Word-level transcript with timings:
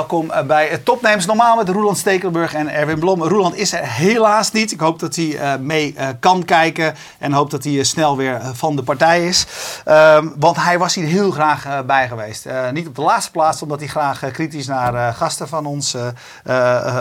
welkom 0.00 0.30
eh, 0.30 0.42
bij 0.42 0.78
Topnames 0.84 1.26
Normaal 1.26 1.56
met 1.56 1.68
Roland 1.68 1.98
Stekelenburg 1.98 2.54
en 2.54 2.68
Erwin 2.68 2.98
Blom. 2.98 3.22
Roland 3.22 3.56
is 3.56 3.72
er 3.72 3.82
helaas 3.82 4.52
niet. 4.52 4.72
Ik 4.72 4.80
hoop 4.80 4.98
dat 4.98 5.16
hij 5.16 5.24
uh, 5.24 5.52
mee 5.60 5.94
uh, 5.98 6.08
kan 6.20 6.44
kijken 6.44 6.94
en 7.18 7.32
hoop 7.32 7.50
dat 7.50 7.64
hij 7.64 7.84
snel 7.84 8.16
weer 8.16 8.40
van 8.52 8.76
de 8.76 8.82
partij 8.82 9.26
is. 9.26 9.46
Ehm, 9.84 10.28
want 10.36 10.56
hij 10.56 10.78
was 10.78 10.94
hier 10.94 11.06
heel 11.06 11.30
graag 11.30 11.84
bij 11.86 12.08
geweest. 12.08 12.46
niet 12.72 12.86
op 12.86 12.94
de 12.94 13.02
laatste 13.02 13.30
plaats, 13.30 13.62
omdat 13.62 13.78
hij 13.78 13.88
graag 13.88 14.30
kritisch 14.32 14.66
naar 14.66 15.14
gasten 15.14 15.48
van 15.48 15.66
ons, 15.66 15.96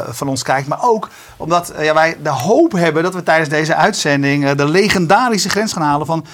van 0.09 0.27
ons 0.27 0.43
kijkt. 0.43 0.67
Maar 0.67 0.83
ook 0.83 1.09
omdat 1.37 1.73
ja, 1.79 1.93
wij 1.93 2.17
de 2.23 2.29
hoop 2.29 2.71
hebben 2.71 3.03
dat 3.03 3.13
we 3.13 3.23
tijdens 3.23 3.49
deze 3.49 3.75
uitzending 3.75 4.51
de 4.51 4.67
legendarische 4.67 5.49
grens 5.49 5.73
gaan 5.73 5.81
halen 5.81 6.05
van 6.05 6.25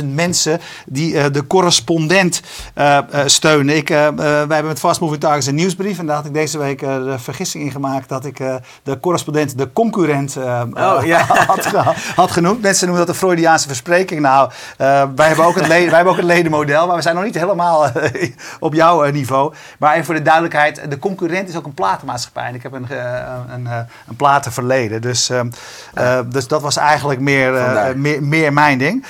15.000 0.00 0.04
mensen 0.04 0.60
die 0.86 1.30
de 1.30 1.46
correspondent 1.46 2.42
steunen. 3.26 3.76
Ik, 3.76 3.88
wij 3.88 4.06
hebben 4.16 4.66
met 4.66 4.78
Fast 4.78 5.00
Moving 5.00 5.20
Targets 5.20 5.46
een 5.46 5.54
nieuwsbrief. 5.76 5.98
En 5.98 6.06
daar 6.06 6.16
had 6.16 6.26
ik 6.26 6.34
deze 6.34 6.58
week 6.58 6.82
uh, 6.82 7.04
de 7.04 7.18
vergissing 7.18 7.64
in 7.64 7.70
gemaakt 7.70 8.08
dat 8.08 8.24
ik 8.24 8.40
uh, 8.40 8.54
de 8.82 9.00
correspondent 9.00 9.58
de 9.58 9.72
concurrent 9.72 10.36
uh, 10.36 10.62
oh, 10.74 11.04
ja. 11.04 11.18
had, 11.46 11.64
had, 12.14 12.30
genoemd. 12.30 12.62
Mensen 12.62 12.86
noemen 12.86 13.06
dat 13.06 13.14
een 13.14 13.20
Freudiaanse 13.20 13.66
verspreking. 13.68 14.20
Nou, 14.20 14.50
wij, 14.76 15.26
hebben 15.26 15.44
ook 15.44 15.54
het 15.54 15.66
wij 15.66 15.82
hebben 15.82 16.06
ook 16.06 16.16
het 16.16 16.24
ledenmodel, 16.26 16.86
maar 16.86 16.96
we 16.96 17.02
zijn 17.02 17.14
nog 17.14 17.24
niet 17.24 17.34
helemaal 17.34 17.90
op 18.60 18.74
jouw 18.74 19.10
niveau. 19.10 19.54
Maar 19.78 19.92
even 19.92 20.04
voor 20.04 20.14
de 20.14 20.22
duidelijkheid, 20.22 20.90
de 20.90 20.98
concurrent 20.98 21.48
is 21.48 21.56
ook 21.56 21.66
een 21.66 21.74
platenmaatschappij. 21.74 22.48
En 22.48 22.54
ik 22.54 22.62
heb 22.62 22.72
een, 22.72 22.86
een, 23.52 23.66
een 24.08 24.16
platenverleden. 24.16 25.02
Dus, 25.02 25.30
dus 26.26 26.48
dat 26.48 26.62
was 26.62 26.76
eigenlijk 26.76 27.20
meer, 27.20 27.52
meer, 27.96 28.22
meer, 28.22 28.52
mijn 28.52 28.78
ding. 28.78 29.04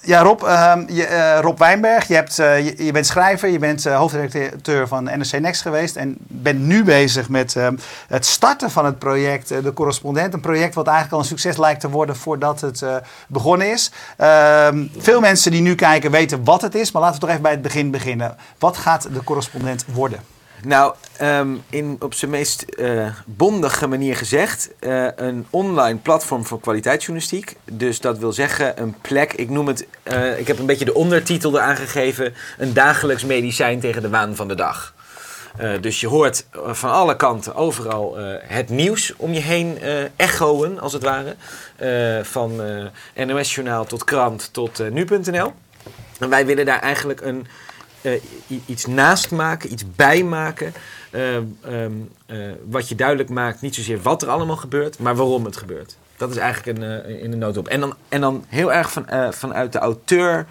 ja, 0.00 0.22
Rob, 0.22 0.40
je, 0.86 1.38
Rob 1.40 1.58
Wijnberg, 1.58 2.08
je, 2.08 2.14
hebt, 2.14 2.36
je, 2.36 2.84
je, 2.84 2.92
bent 2.92 3.06
schrijver, 3.06 3.48
je 3.48 3.58
bent 3.58 3.84
hoofdredacteur 3.84 4.88
van 4.88 5.04
NRC 5.04 5.40
Next 5.40 5.62
en 5.80 6.16
ben 6.18 6.66
nu 6.66 6.84
bezig 6.84 7.28
met 7.28 7.56
ehm, 7.56 7.76
het 8.08 8.26
starten 8.26 8.70
van 8.70 8.84
het 8.84 8.98
project 8.98 9.52
uh, 9.52 9.62
De 9.62 9.72
Correspondent. 9.72 10.34
Een 10.34 10.40
project 10.40 10.74
wat 10.74 10.86
eigenlijk 10.86 11.14
al 11.14 11.20
een 11.20 11.36
succes 11.38 11.56
lijkt 11.56 11.80
te 11.80 11.90
worden 11.90 12.16
voordat 12.16 12.60
het 12.60 12.80
uh, 12.80 12.96
begonnen 13.28 13.70
is. 13.72 13.90
Ehm, 14.16 14.86
veel 14.98 15.20
mensen 15.20 15.50
die 15.50 15.60
nu 15.60 15.74
kijken 15.74 16.10
weten 16.10 16.44
wat 16.44 16.62
het 16.62 16.74
is, 16.74 16.92
maar 16.92 17.02
laten 17.02 17.16
we 17.16 17.20
toch 17.20 17.30
even 17.30 17.42
bij 17.42 17.52
het 17.52 17.62
begin 17.62 17.90
beginnen. 17.90 18.36
Wat 18.58 18.76
gaat 18.76 19.08
De 19.12 19.24
Correspondent 19.24 19.84
worden? 19.92 20.20
Nou, 20.64 20.94
um, 21.22 21.62
in, 21.70 21.96
op 22.00 22.14
zijn 22.14 22.30
meest 22.30 22.64
uh, 22.68 23.06
bondige 23.24 23.86
manier 23.86 24.16
gezegd, 24.16 24.70
een 25.16 25.46
online 25.50 25.98
platform 25.98 26.44
voor 26.44 26.60
kwaliteitsjournalistiek. 26.60 27.56
Dus 27.64 28.00
dat 28.00 28.18
wil 28.18 28.32
zeggen 28.32 28.80
een 28.80 28.94
plek, 29.00 29.32
ik 29.32 29.50
noem 29.50 29.66
het, 29.66 29.86
ik 30.38 30.46
heb 30.46 30.58
een 30.58 30.66
beetje 30.66 30.84
de 30.84 30.94
ondertitel 30.94 31.54
eraan 31.54 31.76
gegeven, 31.76 32.34
een 32.58 32.72
dagelijks 32.72 33.24
medicijn 33.24 33.80
tegen 33.80 34.02
de 34.02 34.08
waan 34.08 34.36
van 34.36 34.48
de 34.48 34.54
dag. 34.54 34.94
Dus 35.80 36.00
je 36.00 36.08
hoort 36.08 36.46
van 36.52 36.90
alle 36.90 37.16
kanten 37.16 37.54
overal 37.54 38.16
het 38.40 38.68
nieuws 38.68 39.14
om 39.16 39.32
je 39.32 39.40
heen 39.40 39.78
echoen, 40.16 40.80
als 40.80 40.92
het 40.92 41.02
ware. 41.02 41.36
van 42.24 42.60
NOS-journaal 43.14 43.84
tot 43.84 44.04
krant 44.04 44.52
tot 44.52 44.90
nu.nl. 44.90 45.52
En 46.18 46.28
wij 46.28 46.46
willen 46.46 46.66
daar 46.66 46.80
eigenlijk 46.80 47.20
een 47.20 47.46
iets 48.66 48.86
naast 48.86 49.30
maken, 49.30 49.72
iets 49.72 49.84
bijmaken. 49.96 50.74
Uh, 51.10 51.36
um, 51.66 52.10
uh, 52.26 52.52
wat 52.68 52.88
je 52.88 52.94
duidelijk 52.94 53.28
maakt, 53.28 53.60
niet 53.60 53.74
zozeer 53.74 54.02
wat 54.02 54.22
er 54.22 54.28
allemaal 54.28 54.56
gebeurt, 54.56 54.98
maar 54.98 55.16
waarom 55.16 55.44
het 55.44 55.56
gebeurt. 55.56 55.96
Dat 56.16 56.30
is 56.30 56.36
eigenlijk 56.36 56.78
een, 56.78 57.04
in 57.20 57.30
de 57.30 57.36
noodop. 57.36 57.68
En 57.68 57.80
dan, 57.80 57.94
en 58.08 58.20
dan 58.20 58.44
heel 58.48 58.72
erg 58.72 58.92
van, 58.92 59.06
vanuit 59.30 59.72
de 59.72 59.78
auteur 59.78 60.46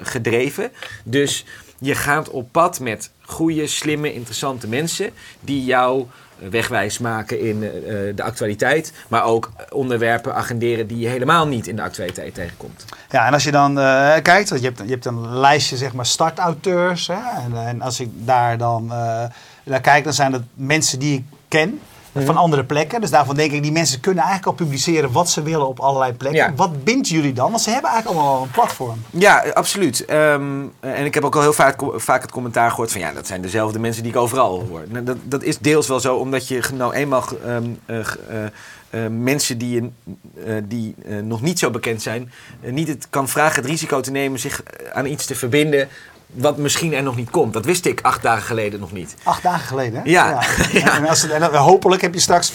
gedreven. 0.00 0.72
Dus 1.04 1.44
je 1.78 1.94
gaat 1.94 2.30
op 2.30 2.52
pad 2.52 2.80
met 2.80 3.10
goede, 3.26 3.66
slimme, 3.66 4.14
interessante 4.14 4.68
mensen 4.68 5.10
die 5.40 5.64
jou 5.64 6.06
wegwijs 6.38 6.98
maken 6.98 7.40
in 7.40 7.62
uh, 7.62 7.70
de 8.14 8.22
actualiteit, 8.22 8.92
maar 9.08 9.24
ook 9.24 9.50
onderwerpen 9.70 10.34
agenderen 10.34 10.86
die 10.86 10.98
je 10.98 11.08
helemaal 11.08 11.46
niet 11.46 11.66
in 11.66 11.76
de 11.76 11.82
actualiteit 11.82 12.34
tegenkomt. 12.34 12.84
Ja, 13.10 13.26
en 13.26 13.32
als 13.32 13.44
je 13.44 13.50
dan 13.50 13.78
uh, 13.78 14.14
kijkt, 14.22 14.48
je 14.48 14.60
hebt, 14.60 14.78
je 14.78 14.90
hebt 14.90 15.04
een 15.04 15.38
lijstje 15.38 15.76
zeg 15.76 15.92
maar 15.92 16.06
startauteurs, 16.06 17.06
hè, 17.06 17.42
en, 17.44 17.66
en, 17.66 17.82
als 17.82 18.00
ik 18.00 18.08
daar 18.12 18.58
dan 18.58 18.84
uh, 18.84 19.24
naar 19.64 19.80
kijk, 19.80 20.04
dan 20.04 20.12
zijn 20.12 20.32
het 20.32 20.42
mensen 20.54 20.98
die 20.98 21.14
ik 21.14 21.24
ken 21.48 21.80
van 22.24 22.34
mhm. 22.34 22.42
andere 22.42 22.64
plekken. 22.64 23.00
Dus 23.00 23.10
daarvan 23.10 23.36
denk 23.36 23.52
ik, 23.52 23.62
die 23.62 23.72
mensen 23.72 24.00
kunnen 24.00 24.24
eigenlijk 24.24 24.58
al 24.58 24.64
publiceren 24.64 25.12
wat 25.12 25.30
ze 25.30 25.42
willen 25.42 25.68
op 25.68 25.80
allerlei 25.80 26.12
plekken. 26.12 26.56
Wat 26.56 26.84
bindt 26.84 27.08
jullie 27.08 27.32
dan? 27.32 27.50
Want 27.50 27.62
ze 27.62 27.70
hebben 27.70 27.90
eigenlijk 27.90 28.20
allemaal 28.20 28.42
een 28.42 28.50
platform. 28.50 29.02
Ja, 29.10 29.44
absoluut. 29.52 30.04
Um, 30.10 30.72
en 30.80 31.04
ik 31.04 31.14
heb 31.14 31.24
ook 31.24 31.34
al 31.34 31.40
heel 31.40 31.52
vaak, 31.52 31.82
vaak 31.94 32.22
het 32.22 32.30
commentaar 32.30 32.70
gehoord 32.70 32.92
van 32.92 33.00
ja, 33.00 33.12
dat 33.12 33.26
zijn 33.26 33.40
dezelfde 33.40 33.78
mensen 33.78 34.02
die 34.02 34.12
ik 34.12 34.18
overal 34.18 34.66
hoor. 34.68 34.84
Nou, 34.88 35.04
dat, 35.04 35.16
dat 35.22 35.42
is 35.42 35.58
deels 35.58 35.88
wel 35.88 36.00
zo, 36.00 36.16
omdat 36.16 36.48
je 36.48 36.62
nou 36.74 36.94
eenmaal 36.94 37.24
um, 37.46 37.78
uh, 37.86 37.98
uh, 38.90 39.06
mensen 39.10 39.58
die, 39.58 39.92
uh, 40.46 40.54
die 40.64 40.94
nog 41.22 41.42
niet 41.42 41.58
zo 41.58 41.70
bekend 41.70 42.02
zijn, 42.02 42.32
niet 42.60 42.88
het 42.88 43.06
kan 43.10 43.28
vragen 43.28 43.62
het 43.62 43.70
risico 43.70 44.00
te 44.00 44.10
nemen 44.10 44.38
zich 44.38 44.62
aan 44.92 45.06
iets 45.06 45.26
te 45.26 45.34
verbinden 45.34 45.88
wat 46.26 46.56
misschien 46.56 46.94
er 46.94 47.02
nog 47.02 47.16
niet 47.16 47.30
komt. 47.30 47.52
Dat 47.52 47.64
wist 47.64 47.86
ik 47.86 48.00
acht 48.00 48.22
dagen 48.22 48.42
geleden 48.42 48.80
nog 48.80 48.92
niet. 48.92 49.14
Acht 49.22 49.42
dagen 49.42 49.66
geleden? 49.66 50.02
Ja. 50.16 50.42
ja. 50.72 50.96
En, 50.96 51.08
als, 51.08 51.28
en, 51.28 51.54
hopelijk 51.54 52.02
heb 52.02 52.14
je 52.14 52.20
straks 52.20 52.52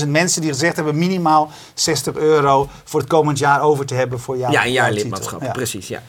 15.000 0.00 0.08
mensen 0.08 0.40
die 0.40 0.50
gezegd 0.50 0.76
hebben 0.76 0.98
minimaal 0.98 1.50
60 1.74 2.14
euro 2.16 2.68
voor 2.84 3.00
het 3.00 3.08
komend 3.08 3.38
jaar 3.38 3.62
over 3.62 3.86
te 3.86 3.94
hebben 3.94 4.20
voor 4.20 4.36
jou. 4.36 4.52
Ja, 4.52 4.64
een 4.64 4.72
jaar 4.72 4.92
lidmaatschap. 4.92 5.42
Ja. 5.42 5.50
Precies, 5.50 5.88
ja. 5.88 6.02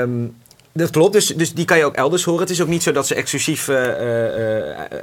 Um, 0.00 0.36
dat 0.72 0.90
klopt, 0.90 1.12
dus, 1.12 1.26
dus 1.26 1.54
die 1.54 1.64
kan 1.64 1.78
je 1.78 1.84
ook 1.84 1.94
elders 1.94 2.24
horen. 2.24 2.40
Het 2.40 2.50
is 2.50 2.62
ook 2.62 2.68
niet 2.68 2.82
zo 2.82 2.92
dat 2.92 3.06
ze 3.06 3.14
exclusief 3.14 3.68
uh, 3.68 3.76
uh, 3.76 3.84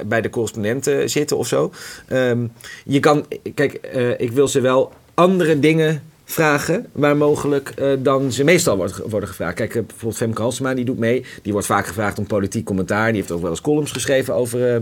bij 0.06 0.20
de 0.20 0.30
correspondenten 0.30 1.10
zitten 1.10 1.36
of 1.36 1.46
zo. 1.46 1.72
Um, 2.08 2.52
je 2.84 3.00
kan, 3.00 3.26
kijk, 3.54 3.72
ik 4.18 4.32
wil 4.32 4.48
ze 4.48 4.60
wel 4.60 4.92
andere 5.14 5.58
dingen 5.58 6.09
vragen, 6.30 6.86
waar 6.92 7.16
mogelijk 7.16 7.72
uh, 7.78 7.92
dan 7.98 8.32
ze 8.32 8.44
meestal 8.44 8.76
wordt, 8.76 9.00
worden 9.06 9.28
gevraagd. 9.28 9.54
Kijk, 9.54 9.74
uh, 9.74 9.82
bijvoorbeeld 9.82 10.16
Femke 10.16 10.42
Halsema, 10.42 10.74
die 10.74 10.84
doet 10.84 10.98
mee. 10.98 11.24
Die 11.42 11.52
wordt 11.52 11.66
vaak 11.66 11.86
gevraagd 11.86 12.18
om 12.18 12.26
politiek 12.26 12.64
commentaar. 12.64 13.06
Die 13.06 13.20
heeft 13.20 13.32
ook 13.32 13.40
wel 13.40 13.50
eens 13.50 13.60
columns 13.60 13.92
geschreven 13.92 14.34
over 14.34 14.74
uh, 14.74 14.80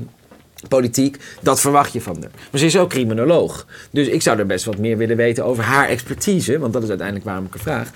politiek. 0.69 1.17
Dat 1.43 1.61
verwacht 1.61 1.93
je 1.93 2.01
van 2.01 2.15
haar. 2.15 2.31
Maar 2.51 2.61
ze 2.61 2.67
is 2.67 2.79
ook 2.79 2.89
criminoloog. 2.89 3.67
Dus 3.91 4.07
ik 4.07 4.23
zou 4.23 4.39
er 4.39 4.47
best 4.47 4.65
wat 4.65 4.79
meer 4.79 4.97
willen 4.97 5.17
weten 5.17 5.45
over 5.45 5.65
haar 5.65 5.89
expertise. 5.89 6.59
Want 6.59 6.73
dat 6.73 6.83
is 6.83 6.89
uiteindelijk 6.89 7.27
waarom 7.27 7.45
ik 7.45 7.55
er 7.55 7.61
vraag. 7.61 7.91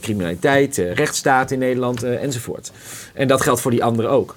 criminaliteit, 0.00 0.76
rechtsstaat 0.76 1.50
in 1.50 1.58
Nederland 1.58 2.02
enzovoort. 2.02 2.72
En 3.14 3.28
dat 3.28 3.40
geldt 3.40 3.60
voor 3.60 3.70
die 3.70 3.84
anderen 3.84 4.10
ook. 4.10 4.34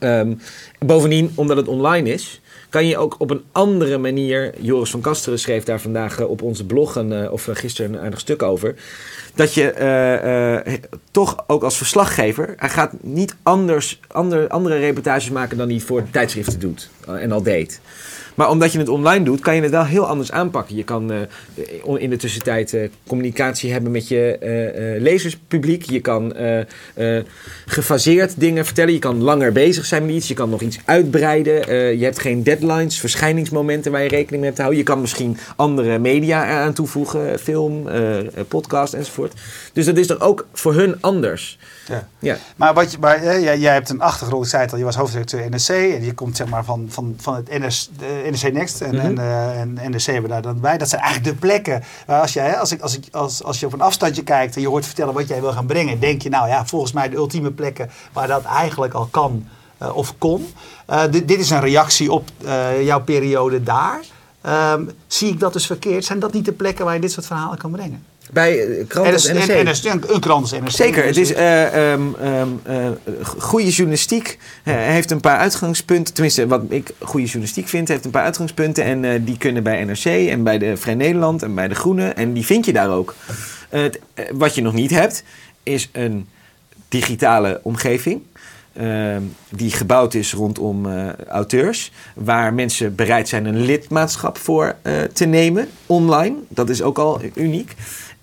Um, 0.00 0.38
bovendien, 0.78 1.32
omdat 1.34 1.56
het 1.56 1.68
online 1.68 2.12
is 2.12 2.40
kan 2.68 2.86
je 2.86 2.98
ook 2.98 3.14
op 3.18 3.30
een 3.30 3.44
andere 3.52 3.98
manier. 3.98 4.54
Joris 4.60 4.90
van 4.90 5.00
Kasteren 5.00 5.38
schreef 5.38 5.64
daar 5.64 5.80
vandaag 5.80 6.18
eh, 6.18 6.30
op 6.30 6.42
onze 6.42 6.66
blog, 6.66 6.94
een, 6.94 7.12
eh, 7.12 7.32
of 7.32 7.48
eh, 7.48 7.54
gisteren 7.54 7.92
een 7.92 8.00
aardig 8.00 8.20
stuk 8.20 8.42
over. 8.42 8.74
Dat 9.34 9.54
je 9.54 10.84
toch 11.10 11.44
ook 11.46 11.62
als 11.62 11.76
verslaggever. 11.76 12.54
Hij 12.56 12.68
gaat 12.68 12.92
niet 13.00 13.36
anders, 13.42 14.00
ander, 14.06 14.48
andere 14.48 14.78
reportages 14.78 15.30
maken 15.30 15.56
dan 15.56 15.68
hij 15.68 15.80
voor 15.80 16.02
tijdschriften 16.10 16.60
doet 16.60 16.90
en 17.06 17.32
al 17.32 17.42
deed. 17.42 17.80
Maar 18.36 18.50
omdat 18.50 18.72
je 18.72 18.78
het 18.78 18.88
online 18.88 19.24
doet, 19.24 19.40
kan 19.40 19.54
je 19.54 19.62
het 19.62 19.70
wel 19.70 19.84
heel 19.84 20.06
anders 20.06 20.32
aanpakken. 20.32 20.76
Je 20.76 20.84
kan 20.84 21.12
uh, 21.12 21.20
in 21.98 22.10
de 22.10 22.16
tussentijd 22.16 22.72
uh, 22.72 22.88
communicatie 23.06 23.72
hebben 23.72 23.90
met 23.90 24.08
je 24.08 24.36
uh, 24.40 25.02
lezerspubliek. 25.02 25.82
Je 25.82 26.00
kan 26.00 26.34
gefaseerd 27.66 28.40
dingen 28.40 28.64
vertellen. 28.64 28.92
Je 28.92 28.98
kan 28.98 29.22
langer 29.22 29.52
bezig 29.52 29.84
zijn 29.84 30.06
met 30.06 30.14
iets. 30.14 30.28
Je 30.28 30.34
kan 30.34 30.50
nog 30.50 30.60
iets 30.60 30.78
uitbreiden. 30.84 31.98
je 31.98 32.04
hebt 32.04 32.18
geen 32.18 32.42
deadlines, 32.42 32.98
verschijningsmomenten 32.98 33.92
waar 33.92 34.02
je 34.02 34.08
rekening 34.08 34.36
mee 34.36 34.44
hebt 34.44 34.56
te 34.56 34.62
houden. 34.62 34.84
Je 34.84 34.90
kan 34.90 35.00
misschien 35.00 35.36
andere 35.56 35.98
media 35.98 36.44
eraan 36.44 36.72
toevoegen. 36.72 37.38
Film, 37.38 37.88
podcast 38.48 38.94
enzovoort. 38.94 39.32
Dus 39.72 39.84
dat 39.84 39.96
is 39.96 40.06
dan 40.06 40.20
ook 40.20 40.46
voor 40.52 40.74
hun 40.74 40.96
anders. 41.00 41.58
Ja. 41.86 42.08
ja. 42.18 42.36
Maar, 42.56 42.74
wat 42.74 42.92
je, 42.92 42.98
maar 42.98 43.24
jij, 43.24 43.58
jij 43.58 43.72
hebt 43.72 43.90
een 43.90 44.00
achtergrond, 44.00 44.44
ik 44.44 44.50
zei 44.50 44.62
het 44.62 44.72
al, 44.72 44.78
je 44.78 44.84
was 44.84 44.96
hoofdredacteur 44.96 45.50
NRC 45.50 45.68
en 45.68 46.04
je 46.04 46.14
komt 46.14 46.36
zeg 46.36 46.48
maar 46.48 46.64
van, 46.64 46.86
van, 46.88 47.14
van 47.20 47.34
het 47.34 47.48
NS, 47.48 47.90
NRC 48.30 48.52
Next 48.52 48.80
en, 48.80 48.94
mm 48.94 49.00
-hmm. 49.00 49.18
en, 49.18 49.18
uh, 49.18 49.60
en 49.60 49.90
NRC 49.90 50.02
hebben 50.02 50.30
daar 50.30 50.42
dan 50.42 50.60
bij. 50.60 50.78
Dat 50.78 50.88
zijn 50.88 51.02
eigenlijk 51.02 51.34
de 51.34 51.40
plekken 51.40 51.82
waar 52.06 52.20
als, 52.20 52.32
jij, 52.32 52.58
als, 52.58 52.72
ik, 52.72 52.80
als, 52.80 52.96
ik, 52.96 53.04
als, 53.10 53.42
als 53.42 53.60
je 53.60 53.66
op 53.66 53.72
een 53.72 53.80
afstandje 53.80 54.22
kijkt 54.22 54.54
en 54.54 54.60
je 54.60 54.68
hoort 54.68 54.86
vertellen 54.86 55.14
wat 55.14 55.28
jij 55.28 55.40
wil 55.40 55.52
gaan 55.52 55.66
brengen, 55.66 56.00
denk 56.00 56.22
je 56.22 56.28
nou 56.28 56.48
ja, 56.48 56.66
volgens 56.66 56.92
mij 56.92 57.08
de 57.08 57.16
ultieme 57.16 57.50
plekken 57.50 57.90
waar 58.12 58.26
dat 58.26 58.44
eigenlijk 58.44 58.94
al 58.94 59.08
kan 59.10 59.48
uh, 59.82 59.96
of 59.96 60.14
kon. 60.18 60.52
Uh, 60.90 61.02
dit, 61.10 61.28
dit 61.28 61.40
is 61.40 61.50
een 61.50 61.60
reactie 61.60 62.12
op 62.12 62.28
jouw 62.82 63.02
periode 63.02 63.62
daar. 63.62 64.00
Um, 64.72 64.90
zie 65.06 65.28
ik 65.28 65.40
dat 65.40 65.52
dus 65.52 65.66
verkeerd? 65.66 66.04
Zijn 66.04 66.18
dat 66.18 66.32
niet 66.32 66.44
de 66.44 66.52
plekken 66.52 66.84
waar 66.84 66.94
je 66.94 67.00
dit 67.00 67.12
soort 67.12 67.26
verhalen 67.26 67.58
kan 67.58 67.70
brengen? 67.70 68.04
Bij 68.32 68.84
kranten 68.88 69.12
als 69.12 69.32
NRC. 69.32 69.48
En, 69.48 69.66
en, 69.66 70.02
een 70.06 70.20
krant 70.20 70.42
als 70.42 70.52
NRC. 70.52 70.70
Zeker. 70.70 71.04
Het 71.04 71.16
is 71.16 71.32
uh, 71.32 71.92
um, 71.92 72.16
um, 72.22 72.60
uh, 72.68 72.88
goede 73.38 73.70
journalistiek. 73.70 74.38
Uh, 74.64 74.74
heeft 74.74 75.10
een 75.10 75.20
paar 75.20 75.38
uitgangspunten. 75.38 76.14
Tenminste, 76.14 76.46
wat 76.46 76.62
ik 76.68 76.90
goede 76.98 77.26
journalistiek 77.26 77.68
vind, 77.68 77.88
heeft 77.88 78.04
een 78.04 78.10
paar 78.10 78.24
uitgangspunten. 78.24 78.84
En 78.84 79.24
die 79.24 79.38
kunnen 79.38 79.62
bij 79.62 79.84
NRC 79.84 80.04
en 80.04 80.42
bij 80.42 80.58
de 80.58 80.76
Vrij 80.76 80.94
Nederland 80.94 81.42
en 81.42 81.54
bij 81.54 81.68
de 81.68 81.74
Groene. 81.74 82.08
En 82.08 82.32
die 82.32 82.44
vind 82.44 82.64
je 82.64 82.72
daar 82.72 82.90
ook. 82.90 83.14
wat 84.32 84.54
je 84.54 84.62
nog 84.62 84.72
niet 84.72 84.90
hebt, 84.90 85.22
is 85.62 85.88
een 85.92 86.28
digitale 86.88 87.60
omgeving. 87.62 88.22
ehm, 88.72 89.22
die 89.48 89.70
gebouwd 89.70 90.14
is 90.14 90.32
rondom 90.32 90.86
eh, 90.86 91.12
auteurs. 91.28 91.92
Waar 92.14 92.54
mensen 92.54 92.94
bereid 92.94 93.28
zijn 93.28 93.44
een 93.44 93.60
lidmaatschap 93.60 94.38
voor 94.38 94.74
eh, 94.82 95.02
te 95.02 95.24
nemen 95.24 95.68
online. 95.86 96.36
Dat 96.48 96.68
is 96.68 96.82
ook 96.82 96.98
al 96.98 97.20
uniek. 97.34 97.74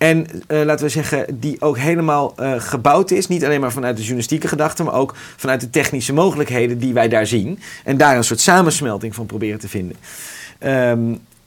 En 0.04 0.26
eh, 0.46 0.62
laten 0.64 0.84
we 0.84 0.90
zeggen, 0.90 1.26
die 1.40 1.56
ook 1.60 1.78
helemaal 1.78 2.32
eh, 2.36 2.52
gebouwd 2.58 3.10
is. 3.10 3.28
Niet 3.28 3.44
alleen 3.44 3.60
maar 3.60 3.72
vanuit 3.72 3.94
de 3.96 4.00
journalistieke 4.02 4.48
gedachte, 4.48 4.82
maar 4.82 4.94
ook 4.94 5.14
vanuit 5.36 5.60
de 5.60 5.70
technische 5.70 6.12
mogelijkheden 6.12 6.78
die 6.78 6.92
wij 6.92 7.08
daar 7.08 7.26
zien. 7.26 7.58
En 7.84 7.96
daar 7.96 8.16
een 8.16 8.24
soort 8.24 8.40
samensmelting 8.40 9.14
van 9.14 9.26
proberen 9.26 9.58
te 9.58 9.68
vinden. 9.68 9.96
Ehm, 10.58 11.00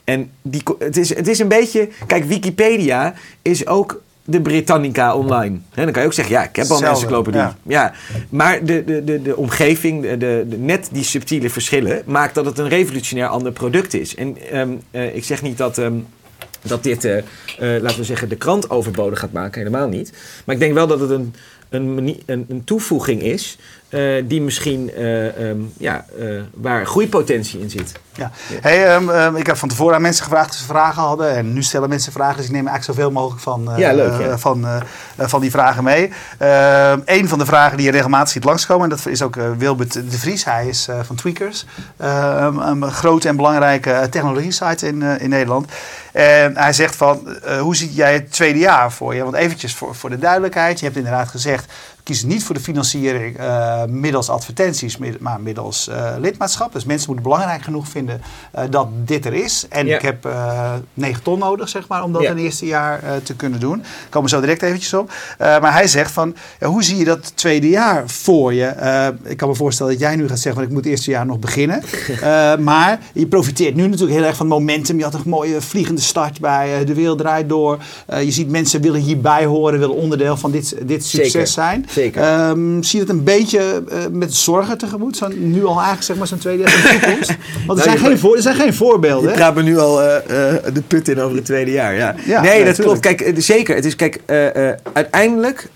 en 0.03 0.29
die, 0.41 0.61
het, 0.79 0.97
is, 0.97 1.15
het 1.15 1.27
is 1.27 1.39
een 1.39 1.47
beetje. 1.47 1.89
Kijk, 2.07 2.23
Wikipedia 2.23 3.13
is 3.41 3.67
ook 3.67 4.01
de 4.23 4.41
Britannica 4.41 5.15
online. 5.15 5.57
Dan 5.73 5.91
kan 5.91 6.01
je 6.01 6.07
ook 6.07 6.13
zeggen, 6.13 6.35
ja, 6.35 6.43
ik 6.43 6.55
heb 6.55 6.67
al 6.69 6.77
een 6.81 6.87
encyclopedie. 6.87 7.39
ja. 7.41 7.55
Ja. 7.63 7.93
Maar 8.29 8.65
de, 8.65 8.83
de, 8.85 9.03
de, 9.03 9.21
de 9.21 9.35
omgeving, 9.37 10.01
de, 10.01 10.17
de, 10.17 10.45
de- 10.49 10.57
net 10.57 10.89
die 10.91 11.03
subtiele 11.03 11.49
verschillen, 11.49 12.01
maakt 12.05 12.35
dat 12.35 12.45
het 12.45 12.57
een 12.57 12.67
revolutionair 12.69 13.27
ander 13.27 13.51
product 13.51 13.93
is. 13.93 14.15
En 14.15 14.37
ehm, 14.51 14.69
eh, 14.91 15.15
ik 15.15 15.23
zeg 15.23 15.41
niet 15.41 15.57
dat. 15.57 15.77
ehm, 15.77 15.93
dat 16.67 16.83
dit, 16.83 17.05
eh, 17.05 17.17
eh, 17.17 17.23
laten 17.81 17.97
we 17.97 18.03
zeggen, 18.03 18.29
de 18.29 18.35
krant 18.35 18.69
overbodig 18.69 19.19
gaat 19.19 19.31
maken. 19.31 19.61
Helemaal 19.61 19.87
niet. 19.87 20.13
Maar 20.45 20.55
ik 20.55 20.61
denk 20.61 20.73
wel 20.73 20.87
dat 20.87 20.99
het 20.99 21.09
een, 21.09 21.33
een, 21.69 22.17
een, 22.25 22.45
een 22.49 22.63
toevoeging 22.63 23.21
is... 23.21 23.57
eh, 23.89 24.23
die 24.23 24.41
misschien, 24.41 24.91
eh, 24.93 25.49
ehm, 25.49 25.57
ja, 25.77 26.05
eh, 26.19 26.25
waar 26.53 26.85
groeipotentie 26.85 27.59
in 27.59 27.69
zit. 27.69 27.91
Ja. 28.13 28.31
Hey, 28.61 28.87
ehm, 28.87 29.09
ehm, 29.09 29.35
ik 29.35 29.45
heb 29.45 29.57
van 29.57 29.69
tevoren 29.69 29.95
aan 29.95 30.01
mensen 30.01 30.23
gevraagd 30.23 30.49
of 30.49 30.55
ze 30.55 30.65
vragen 30.65 31.01
hadden. 31.01 31.35
En 31.35 31.53
nu 31.53 31.63
stellen 31.63 31.89
mensen 31.89 32.11
vragen. 32.11 32.37
Dus 32.37 32.45
ik 32.45 32.51
neem 32.51 32.67
eigenlijk 32.67 32.97
zoveel 32.97 33.11
mogelijk 33.11 33.41
van, 33.41 33.69
Ja, 33.77 33.93
leuk, 33.93 34.21
ja. 34.21 34.37
van, 34.37 34.65
van 35.17 35.41
die 35.41 35.51
vragen 35.51 35.83
mee. 35.83 36.11
Een 37.05 37.27
van 37.27 37.39
de 37.39 37.45
vragen 37.45 37.77
die 37.77 37.85
je 37.85 37.91
regelmatig 37.91 38.29
ziet 38.29 38.43
langskomen. 38.43 38.83
En 38.83 38.89
dat 38.89 39.05
is 39.05 39.21
ook 39.21 39.35
Wilbert 39.57 39.93
de 39.93 40.17
Vries. 40.17 40.45
Hij 40.45 40.67
is 40.67 40.87
van 41.03 41.15
Tweakers. 41.15 41.65
Een 41.97 42.91
grote 42.91 43.27
en 43.27 43.35
belangrijke 43.35 44.07
technologie 44.09 44.51
site 44.51 44.87
in, 44.87 45.01
in 45.01 45.29
Nederland. 45.29 45.71
En 46.11 46.57
hij 46.57 46.73
zegt 46.73 46.95
van, 46.95 47.37
hoe 47.59 47.75
zie 47.75 47.93
jij 47.93 48.13
het 48.13 48.31
tweede 48.31 48.59
jaar 48.59 48.91
voor 48.91 49.15
je? 49.15 49.23
Want 49.23 49.35
eventjes 49.35 49.75
voor, 49.75 49.95
voor 49.95 50.09
de 50.09 50.19
duidelijkheid. 50.19 50.79
Je 50.79 50.85
hebt 50.85 50.97
inderdaad 50.97 51.27
gezegd, 51.27 51.71
kies 52.07 52.23
niet 52.23 52.43
voor 52.43 52.55
de 52.55 52.61
financiering 52.61 53.37
eh, 53.37 53.83
middels 53.85 54.29
advertenties, 54.29 54.97
maar 55.19 55.41
middels 55.41 55.87
eh, 55.87 56.11
lidmaatschap. 56.19 56.73
Dus 56.73 56.85
mensen 56.85 57.05
moeten 57.07 57.29
belangrijk 57.29 57.61
genoeg 57.61 57.87
vinden 57.87 58.21
eh, 58.51 58.63
dat 58.69 58.87
dit 59.05 59.25
er 59.25 59.33
is. 59.33 59.65
En 59.69 59.85
Ja. 59.87 59.95
ik 59.95 60.01
heb 60.01 60.25
eh 60.25 60.73
9 60.93 61.23
ton 61.23 61.39
nodig, 61.39 61.69
zeg 61.69 61.87
maar, 61.87 62.03
om 62.03 62.11
dat 62.11 62.21
Ja. 62.21 62.29
in 62.29 62.35
het 62.35 62.43
eerste 62.45 62.65
jaar 62.65 63.01
te 63.23 63.35
kunnen 63.35 63.59
doen. 63.59 63.77
Daar 63.77 63.87
komen 64.09 64.29
we 64.29 64.35
zo 64.35 64.41
direct 64.41 64.61
eventjes 64.61 64.93
op. 64.93 65.11
Maar 65.37 65.73
hij 65.73 65.87
zegt 65.87 66.11
van, 66.11 66.35
ja, 66.59 66.67
hoe 66.67 66.83
zie 66.83 66.97
je 66.97 67.05
dat 67.05 67.31
tweede 67.35 67.69
jaar 67.69 68.03
voor 68.09 68.53
je? 68.53 68.65
Ik 69.23 69.37
kan 69.37 69.49
me 69.49 69.55
voorstellen 69.55 69.91
dat 69.91 70.01
jij 70.01 70.15
nu 70.15 70.27
gaat 70.27 70.39
zeggen, 70.39 70.53
van, 70.53 70.63
ik 70.63 70.69
moet 70.69 70.83
het 70.83 70.91
eerste 70.93 71.11
jaar 71.11 71.25
nog 71.25 71.39
beginnen. 71.39 71.81
Maar 72.59 72.99
je 73.13 73.27
profiteert 73.27 73.75
nu 73.75 73.87
natuurlijk 73.87 74.17
heel 74.17 74.27
erg 74.27 74.35
van 74.37 74.47
momentum. 74.47 74.97
Je 74.97 75.03
had 75.03 75.13
een 75.13 75.21
mooie 75.25 75.61
vliegende 75.61 76.01
start 76.01 76.39
bij 76.39 76.85
De 76.85 76.93
Wereld 76.93 77.17
Draait 77.17 77.49
Door. 77.49 77.77
Je 78.23 78.31
ziet 78.31 78.49
mensen 78.49 78.81
willen 78.81 79.01
hierbij 79.01 79.45
horen, 79.45 79.79
willen 79.79 79.95
onderdeel 79.95 80.37
van 80.37 80.51
dit, 80.51 80.75
dit 80.87 81.05
succes 81.05 81.31
Zeker. 81.31 81.47
zijn. 81.47 81.85
Zeker. 81.97 82.21
Ehm, 82.21 82.81
zie 82.81 82.99
je 82.99 83.05
het 83.05 83.09
een 83.15 83.23
beetje 83.23 83.83
eh, 83.89 83.97
met 84.11 84.33
zorgen 84.33 84.77
tegemoet? 84.77 85.17
Zo, 85.17 85.27
nu 85.27 85.65
al 85.65 85.73
eigenlijk 85.73 86.03
zeg 86.03 86.17
maar 86.17 86.27
zo'n 86.27 86.37
tweede 86.37 86.63
jaar 86.63 86.73
in 86.73 86.81
de 86.81 86.99
toekomst? 86.99 87.29
Want 87.67 87.79
er, 87.79 87.85
Nou, 87.85 87.97
zijn 87.97 87.97
geen, 87.97 88.19
voor, 88.19 88.35
er 88.35 88.41
zijn 88.41 88.55
geen 88.55 88.73
voorbeelden. 88.73 89.29
hè? 89.29 89.35
praat 89.35 89.55
me 89.55 89.61
nu 89.63 89.77
al 89.77 90.01
eh, 90.03 90.15
eh, 90.55 90.73
de 90.73 90.81
put 90.81 91.07
in 91.07 91.19
over 91.19 91.35
het 91.35 91.45
tweede 91.45 91.71
jaar. 91.71 91.95
Ja. 91.95 92.15
Ja, 92.25 92.41
nee, 92.41 92.65
dat 92.65 92.75
tuurlijk. 92.75 93.01
klopt. 93.01 93.21
Kijk, 93.21 93.33
zeker. 93.41 93.75
Het 93.75 93.85
is, 93.85 93.95
kijk, 93.95 94.21
uiteindelijk 94.93 95.69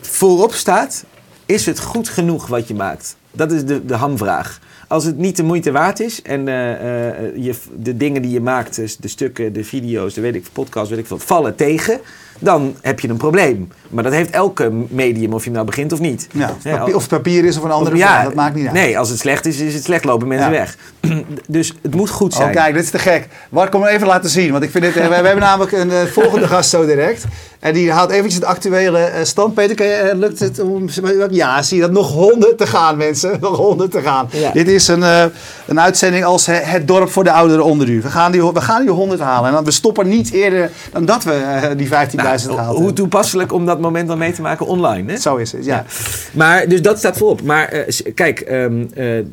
voorop 0.00 0.52
staat, 0.54 1.04
is 1.46 1.66
het 1.66 1.80
goed 1.80 2.08
genoeg 2.08 2.46
wat 2.46 2.68
je 2.68 2.74
maakt? 2.74 3.16
Dat 3.32 3.52
is 3.52 3.64
de, 3.64 3.86
de 3.86 3.94
hamvraag. 3.94 4.58
Als 4.88 5.04
het 5.04 5.16
niet 5.16 5.36
de 5.36 5.42
moeite 5.42 5.72
waard 5.72 6.00
is 6.00 6.22
en 6.22 6.48
eh, 6.48 6.70
eh, 6.72 7.36
je, 7.36 7.54
de 7.76 7.96
dingen 7.96 8.22
die 8.22 8.30
je 8.30 8.40
maakt, 8.40 8.76
dus 8.76 8.96
de 8.96 9.08
stukken, 9.08 9.52
de 9.52 9.64
video's, 9.64 10.14
de 10.14 10.20
weet 10.20 10.34
ik, 10.34 10.46
podcast, 10.52 10.90
weet 10.90 10.98
ik 10.98 11.06
veel, 11.06 11.18
vallen 11.18 11.54
tegen, 11.56 12.00
dan 12.38 12.76
heb 12.80 13.00
je 13.00 13.08
een 13.08 13.16
probleem. 13.16 13.72
Maar 13.88 14.04
dat 14.04 14.12
heeft 14.12 14.30
elke 14.30 14.72
medium, 14.88 15.32
of 15.32 15.44
je 15.44 15.50
nou 15.50 15.66
begint 15.66 15.92
of 15.92 16.00
niet. 16.00 16.28
Ja, 16.32 16.50
of, 16.56 16.62
papier, 16.62 16.94
of 16.94 17.00
het 17.00 17.10
papier 17.10 17.44
is 17.44 17.56
of 17.56 17.64
een 17.64 17.70
andere 17.70 17.96
ja, 17.96 18.14
vorm, 18.14 18.24
dat 18.24 18.34
maakt 18.34 18.54
niet 18.54 18.64
uit. 18.64 18.74
Nee, 18.74 18.98
als 18.98 19.08
het 19.08 19.18
slecht 19.18 19.46
is, 19.46 19.60
is 19.60 19.74
het 19.74 19.84
slecht, 19.84 20.04
lopen 20.04 20.28
mensen 20.28 20.52
Ja. 20.52 20.58
weg. 20.58 20.76
dus 21.46 21.74
het 21.82 21.94
moet 21.94 22.10
goed 22.10 22.34
zijn. 22.34 22.48
Oh, 22.48 22.54
kijk, 22.54 22.74
dit 22.74 22.82
is 22.84 22.90
te 22.90 22.98
gek. 22.98 23.28
Bart, 23.50 23.70
kom 23.70 23.84
even 23.84 24.06
laten 24.06 24.30
zien. 24.30 24.52
Want 24.52 24.64
ik 24.64 24.70
vind 24.70 24.84
dit, 24.84 24.96
eh, 24.96 25.08
we, 25.08 25.14
hebben 25.14 25.38
namelijk 25.38 25.72
een 25.72 26.08
volgende 26.08 26.48
gast 26.48 26.70
zo 26.70 26.86
direct. 26.86 27.24
En 27.58 27.72
die 27.74 27.90
haalt 27.90 28.10
eventjes 28.10 28.34
het 28.34 28.44
actuele 28.44 28.98
eh, 28.98 29.24
stand. 29.24 29.54
Peter, 29.54 29.76
kan 29.76 29.86
je, 29.86 29.92
eh, 29.92 30.18
lukt 30.18 30.38
het 30.38 30.60
om... 30.60 30.88
Ja, 31.30 31.62
zie 31.62 31.76
je 31.76 31.82
dat? 31.82 31.92
Nog 31.92 32.12
honderd 32.12 32.58
te 32.58 32.66
gaan, 32.66 32.96
mensen. 32.96 33.36
Nog 33.40 33.56
honderd 33.56 33.90
te 33.90 34.00
gaan. 34.00 34.28
Ja. 34.32 34.50
Dit 34.52 34.68
is 34.68 34.88
een, 34.88 35.02
eh, 35.02 35.24
een 35.66 35.80
uitzending 35.80 36.24
als 36.24 36.46
he- 36.46 36.52
het 36.52 36.88
dorp 36.88 37.10
voor 37.10 37.24
de 37.24 37.32
ouderen 37.32 37.64
onder 37.64 37.88
u. 37.88 38.00
We 38.00 38.08
gaan 38.08 38.32
die, 38.32 38.52
we 38.52 38.60
gaan 38.60 38.82
die 38.82 38.90
honderd 38.90 39.20
halen. 39.20 39.48
En 39.48 39.54
dan, 39.54 39.64
we 39.64 39.70
stoppen 39.70 40.08
niet 40.08 40.32
eerder 40.32 40.70
dan 40.92 41.04
dat 41.04 41.24
we 41.24 41.72
die 41.76 41.88
15.000 41.88 42.14
Nou, 42.14 42.38
gehaald 42.38 42.76
hoe 42.78 42.92
toepasselijk 42.92 43.52
om 43.52 43.66
dat 43.66 43.80
moment 43.80 44.08
dan 44.08 44.18
mee 44.18 44.32
te 44.32 44.42
maken 44.42 44.66
online. 44.66 45.12
Hè? 45.12 45.18
Zo 45.18 45.36
is 45.36 45.52
het, 45.52 45.64
ja. 45.64 45.84
Maar 46.32 46.68
dus 46.68 46.82
dat 46.82 46.98
staat 46.98 47.16
voorop. 47.16 47.42
Maar 47.42 47.84
kijk, 48.14 48.40
ehm, 48.40 48.84
eh, 48.94 49.18
eh, 49.18 49.24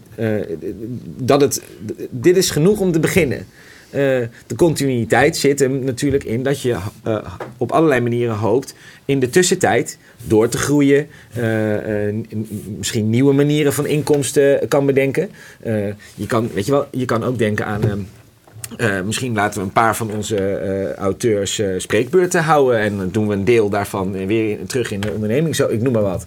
dat 1.18 1.42
het, 1.42 1.62
dit 2.10 2.38
is 2.38 2.50
genoeg 2.50 2.80
om 2.80 2.92
te 2.92 3.00
beginnen. 3.00 3.46
Eh, 3.96 4.28
de 4.48 4.56
continuïteit 4.56 5.38
zit 5.38 5.60
hem 5.60 5.84
natuurlijk 5.84 6.24
in 6.24 6.44
dat 6.44 6.62
je 6.62 6.76
eh, 7.04 7.34
op 7.58 7.72
allerlei 7.72 8.02
manieren 8.02 8.36
hoopt 8.36 8.76
in 9.06 9.20
de 9.20 9.30
tussentijd 9.30 9.98
door 10.24 10.50
te 10.50 10.58
groeien, 10.58 11.08
eh, 11.34 12.14
misschien 12.78 13.10
nieuwe 13.10 13.34
manieren 13.34 13.74
van 13.74 13.86
inkomsten 13.86 14.68
kan 14.68 14.86
bedenken. 14.86 15.30
Je, 16.16 16.28
kan, 16.28 16.50
weet 16.54 16.66
je, 16.66 16.72
wel, 16.72 16.88
je 16.92 17.06
kan 17.06 17.24
ook 17.24 17.38
denken 17.38 17.66
aan. 17.66 18.08
Eh, 18.78 19.02
misschien 19.02 19.34
laten 19.34 19.60
we 19.60 19.66
een 19.66 19.72
paar 19.72 19.96
van 19.96 20.12
onze 20.12 20.38
eh, 20.38 20.94
auteurs 20.94 21.60
eh, 21.60 21.68
spreekbeurten 21.78 22.44
houden. 22.44 22.80
En 22.80 23.10
doen 23.12 23.28
we 23.28 23.34
een 23.34 23.46
deel 23.46 23.70
daarvan 23.70 24.26
weer 24.28 24.58
terug 24.66 24.92
in 24.92 25.00
de 25.00 25.12
onderneming. 25.12 25.56
Zo, 25.56 25.68
ik 25.68 25.82
noem 25.82 25.94
maar 25.94 26.02
wat. 26.02 26.26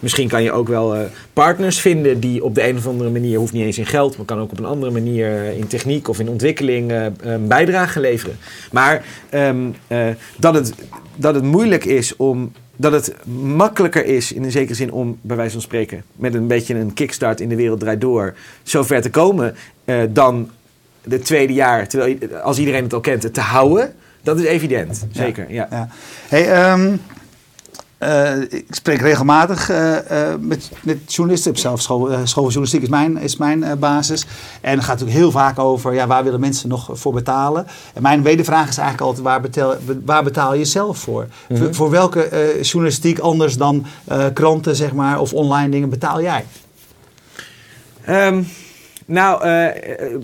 Misschien 0.00 0.28
kan 0.28 0.42
je 0.42 0.52
ook 0.52 0.68
wel 0.68 0.96
partners 1.32 1.80
vinden 1.80 2.20
die 2.20 2.44
op 2.44 2.54
de 2.54 2.68
een 2.68 2.76
of 2.76 2.86
andere 2.86 3.10
manier, 3.10 3.38
hoeft 3.38 3.52
niet 3.52 3.64
eens 3.64 3.78
in 3.78 3.86
geld, 3.86 4.16
maar 4.16 4.26
kan 4.26 4.38
ook 4.38 4.50
op 4.50 4.58
een 4.58 4.64
andere 4.64 4.92
manier 4.92 5.42
in 5.44 5.66
techniek 5.66 6.08
of 6.08 6.18
in 6.18 6.28
ontwikkeling 6.28 6.92
een 7.20 7.48
bijdrage 7.48 8.00
leveren. 8.00 8.36
Maar 8.72 9.04
ehm, 9.30 9.70
eh, 9.86 10.06
dat, 10.36 10.54
het, 10.54 10.74
dat 11.16 11.34
het 11.34 11.44
moeilijk 11.44 11.84
is 11.84 12.16
om. 12.16 12.52
Dat 12.80 12.92
het 12.92 13.14
makkelijker 13.42 14.04
is, 14.04 14.32
in 14.32 14.44
een 14.44 14.50
zekere 14.50 14.74
zin, 14.74 14.92
om 14.92 15.18
bij 15.20 15.36
wijze 15.36 15.52
van 15.52 15.60
spreken, 15.60 16.02
met 16.16 16.34
een 16.34 16.46
beetje 16.46 16.74
een 16.74 16.94
kickstart 16.94 17.40
in 17.40 17.48
de 17.48 17.56
wereld 17.56 17.80
draait 17.80 18.00
door, 18.00 18.34
zo 18.62 18.82
ver 18.82 19.02
te 19.02 19.10
komen, 19.10 19.56
eh, 19.84 19.96
dan 20.10 20.50
het 21.08 21.24
tweede 21.24 21.52
jaar, 21.52 21.88
terwijl, 21.88 22.16
als 22.42 22.58
iedereen 22.58 22.82
het 22.82 22.92
al 22.92 23.00
kent, 23.00 23.34
te 23.34 23.40
houden, 23.40 23.94
dat 24.22 24.38
is 24.38 24.44
evident. 24.44 25.06
Zeker, 25.12 25.52
ja. 25.52 25.66
Ja. 25.70 25.88
Hey, 26.28 26.52
ehm, 26.52 26.96
eh, 27.98 28.40
ik 28.40 28.66
spreek 28.70 29.00
regelmatig 29.00 29.70
eh, 29.70 30.32
eh, 30.32 30.38
met, 30.40 30.70
met 30.82 31.14
journalisten. 31.14 31.52
Ik 31.52 31.58
zelf 31.58 31.80
school, 31.80 32.06
school 32.06 32.24
van 32.24 32.42
journalistiek 32.42 32.82
is 32.82 32.88
mijn, 32.88 33.16
is 33.16 33.36
mijn 33.36 33.78
basis. 33.78 34.26
En 34.60 34.74
het 34.74 34.84
gaat 34.84 34.98
natuurlijk 34.98 35.18
heel 35.18 35.30
vaak 35.30 35.58
over 35.58 35.94
ja, 35.94 36.06
waar 36.06 36.24
willen 36.24 36.40
mensen 36.40 36.68
nog 36.68 36.90
voor 36.92 37.12
betalen. 37.12 37.66
En 37.94 38.02
mijn 38.02 38.22
wedervraag 38.22 38.68
is 38.68 38.78
eigenlijk 38.78 39.06
altijd 39.08 39.24
waar 39.24 39.40
betaal, 39.40 39.74
waar 40.04 40.24
betaal 40.24 40.54
je 40.54 40.64
zelf 40.64 40.98
voor? 40.98 41.26
voor, 41.50 41.74
voor 41.74 41.90
welke 41.90 42.58
journalistiek 42.62 43.18
anders 43.18 43.56
dan 43.56 43.86
kranten 44.32 44.76
zeg 44.76 44.92
maar, 44.92 45.20
of 45.20 45.32
online 45.32 45.70
dingen 45.70 45.90
betaal 45.90 46.22
jij? 46.22 46.44
Ehm, 48.04 48.42
nou, 49.08 49.42
eh, 49.42 49.66
eh, 49.66 50.20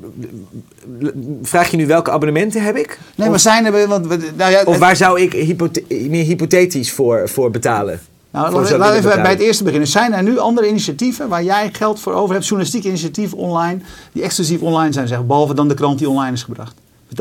vraag 1.43 1.71
je 1.71 1.77
nu 1.77 1.87
welke 1.87 2.11
abonnementen 2.11 2.63
heb 2.63 2.77
ik? 2.77 2.99
Nee, 3.15 3.29
maar 3.31 3.41
zijn 3.41 3.65
er... 3.65 3.89
Want, 3.89 4.37
nou 4.37 4.51
ja, 4.51 4.63
of 4.65 4.79
waar 4.79 4.97
zou 4.97 5.21
ik 5.21 5.33
hypothe- 5.33 5.85
meer 5.89 6.25
hypothetisch 6.25 6.93
voor, 6.93 7.29
voor 7.29 7.51
betalen? 7.51 8.01
Nou, 8.31 8.53
laten 8.53 8.79
we 8.79 9.09
willen 9.09 9.23
bij 9.23 9.31
het 9.31 9.41
eerste 9.41 9.65
beginnen. 9.65 9.89
Zijn 9.89 10.13
er 10.13 10.23
nu 10.23 10.39
andere 10.39 10.69
initiatieven 10.69 11.29
waar 11.29 11.45
jij 11.45 11.69
geld 11.73 12.01
voor 12.01 12.13
over 12.13 12.33
hebt, 12.35 12.47
journalistieke 12.47 12.89
initiatieven 12.89 13.39
online, 13.39 13.79
die 14.13 14.23
exclusief 14.23 14.61
online 14.61 14.93
zijn, 14.93 15.09
zeg, 15.09 15.27
behalve 15.27 15.55
dan 15.55 15.69
de 15.69 15.75
krant 15.75 15.99
die 15.99 16.09
online 16.09 16.33
is 16.33 16.43
gebracht, 16.43 16.75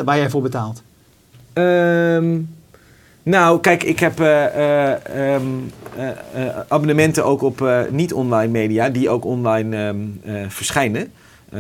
waar 0.06 0.18
jij 0.18 0.30
voor 0.30 0.42
betaalt? 0.42 0.82
Ehm, 1.54 2.40
nou, 3.24 3.60
kijk, 3.60 3.84
ik 3.84 4.00
heb 4.00 4.20
eh, 4.20 4.46
eh, 4.46 4.92
ehm, 5.36 5.44
eh, 5.98 6.10
eh, 6.10 6.58
abonnementen 6.68 7.26
ook 7.26 7.42
op 7.42 7.70
niet-online 7.90 8.52
media, 8.52 8.90
die 8.90 9.10
ook 9.10 9.26
online 9.26 9.78
ehm, 9.78 9.98
eh, 10.36 10.46
verschijnen. 10.48 11.12
Eh, 11.54 11.60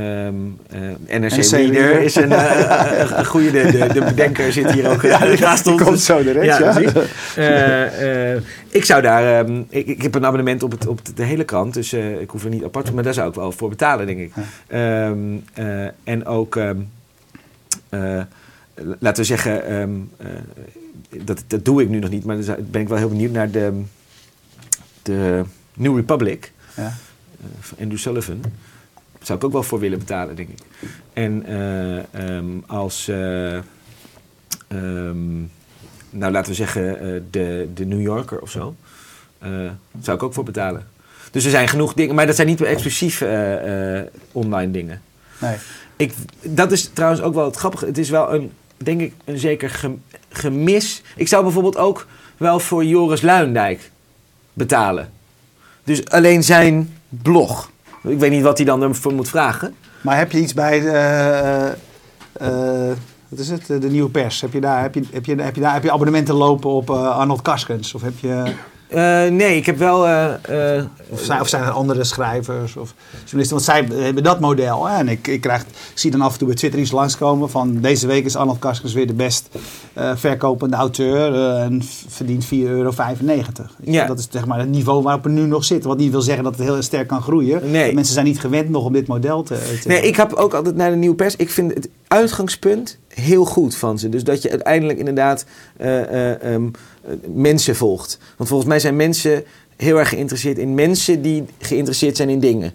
NRC, 1.19 1.35
NRC 1.35 1.51
Reader 1.51 2.01
is 2.01 2.15
een, 2.15 2.31
eh, 2.31 3.09
een- 3.17 3.25
goede, 3.25 3.51
de, 3.51 3.71
de, 3.71 3.93
de 3.93 4.01
bedenker 4.15 4.51
zit 4.53 4.71
hier 4.71 4.89
ook 4.89 5.03
eh, 5.03 5.39
naast 5.39 5.67
ons. 5.67 5.81
komt 5.81 5.99
zo 5.99 6.23
direct, 6.23 6.45
ja. 6.45 6.71
precies. 6.73 6.91
Eh, 7.35 8.35
ik 8.69 8.85
zou 8.85 9.01
daar, 9.01 9.39
ehm, 9.45 9.61
ik, 9.69 9.87
ik 9.87 10.01
heb 10.01 10.15
een 10.15 10.25
abonnement 10.25 10.63
op, 10.63 10.71
het, 10.71 10.87
op 10.87 10.99
de 11.15 11.23
hele 11.23 11.43
krant, 11.43 11.73
dus 11.73 11.93
ik 11.93 12.29
hoef 12.29 12.43
er 12.43 12.49
niet 12.49 12.63
apart, 12.63 12.93
maar 12.93 13.03
daar 13.03 13.13
zou 13.13 13.29
ik 13.29 13.35
wel 13.35 13.51
voor 13.51 13.69
betalen, 13.69 14.05
denk 14.05 14.19
ik. 14.19 14.31
Ehm, 14.67 15.17
eh, 15.53 15.85
en 16.03 16.25
ook, 16.25 16.55
ehm, 16.55 16.77
eh, 17.89 18.21
laten 18.99 19.21
we 19.21 19.23
zeggen, 19.23 20.09
dat, 21.25 21.43
dat 21.47 21.65
doe 21.65 21.81
ik 21.81 21.89
nu 21.89 21.99
nog 21.99 22.09
niet, 22.09 22.25
maar 22.25 22.45
dan 22.45 22.55
ben 22.71 22.81
ik 22.81 22.87
wel 22.87 22.97
heel 22.97 23.09
benieuwd 23.09 23.31
naar 23.31 23.51
de, 23.51 23.81
de 25.01 25.43
New 25.73 25.95
Republic, 25.95 26.51
Ja. 26.75 26.93
van 27.59 27.77
Andrew 27.81 27.99
Sullivan. 27.99 28.41
Zou 29.23 29.37
ik 29.39 29.45
ook 29.45 29.51
wel 29.51 29.63
voor 29.63 29.79
willen 29.79 29.99
betalen, 29.99 30.35
denk 30.35 30.49
ik. 30.49 30.57
En 31.13 31.45
eh, 31.45 31.97
ehm, 32.37 32.45
als, 32.67 33.07
eh, 33.07 33.55
ehm, 34.67 35.39
nou 36.09 36.31
laten 36.31 36.49
we 36.49 36.53
zeggen, 36.53 36.99
eh, 36.99 37.21
de, 37.31 37.69
de 37.73 37.85
New 37.85 38.01
Yorker 38.01 38.39
of 38.39 38.49
zo, 38.51 38.75
zou 40.01 40.17
ik 40.17 40.23
ook 40.23 40.33
voor 40.33 40.43
betalen. 40.43 40.87
Dus 41.31 41.45
er 41.45 41.51
zijn 41.51 41.67
genoeg 41.67 41.93
dingen, 41.93 42.15
maar 42.15 42.25
dat 42.25 42.35
zijn 42.35 42.47
niet 42.47 42.61
exclusief 42.61 43.21
online 44.31 44.71
dingen. 44.71 45.01
Nee. 45.41 45.55
Ik, 45.95 46.13
dat 46.41 46.71
is 46.71 46.89
trouwens 46.93 47.21
ook 47.21 47.33
wel 47.33 47.45
het 47.45 47.55
grappige. 47.55 47.85
Het 47.85 47.97
is 47.97 48.09
wel 48.09 48.33
een, 48.33 48.51
denk 48.77 49.01
ik, 49.01 49.13
een 49.25 49.37
zeker 49.37 49.69
gem- 49.69 50.03
gemis. 50.29 51.01
Ik 51.15 51.27
zou 51.27 51.43
bijvoorbeeld 51.43 51.77
ook 51.77 52.07
wel 52.37 52.59
voor 52.59 52.85
Joris 52.85 53.21
Luindijk 53.21 53.91
betalen. 54.53 55.11
Dus 55.83 56.05
alleen 56.05 56.43
zijn 56.43 56.97
blog. 57.09 57.71
Ik 58.03 58.19
weet 58.19 58.31
niet 58.31 58.43
wat 58.43 58.57
hij 58.57 58.65
dan 58.65 58.81
ervoor 58.81 59.13
moet 59.13 59.29
vragen. 59.29 59.75
Maar 60.01 60.17
heb 60.17 60.31
je 60.31 60.39
iets 60.39 60.53
bij 60.53 60.87
eh, 60.87 61.67
eh, 62.33 62.95
wat 63.29 63.39
is 63.39 63.49
het, 63.49 63.67
de 63.67 63.89
nieuwe 63.89 64.09
pers? 64.09 64.41
Heb 64.41 64.53
je 64.53 64.61
daar, 64.61 64.81
heb 64.81 64.95
je, 64.95 65.03
heb 65.11 65.25
je, 65.25 65.35
heb 65.35 65.55
je 65.55 65.61
daar 65.61 65.73
heb 65.73 65.83
je 65.83 65.91
abonnementen 65.91 66.35
lopen 66.35 66.69
op 66.69 66.89
eh, 66.89 67.17
Arnold 67.17 67.41
Karskens? 67.41 67.93
Of, 67.93 68.01
heb 68.01 68.19
je, 68.19 68.53
Eh, 68.93 69.31
nee, 69.31 69.55
ik 69.55 69.65
heb 69.65 69.77
wel. 69.77 70.07
eh, 70.07 70.77
eh, 70.77 70.85
of, 71.09 71.19
zijn, 71.19 71.41
of 71.41 71.47
zijn 71.47 71.63
er 71.63 71.69
andere 71.69 72.03
schrijvers 72.03 72.75
of 72.75 72.93
journalisten? 73.13 73.55
Want 73.55 73.63
zij 73.63 74.03
hebben 74.03 74.23
dat 74.23 74.39
model. 74.39 74.87
Hè? 74.87 74.97
En 74.97 75.07
ik, 75.07 75.27
ik, 75.27 75.41
krijg, 75.41 75.61
ik 75.61 75.67
zie 75.93 76.11
dan 76.11 76.21
af 76.21 76.31
en 76.31 76.37
toe 76.37 76.47
bij 76.47 76.55
Twitter 76.55 76.79
iets 76.79 76.91
langskomen 76.91 77.49
van 77.49 77.81
deze 77.81 78.07
week 78.07 78.25
is 78.25 78.35
Arnold 78.35 78.59
Karskens 78.59 78.93
weer 78.93 79.07
de 79.07 79.13
best 79.13 79.49
verkopende 80.15 80.75
auteur 80.75 81.57
en 81.59 81.81
verdient 82.07 82.45
4,95 82.45 82.49
euro. 82.51 82.93
Ja. 83.83 84.05
Dat 84.05 84.19
is 84.19 84.27
zeg 84.31 84.45
maar 84.45 84.59
het 84.59 84.69
niveau 84.69 85.03
waarop 85.03 85.23
we 85.23 85.29
nu 85.29 85.41
nog 85.41 85.63
zitten. 85.63 85.89
Wat 85.89 85.97
niet 85.97 86.11
wil 86.11 86.21
zeggen 86.21 86.43
dat 86.43 86.57
het 86.57 86.63
heel 86.67 86.81
sterk 86.81 87.07
kan 87.07 87.21
groeien. 87.21 87.71
Nee. 87.71 87.93
Mensen 87.93 88.13
zijn 88.13 88.25
niet 88.25 88.39
gewend 88.39 88.69
nog 88.69 88.85
om 88.85 88.93
dit 88.93 89.07
model 89.07 89.43
te, 89.43 89.77
te 89.81 89.87
Nee, 89.87 90.01
ik 90.01 90.15
heb 90.15 90.33
ook 90.33 90.53
altijd 90.53 90.75
naar 90.75 90.89
de 90.89 90.95
nieuwe 90.95 91.15
pers. 91.15 91.35
Ik 91.35 91.49
vind 91.49 91.73
het 91.73 91.89
uitgangspunt 92.07 92.97
heel 93.15 93.45
goed 93.45 93.75
van 93.75 93.99
ze. 93.99 94.09
Dus 94.09 94.23
dat 94.23 94.41
je 94.41 94.49
uiteindelijk 94.49 94.99
inderdaad 94.99 95.45
eh, 95.77 96.01
eh, 96.01 96.53
ehm, 96.53 96.67
eh, 97.05 97.13
mensen 97.33 97.75
volgt. 97.75 98.17
Want 98.37 98.49
volgens 98.49 98.69
mij 98.69 98.79
zijn 98.79 98.95
mensen 98.95 99.43
heel 99.75 99.99
erg 99.99 100.09
geïnteresseerd 100.09 100.57
in 100.57 100.73
mensen 100.73 101.21
die 101.21 101.45
geïnteresseerd 101.59 102.17
zijn 102.17 102.29
in 102.29 102.39
dingen. 102.39 102.71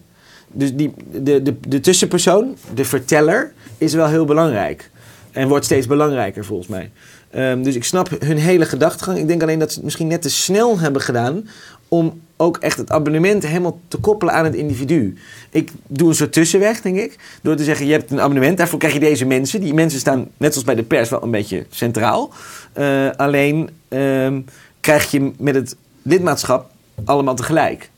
Dus 0.52 0.74
die, 0.74 0.94
de, 1.12 1.42
de, 1.42 1.54
de 1.68 1.80
tussenpersoon, 1.80 2.56
de 2.74 2.84
verteller, 2.84 3.52
is 3.78 3.94
wel 3.94 4.08
heel 4.08 4.24
belangrijk. 4.24 4.90
En 5.32 5.48
wordt 5.48 5.64
steeds 5.64 5.86
belangrijker 5.86 6.44
volgens 6.44 6.68
mij. 6.68 6.90
Ehm, 7.30 7.62
dus 7.62 7.74
ik 7.74 7.84
snap 7.84 8.10
hun 8.18 8.36
hele 8.36 8.64
gedachtegang. 8.64 9.18
Ik 9.18 9.28
denk 9.28 9.42
alleen 9.42 9.58
dat 9.58 9.68
ze 9.68 9.74
het 9.74 9.84
misschien 9.84 10.06
net 10.06 10.22
te 10.22 10.30
snel 10.30 10.78
hebben 10.78 11.02
gedaan 11.02 11.48
om 11.88 12.20
ook 12.40 12.56
echt 12.56 12.78
het 12.78 12.90
abonnement 12.90 13.46
helemaal 13.46 13.80
te 13.88 13.96
koppelen 13.96 14.34
aan 14.34 14.44
het 14.44 14.54
individu. 14.54 15.14
Ik 15.50 15.70
doe 15.86 16.08
een 16.08 16.14
soort 16.14 16.32
tussenweg, 16.32 16.80
denk 16.80 16.96
ik. 16.96 17.16
Door 17.42 17.56
te 17.56 17.64
zeggen, 17.64 17.86
je 17.86 17.92
hebt 17.92 18.10
een 18.10 18.20
abonnement, 18.20 18.58
daarvoor 18.58 18.78
krijg 18.78 18.94
je 18.94 19.00
deze 19.00 19.24
mensen. 19.24 19.60
Die 19.60 19.74
mensen 19.74 20.00
staan, 20.00 20.28
net 20.36 20.52
zoals 20.52 20.66
bij 20.66 20.74
de 20.74 20.82
pers, 20.82 21.08
wel 21.08 21.22
een 21.22 21.30
beetje 21.30 21.66
centraal. 21.70 22.30
Eh, 22.72 23.10
alleen 23.16 23.70
ehm, 23.88 24.40
krijg 24.80 25.10
je 25.10 25.32
met 25.38 25.54
het 25.54 25.76
lidmaatschap 26.02 26.70
allemaal 27.04 27.34
tegelijk. 27.34 27.90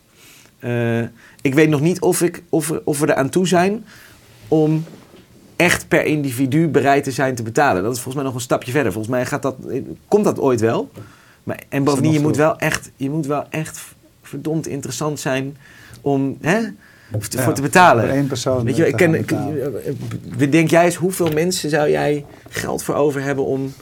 Eh, 0.59 1.01
ik 1.43 1.55
weet 1.55 1.69
nog 1.69 1.81
niet 1.81 2.01
of, 2.01 2.23
ik, 2.23 2.43
of, 2.49 2.69
we, 2.69 2.83
of 2.85 2.99
we 2.99 3.07
er 3.07 3.15
aan 3.15 3.29
toe 3.29 3.47
zijn 3.47 3.85
om 4.49 4.85
echt 5.57 5.89
per 5.89 6.05
individu 6.05 6.69
bereid 6.69 7.05
te 7.05 7.11
zijn 7.11 7.35
te 7.35 7.43
betalen. 7.43 7.83
Dat 7.83 7.93
is 7.93 8.01
volgens 8.01 8.15
mij 8.15 8.25
nog 8.25 8.35
een 8.35 8.41
stapje 8.41 8.73
verder. 8.73 8.93
Volgens 8.93 9.15
mij 9.15 9.27
gaat 9.27 9.43
dat, 9.43 9.57
komt 10.09 10.25
dat 10.25 10.39
ooit 10.39 10.61
wel. 10.61 10.91
Maar, 11.45 11.63
en 11.69 11.85
bovendien, 11.85 12.13
je 12.13 12.21
moet, 12.21 12.37
wel 12.37 12.59
echt, 12.59 12.91
je 12.97 13.11
moet 13.11 13.27
wel 13.27 13.45
echt 13.51 13.81
verdomd 14.31 14.67
interessant 14.67 15.21
zijn 15.21 15.57
om 16.01 16.37
hè, 16.41 16.59
Ja, 16.59 16.73
voor 17.21 17.53
te 17.53 17.63
betalen. 17.63 18.05
voor 18.05 18.15
één 18.15 18.27
persoon 18.27 18.65
Weet 18.65 18.77
je, 18.77 18.87
ik 18.87 18.97
ken, 18.97 19.11
betalen. 19.11 19.83
bedenk 20.39 20.71
jij 20.71 20.85
eens, 20.85 20.95
hoeveel 20.95 21.31
mensen 21.35 21.71
zou 21.71 21.91
jij 21.91 22.25
geld 22.49 22.83
voor 22.83 22.95
over 22.95 23.23
hebben 23.23 23.45
om... 23.45 23.73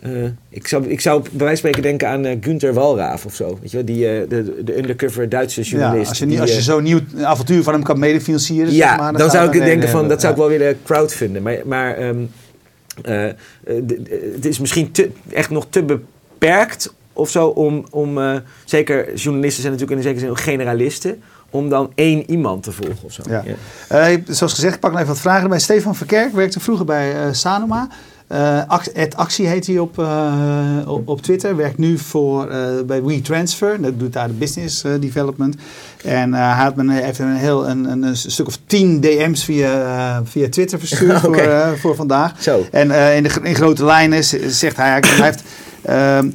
eh, 0.00 0.10
ik, 0.48 0.68
zou, 0.68 0.86
ik 0.86 1.00
zou 1.00 1.20
bij 1.20 1.30
wijze 1.32 1.46
van 1.46 1.56
spreken 1.56 1.82
denken 1.82 2.08
aan 2.08 2.24
eh 2.24 2.36
Günther 2.40 2.74
Walraaf 2.74 3.24
of 3.24 3.34
zo. 3.34 3.58
Weet 3.60 3.70
je 3.70 3.76
wel? 3.76 3.86
Die, 3.86 4.08
eh, 4.08 4.28
de, 4.28 4.64
de 4.64 4.78
undercover 4.78 5.28
Duitse 5.28 5.62
journalist. 5.62 6.02
Ja, 6.02 6.08
als 6.08 6.18
je, 6.18 6.26
niet, 6.26 6.40
als 6.40 6.50
je 6.50 6.56
eh, 6.56 6.62
zo'n 6.62 6.82
nieuw 6.82 7.00
avontuur 7.22 7.62
van 7.62 7.72
hem 7.72 7.82
kan 7.82 7.98
medefinancieren. 7.98 8.72
ja, 8.72 8.88
zeg 8.88 8.98
maar, 8.98 9.12
dan, 9.12 9.30
zou 9.30 9.46
ik 9.46 9.64
denken 9.64 9.88
van, 9.88 10.08
dat 10.08 10.20
zou 10.20 10.32
ik 10.32 10.38
wel 10.38 10.48
willen 10.48 10.78
crowdfunden. 10.84 11.42
Maar, 11.42 11.58
maar 11.64 11.96
ehm, 11.96 12.16
eh, 13.02 13.28
eh, 13.28 13.34
het 14.34 14.44
is 14.46 14.58
misschien 14.58 14.90
te, 14.92 15.10
echt 15.32 15.50
nog 15.50 15.66
te 15.70 15.82
beperkt 15.82 16.94
of 17.16 17.30
zo 17.30 17.46
om, 17.46 17.86
om 17.90 18.18
eh, 18.18 18.36
zeker 18.64 19.14
journalisten 19.14 19.62
zijn 19.62 19.72
natuurlijk 19.72 19.90
in 19.90 19.96
een 19.96 20.02
zekere 20.02 20.20
zin 20.20 20.30
ook 20.30 20.40
generalisten, 20.40 21.22
om 21.50 21.68
dan 21.68 21.92
één 21.94 22.30
iemand 22.30 22.62
te 22.62 22.72
volgen 22.72 22.98
of 23.02 23.12
zo. 23.12 23.22
Ja. 23.28 23.44
Eh, 23.88 24.18
zoals 24.26 24.54
gezegd, 24.54 24.74
ik 24.74 24.80
pak 24.80 24.90
nog 24.90 25.00
even 25.00 25.12
wat 25.12 25.22
vragen 25.22 25.48
bij. 25.48 25.58
Stefan 25.58 25.94
Verkerk 25.94 26.32
werkte 26.32 26.60
vroeger 26.60 26.84
bij 26.84 27.14
eh, 27.14 27.32
Sanoma. 27.32 27.88
Eh 28.26 28.62
Actie 29.14 29.46
heet 29.46 29.66
hij 29.66 29.78
op, 29.78 29.98
eh, 29.98 30.78
op, 30.86 31.08
op 31.08 31.22
Twitter. 31.22 31.56
Werkt 31.56 31.78
nu 31.78 31.98
voor, 31.98 32.48
eh, 32.48 32.82
bij 32.86 33.02
WeTransfer. 33.02 33.80
Dat 33.80 33.98
doet 33.98 34.12
daar 34.12 34.26
de 34.26 34.34
business 34.34 34.84
development. 35.00 35.56
En 36.06 36.34
eh, 36.34 36.40
hij 36.40 36.64
had 36.64 36.76
me, 36.76 36.92
heeft 36.92 37.18
een, 37.18 37.36
heel, 37.36 37.68
een, 37.68 37.90
een, 37.90 38.02
een 38.02 38.16
stuk 38.16 38.46
of 38.46 38.58
tien 38.66 39.00
DM's 39.00 39.44
via, 39.44 40.22
via 40.24 40.48
Twitter 40.48 40.78
verstuurd 40.78 41.20
voor, 41.24 41.36
eh, 41.36 41.72
voor 41.72 41.94
vandaag. 41.94 42.42
Zo. 42.42 42.66
En 42.70 42.90
eh, 42.90 43.16
in, 43.16 43.22
de, 43.22 43.30
in 43.42 43.54
grote 43.54 43.84
lijnen 43.84 44.24
zegt 44.24 44.76
hij, 44.76 44.88
hij 44.88 45.24
heeft, 45.24 45.42
ehm, 45.82 46.28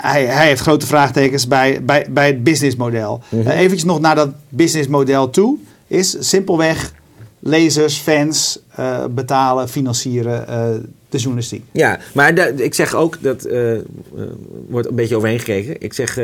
hij, 0.00 0.24
hij 0.24 0.46
heeft 0.46 0.60
grote 0.60 0.86
vraagtekens 0.86 1.48
bij, 1.48 1.84
bij, 1.84 2.06
bij 2.10 2.26
het 2.26 2.44
businessmodel. 2.44 3.22
Mhm. 3.28 3.46
Eh, 3.46 3.58
eventjes 3.58 3.84
nog 3.84 4.00
naar 4.00 4.14
dat 4.14 4.30
businessmodel 4.48 5.30
toe. 5.30 5.58
Is 5.86 6.16
simpelweg 6.18 6.92
lezers, 7.38 7.96
fans 7.96 8.58
eh, 8.74 9.04
betalen, 9.10 9.68
financieren 9.68 10.48
eh, 10.48 10.68
de 11.08 11.18
journalistiek. 11.18 11.64
Ja, 11.72 11.98
maar 12.14 12.38
ik 12.60 12.74
zeg 12.74 12.94
ook, 12.94 13.22
dat 13.22 13.48
wordt 14.68 14.88
een 14.88 14.94
beetje 14.94 15.16
overheen 15.16 15.38
gekregen. 15.38 15.80
Ik 15.80 15.92
zeg 15.92 16.18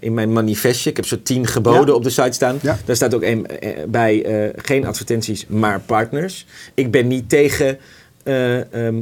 in 0.00 0.14
mijn 0.14 0.32
manifestje, 0.32 0.90
ik 0.90 0.96
heb 0.96 1.06
zo 1.06 1.22
tien 1.22 1.46
geboden 1.46 1.86
Ja. 1.86 1.92
op 1.92 2.02
de 2.02 2.10
site 2.10 2.32
staan. 2.32 2.58
Ja. 2.62 2.78
Daar 2.84 2.96
staat 2.96 3.14
ook 3.14 3.22
een, 3.22 3.46
bij 3.88 4.52
geen 4.56 4.86
advertenties, 4.86 5.46
maar 5.48 5.80
partners. 5.80 6.46
Ik 6.74 6.90
ben 6.90 7.06
niet 7.06 7.28
tegen 7.28 7.78
eh, 8.28 8.72
ehm, 8.74 8.96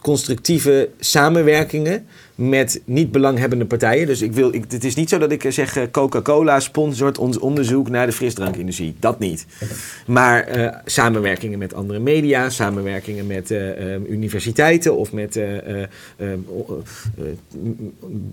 constructieve 0.00 0.88
samenwerkingen 0.98 2.06
met 2.40 2.80
niet 2.84 3.12
belanghebbende 3.12 3.64
partijen. 3.66 4.06
Dus 4.06 4.22
ik 4.22 4.32
wil, 4.32 4.54
ik, 4.54 4.64
het 4.68 4.84
is 4.84 4.94
niet 4.94 5.08
zo 5.08 5.18
dat 5.18 5.32
ik 5.32 5.44
eh, 5.44 5.52
zeg 5.52 5.76
eh, 5.76 5.82
Coca-Cola 5.90 6.60
sponsort 6.60 7.18
ons 7.18 7.38
onderzoek 7.38 7.88
naar 7.88 8.06
de 8.06 8.12
frisdrankindustrie. 8.12 8.94
Dat 8.98 9.18
niet. 9.18 9.46
Maar 10.06 10.44
eh, 10.44 10.76
samenwerkingen 10.84 11.58
met 11.58 11.74
andere 11.74 11.98
media, 11.98 12.50
samenwerkingen 12.50 13.26
met 13.26 13.54
universiteiten 14.08 14.96
of 14.96 15.12
met 15.12 15.40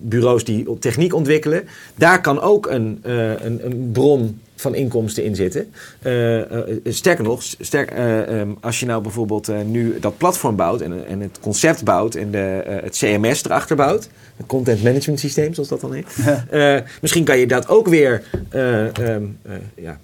bureaus 0.02 0.44
die 0.44 0.80
techniek 0.80 1.14
ontwikkelen. 1.14 1.64
Daar 1.96 2.22
kan 2.22 2.42
ook 2.42 2.70
een, 2.70 3.00
een, 3.04 3.66
een 3.66 3.90
bron 3.94 4.40
van 4.62 4.76
inkomsten 4.76 5.24
in 5.24 5.36
zitten. 5.36 5.72
Eh, 6.02 6.40
eh, 6.40 6.78
sterker 6.84 7.24
nog, 7.24 7.44
sterk, 7.60 7.92
eh, 7.92 8.40
ehm, 8.40 8.52
als 8.62 8.80
je 8.80 8.86
nou 8.86 9.02
bijvoorbeeld 9.02 9.66
nu 9.66 10.00
dat 10.00 10.18
platform 10.18 10.56
bouwt 10.56 10.82
en, 10.82 11.08
en 11.08 11.20
het 11.20 11.40
concept 11.40 11.84
bouwt 11.84 12.16
en 12.16 12.32
de, 12.32 12.64
het 12.84 12.98
CMS 12.98 13.46
erachter 13.46 13.76
bouwt, 13.76 14.10
content 14.46 14.84
management 14.84 15.20
systeem 15.20 15.54
zoals 15.54 15.70
dat 15.70 15.82
dan 15.82 15.94
heet, 15.94 16.06
eh, 16.50 16.78
misschien 17.02 17.24
kan 17.24 17.40
je 17.40 17.48
dat 17.48 17.68
ook 17.68 17.88
weer 17.88 18.24
eh, 18.50 18.98
ehm, 18.98 19.24
eh, 19.42 19.54
ja, 19.76 20.00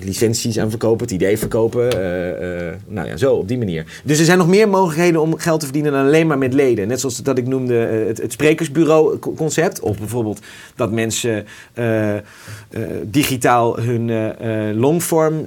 licenties 0.00 0.58
aan 0.58 0.70
verkopen, 0.70 1.02
het 1.04 1.14
idee 1.14 1.38
verkopen, 1.38 1.88
nou 2.86 3.08
ja, 3.08 3.16
zo 3.16 3.34
op 3.34 3.48
die 3.48 3.58
manier. 3.58 4.00
Dus 4.04 4.18
er 4.18 4.24
zijn 4.24 4.38
nog 4.38 4.48
meer 4.48 4.68
mogelijkheden 4.68 5.20
om 5.20 5.38
geld 5.38 5.60
te 5.60 5.66
verdienen 5.66 5.92
dan 5.92 6.06
alleen 6.06 6.26
maar 6.26 6.38
met 6.38 6.54
leden. 6.54 6.88
Net 6.88 7.00
zoals 7.00 7.22
dat 7.22 7.38
ik 7.38 7.46
noemde 7.46 7.74
het, 7.74 8.18
het 8.18 8.32
sprekersbureau 8.32 9.18
co- 9.18 9.32
concept, 9.32 9.80
of 9.80 9.98
bijvoorbeeld 9.98 10.40
dat 10.76 10.92
mensen 10.92 11.46
digitaal 13.02 13.80
hun 13.80 14.34
longform 14.78 15.44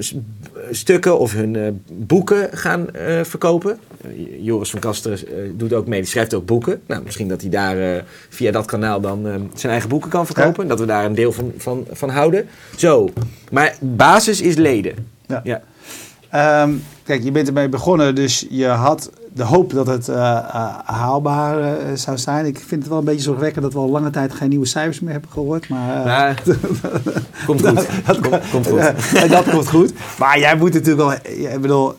stukken 0.72 1.20
of 1.20 1.34
hun 1.34 1.82
boeken 1.92 2.50
gaan 2.52 2.88
verkopen. 3.24 3.80
Joris 4.40 4.70
van 4.70 4.80
Kasteren 4.80 5.58
doet 5.58 5.74
ook 5.74 5.88
mee, 5.88 6.00
die 6.00 6.10
schrijft 6.10 6.34
ook 6.34 6.46
boeken. 6.46 6.82
Nou, 6.86 7.04
misschien 7.04 7.28
dat 7.28 7.42
hij 7.42 7.50
daar 7.50 8.06
via 8.30 8.52
dat 8.52 8.66
kanaal 8.66 9.02
dan 9.02 9.28
eh, 9.28 9.34
zijn 9.54 9.72
eigen 9.72 9.90
boeken 9.90 10.10
kan 10.10 10.26
verkopen. 10.26 10.68
Dat 10.68 10.80
we 10.80 10.86
daar 10.86 11.06
een 11.06 11.16
deel 11.16 11.32
van, 11.32 11.52
van, 11.58 11.86
van 11.92 12.10
houden. 12.10 12.48
Zo. 12.76 13.10
Maar 13.52 13.76
basis 13.80 14.42
is 14.42 14.56
leden. 14.56 15.08
Ja. 15.28 15.42
Ja. 15.44 15.62
Ehm, 16.30 16.72
kijk, 17.04 17.24
je 17.24 17.32
bent 17.32 17.48
ermee 17.48 17.70
begonnen, 17.70 18.16
dus 18.16 18.46
je 18.50 18.66
had 18.66 19.12
de 19.34 19.44
hoop 19.44 19.74
dat 19.74 19.88
het 19.88 20.10
eh, 20.10 20.16
eh, 20.38 20.68
haalbaar 20.86 21.62
eh, 21.62 21.74
zou 21.94 22.18
zijn. 22.18 22.46
Ik 22.46 22.58
vind 22.58 22.82
het 22.82 22.88
wel 22.90 22.98
een 22.98 23.06
beetje 23.06 23.22
zorgwekkend 23.22 23.64
dat 23.64 23.74
we 23.74 23.80
al 23.80 23.90
lange 23.90 24.10
tijd 24.10 24.34
geen 24.34 24.50
nieuwe 24.50 24.66
cijfers 24.66 25.00
meer 25.00 25.12
hebben 25.12 25.32
gehoord. 25.32 25.70
Maar, 25.70 26.44
komt 27.46 27.68
goed. 27.68 27.86
Kom- 28.22 28.40
komt 28.52 28.68
goed. 28.68 28.80
Eh, 28.80 29.30
dat 29.36 29.50
komt 29.50 29.68
goed. 29.70 29.94
Maar 30.20 30.40
jij 30.40 30.56
moet 30.56 30.74
natuurlijk 30.74 30.98
wel, 31.24 31.34
ik 31.54 31.62
bedoel, 31.62 31.94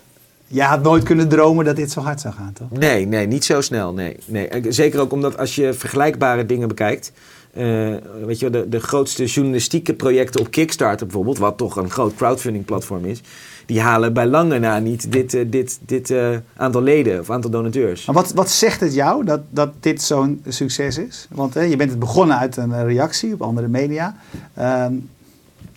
jij 0.51 0.67
had 0.67 0.83
nooit 0.83 1.03
kunnen 1.05 1.29
dromen 1.29 1.65
dat 1.65 1.77
dit 1.77 1.91
zo 1.91 2.01
hard 2.01 2.21
zou 2.21 2.35
gaan, 2.35 2.53
toch? 2.53 2.71
Nee, 2.71 3.07
nee, 3.07 3.27
niet 3.27 3.45
zo 3.45 3.61
snel. 3.61 3.93
Nee, 3.93 4.17
nee. 4.27 4.49
Zeker 4.69 5.01
ook 5.01 5.13
omdat 5.13 5.39
als 5.39 5.55
je 5.55 5.73
vergelijkbare 5.73 6.47
dingen 6.47 6.69
bekijkt. 6.69 7.13
eh, 7.53 7.95
weet 8.27 8.39
je, 8.39 8.51
de, 8.51 8.69
de 8.69 8.81
grootste 8.81 9.25
journalistieke 9.25 9.95
projecten 9.95 10.41
op 10.41 10.51
Kickstarter 10.51 11.07
bijvoorbeeld, 11.07 11.39
wat 11.39 11.57
toch 11.57 11.77
een 11.77 11.91
groot 11.91 12.15
crowdfunding 12.15 12.65
platform 12.65 13.05
is, 13.05 13.21
die 13.67 13.81
halen 13.81 14.13
bij 14.13 14.27
lange 14.27 14.59
na 14.59 14.79
niet 14.79 15.13
dit, 15.13 15.35
eh, 15.35 15.45
dit, 15.47 15.79
dit 15.87 16.11
eh, 16.11 16.29
aantal 16.57 16.83
leden 16.83 17.21
of 17.21 17.31
aantal 17.31 17.51
donateurs. 17.51 18.05
Maar 18.05 18.15
wat, 18.15 18.33
wat 18.33 18.51
zegt 18.51 18.81
het 18.81 18.95
jou 18.95 19.25
dat, 19.25 19.41
dat 19.51 19.71
dit 19.81 20.03
zo'n 20.03 20.43
succes 20.49 20.99
is? 20.99 21.27
Want 21.31 21.55
hè, 21.55 21.63
je 21.63 21.77
bent 21.77 21.91
het 21.91 21.99
begonnen 21.99 22.39
uit 22.39 22.57
een 22.57 22.85
reactie 22.87 23.33
op 23.33 23.43
andere 23.43 23.69
media. 23.69 24.17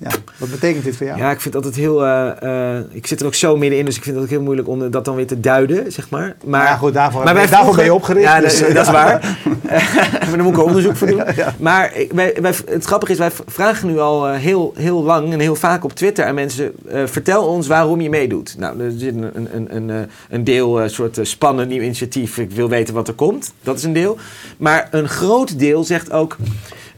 Ja, 0.03 0.10
wat 0.38 0.50
betekent 0.51 0.83
dit 0.83 0.95
voor 0.98 1.05
jou? 1.05 1.17
Ja, 1.19 1.31
ik 1.31 1.41
vind 1.41 1.55
altijd 1.55 1.75
heel. 1.75 2.05
eh, 2.05 2.75
eh, 2.77 2.83
ik 2.91 3.07
zit 3.07 3.19
er 3.19 3.25
ook 3.25 3.33
zo 3.36 3.57
middenin, 3.57 3.86
dus 3.86 3.95
ik 3.95 4.03
vind 4.03 4.15
het 4.15 4.24
ook 4.24 4.29
heel 4.31 4.41
moeilijk 4.41 4.67
om 4.67 4.91
dat 4.91 5.05
dan 5.05 5.15
weer 5.15 5.27
te 5.27 5.39
duiden, 5.39 5.91
zeg 5.91 6.10
maar. 6.10 6.36
Maar, 6.45 6.63
ja, 6.65 6.75
goed, 6.75 6.93
daarvoor, 6.93 7.24
maar 7.24 7.33
wij 7.33 7.41
daarvoor 7.48 7.60
vroegen- 7.60 7.75
ben 7.83 7.86
je 7.86 7.93
opgericht. 7.93 8.25
Ja, 8.25 8.39
dus, 8.39 8.60
dat, 8.60 8.74
dat 8.74 8.86
is 8.86 8.91
waar. 9.01 9.38
maar 10.12 10.29
daar 10.36 10.43
moet 10.43 10.53
ik 10.53 10.60
ook 10.60 10.65
onderzoek 10.67 10.95
voor 10.95 11.07
doen. 11.07 11.22
Ja. 11.36 11.53
Maar 11.60 11.91
wij, 12.12 12.38
wij, 12.41 12.53
het 12.65 12.86
grappige 12.86 13.12
is, 13.12 13.17
wij 13.17 13.31
vragen 13.48 13.88
nu 13.88 14.00
al 14.00 14.27
eh, 14.27 14.36
heel, 14.39 14.74
heel 14.75 15.03
lang 15.03 15.33
en 15.33 15.39
heel 15.39 15.55
vaak 15.55 15.83
op 15.83 15.93
Twitter 15.93 16.25
aan 16.25 16.36
mensen: 16.36 16.72
vertel 17.05 17.43
ons 17.48 17.67
waarom 17.67 18.01
je 18.01 18.10
meedoet. 18.10 18.55
Nou, 18.57 18.79
er 18.81 18.91
zit 18.98 19.15
een, 19.15 19.29
een, 19.33 19.48
een, 19.75 19.75
een, 19.89 20.10
een 20.29 20.43
deel, 20.43 20.81
soort 20.89 21.19
spannend 21.22 21.69
nieuw 21.69 21.81
initiatief. 21.81 22.38
Ik 22.38 22.51
wil 22.51 22.69
weten 22.69 22.93
wat 22.93 23.07
er 23.07 23.13
komt. 23.13 23.53
Dat 23.62 23.77
is 23.77 23.83
een 23.83 23.93
deel. 23.93 24.17
Maar 24.57 24.88
een 24.91 25.10
groot 25.10 25.60
deel 25.60 25.83
zegt 25.83 26.12
ook. 26.12 26.38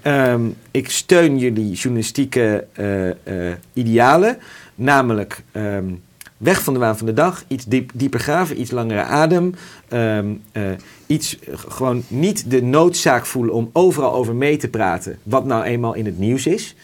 Ehm, 0.06 0.50
ik 0.72 0.90
steun 0.90 1.38
jullie 1.38 1.72
journalistieke 1.72 2.68
eh, 2.74 3.10
eh, 3.10 3.56
idealen, 3.74 4.38
namelijk 4.76 5.44
ehm, 5.52 5.94
weg 6.38 6.64
van 6.64 6.74
de 6.74 6.80
waan 6.80 6.98
van 6.98 7.06
de 7.06 7.14
dag, 7.14 7.44
iets 7.48 7.66
diep, 7.66 7.92
dieper 7.94 8.20
graven, 8.20 8.60
iets 8.60 8.72
langere 8.72 9.04
adem, 9.04 9.54
ehm, 9.88 10.34
eh, 10.52 10.64
iets 11.06 11.38
gewoon 11.52 12.04
niet 12.08 12.50
de 12.52 12.64
noodzaak 12.64 13.26
voelen 13.26 13.54
om 13.54 13.70
overal 13.74 14.14
over 14.14 14.36
mee 14.36 14.58
te 14.58 14.68
praten, 14.68 15.20
wat 15.24 15.46
nou 15.46 15.64
eenmaal 15.64 15.94
in 15.94 16.06
het 16.06 16.20
nieuws 16.20 16.48
is. 16.48 16.76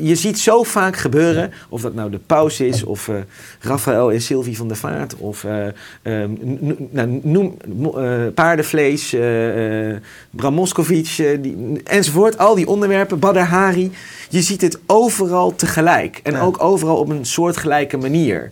Je 0.00 0.14
ziet 0.14 0.38
zo 0.38 0.62
vaak 0.62 0.96
gebeuren, 0.96 1.52
of 1.68 1.80
dat 1.80 1.94
nou 1.94 2.10
de 2.10 2.18
paus 2.18 2.60
is, 2.60 2.84
of 2.84 3.10
Raphaël 3.60 4.12
en 4.12 4.20
Sylvie 4.20 4.56
van 4.56 4.68
der 4.68 4.76
Vaart, 4.76 5.16
of 5.16 5.44
eh, 5.44 5.66
ehm, 6.02 6.30
nou, 6.90 7.20
noem 7.22 7.56
eh, 7.96 8.26
paardenvlees, 8.34 9.16
Bram 10.30 10.64
die, 11.40 11.82
enzovoort. 11.84 12.38
Al 12.38 12.54
die 12.54 12.66
onderwerpen, 12.66 13.18
Badr 13.18 13.38
Hari. 13.38 13.90
Je 14.28 14.42
ziet 14.42 14.60
het 14.60 14.78
overal 14.86 15.54
tegelijk. 15.54 16.20
En 16.22 16.32
Ja. 16.32 16.40
ook 16.40 16.62
overal 16.62 16.96
op 16.96 17.08
een 17.08 17.24
soortgelijke 17.24 17.96
manier. 17.96 18.50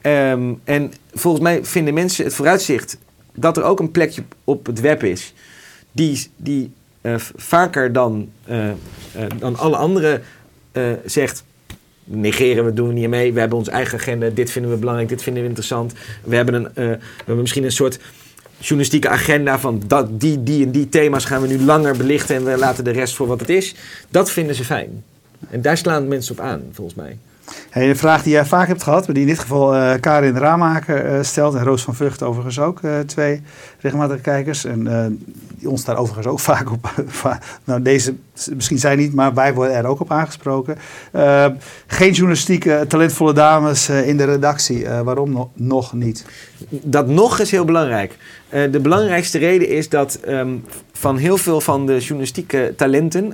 Ehm, 0.00 0.52
en 0.64 0.92
volgens 1.12 1.42
mij 1.42 1.64
vinden 1.64 1.94
mensen 1.94 2.24
het 2.24 2.34
vooruitzicht 2.34 2.98
dat 3.34 3.56
er 3.56 3.62
ook 3.62 3.80
een 3.80 3.90
plekje 3.90 4.22
op 4.44 4.66
het 4.66 4.80
web 4.80 5.02
is 5.02 5.34
die, 5.92 6.30
die 6.36 6.70
vaker 7.36 7.92
dan, 7.92 8.28
dan 9.38 9.56
alle 9.56 9.76
andere 9.76 10.20
zegt. 11.04 11.44
Negeren 12.04 12.64
we, 12.64 12.72
doen 12.72 12.88
we 12.88 12.94
niet 12.94 13.08
mee. 13.08 13.32
We 13.32 13.40
hebben 13.40 13.58
onze 13.58 13.70
eigen 13.70 13.98
agenda. 13.98 14.28
Dit 14.28 14.50
vinden 14.50 14.70
we 14.70 14.76
belangrijk. 14.76 15.08
Dit 15.08 15.22
vinden 15.22 15.42
we 15.42 15.48
interessant. 15.48 15.92
We 16.24 16.36
hebben, 16.36 16.54
een, 16.54 16.66
eh, 16.66 16.74
we 16.74 16.98
hebben 17.16 17.40
misschien 17.40 17.64
een 17.64 17.72
soort 17.72 17.98
journalistieke 18.58 19.08
agenda 19.08 19.58
van 19.58 19.82
dat, 19.86 20.20
die, 20.20 20.42
die 20.42 20.64
en 20.64 20.70
die 20.70 20.88
thema's 20.88 21.24
gaan 21.24 21.42
we 21.42 21.48
nu 21.48 21.60
langer 21.60 21.96
belichten 21.96 22.36
en 22.36 22.44
we 22.44 22.56
laten 22.56 22.84
de 22.84 22.90
rest 22.90 23.14
voor 23.14 23.26
wat 23.26 23.40
het 23.40 23.48
is. 23.48 23.74
Dat 24.08 24.30
vinden 24.30 24.54
ze 24.54 24.64
fijn. 24.64 25.04
En 25.50 25.62
daar 25.62 25.76
slaan 25.76 26.08
mensen 26.08 26.32
op 26.32 26.40
aan, 26.40 26.62
volgens 26.72 26.96
mij. 26.96 27.18
Een 27.72 27.96
vraag 27.96 28.22
die 28.22 28.32
jij 28.32 28.44
vaak 28.44 28.68
hebt 28.68 28.82
gehad, 28.82 29.06
maar 29.06 29.14
die 29.14 29.24
in 29.24 29.28
dit 29.28 29.38
geval 29.38 29.74
eh, 29.74 30.00
Karin 30.00 30.36
Raamaker 30.36 31.04
eh, 31.04 31.22
stelt. 31.22 31.54
En 31.54 31.64
Roos 31.64 31.82
van 31.82 31.94
Vught 31.94 32.22
overigens 32.22 32.58
ook, 32.58 32.82
eh, 32.82 32.98
twee 32.98 33.42
regelmatige 33.80 34.20
kijkers. 34.20 34.64
En 34.64 35.18
die 35.58 35.70
ons 35.70 35.84
daar 35.84 35.96
overigens 35.96 36.26
ook 36.26 36.40
vaak 36.50 36.70
op... 36.70 36.92
nou, 37.64 37.82
deze 37.82 38.14
misschien 38.54 38.78
zij 38.78 38.96
niet, 38.96 39.14
maar 39.14 39.34
wij 39.34 39.54
worden 39.54 39.76
er 39.76 39.86
ook 39.86 40.00
op 40.00 40.10
aangesproken. 40.10 40.78
Geen 41.86 42.12
journalistieke 42.12 42.84
talentvolle 42.88 43.32
dames 43.32 43.88
in 43.88 44.16
de 44.16 44.24
redactie. 44.24 44.88
Waarom 44.88 45.32
no- 45.32 45.50
nog 45.54 45.92
niet? 45.92 46.24
Dat 46.68 47.06
nog 47.06 47.38
is 47.38 47.50
heel 47.50 47.64
belangrijk. 47.64 48.16
De 48.48 48.80
belangrijkste 48.82 49.38
reden 49.38 49.68
is 49.68 49.88
dat 49.88 50.14
ehm, 50.14 50.56
van 50.92 51.16
heel 51.16 51.36
veel 51.36 51.60
van 51.60 51.86
de 51.86 51.98
journalistieke 51.98 52.74
talenten, 52.76 53.32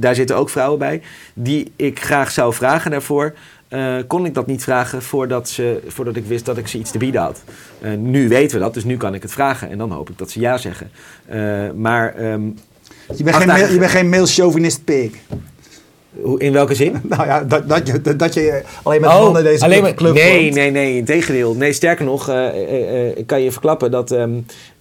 daar 0.00 0.14
zitten 0.14 0.36
ook 0.36 0.50
vrouwen 0.50 0.78
bij, 0.78 1.02
die 1.34 1.72
ik 1.76 2.00
graag 2.02 2.30
zou 2.30 2.54
vragen 2.54 2.90
daarvoor, 2.90 3.34
eh, 3.68 3.96
kon 4.06 4.24
ik 4.26 4.34
dat 4.34 4.46
niet 4.46 4.62
vragen 4.62 5.02
voordat, 5.02 5.48
ze, 5.48 5.80
voordat 5.86 6.16
ik 6.16 6.24
wist 6.26 6.44
dat 6.44 6.58
ik 6.58 6.68
ze 6.68 6.78
iets 6.78 6.90
te 6.90 6.98
bieden 6.98 7.20
had. 7.20 7.42
Eh, 7.80 7.92
nu 7.92 8.28
weten 8.28 8.58
we 8.58 8.62
dat, 8.64 8.74
dus 8.74 8.84
nu 8.84 8.96
kan 8.96 9.14
ik 9.14 9.22
het 9.22 9.32
vragen 9.32 9.70
en 9.70 9.78
dan 9.78 9.90
hoop 9.92 10.10
ik 10.10 10.18
dat 10.18 10.30
ze 10.30 10.40
ja 10.40 10.58
zeggen. 10.58 10.90
Eh, 11.26 11.38
maar 11.74 12.14
ehm, 12.14 12.42
Je 13.16 13.24
bent, 13.24 13.36
geen, 13.36 13.46
dagen- 13.46 13.62
mail- 13.62 13.72
je 13.72 13.78
bent 13.78 13.90
geen 13.90 14.08
male 14.08 14.26
chauvinist 14.26 14.84
pig. 14.84 15.12
Hoe- 16.22 16.40
in 16.40 16.52
welke 16.52 16.74
zin? 16.74 16.92
Nou 17.08 17.24
ja, 17.26 17.44
dat, 17.44 17.68
dat, 17.68 17.86
je, 17.86 18.16
dat, 18.16 18.34
je 18.34 18.62
alleen 18.82 19.00
met 19.00 19.10
mannen 19.10 19.44
deze 19.44 19.64
Oh, 19.76 19.80
maar, 19.80 19.94
club 19.94 20.14
Nee, 20.14 20.40
vormt. 20.40 20.54
nee, 20.54 20.70
nee, 20.70 20.96
integendeel. 20.96 21.54
Nee, 21.54 21.72
sterker 21.72 22.04
nog, 22.04 22.28
eh, 22.28 22.46
eh, 22.46 23.08
eh, 23.08 23.16
ik 23.16 23.26
kan 23.26 23.42
je 23.42 23.52
verklappen 23.52 23.90
dat 23.90 24.10
ehm, 24.10 24.30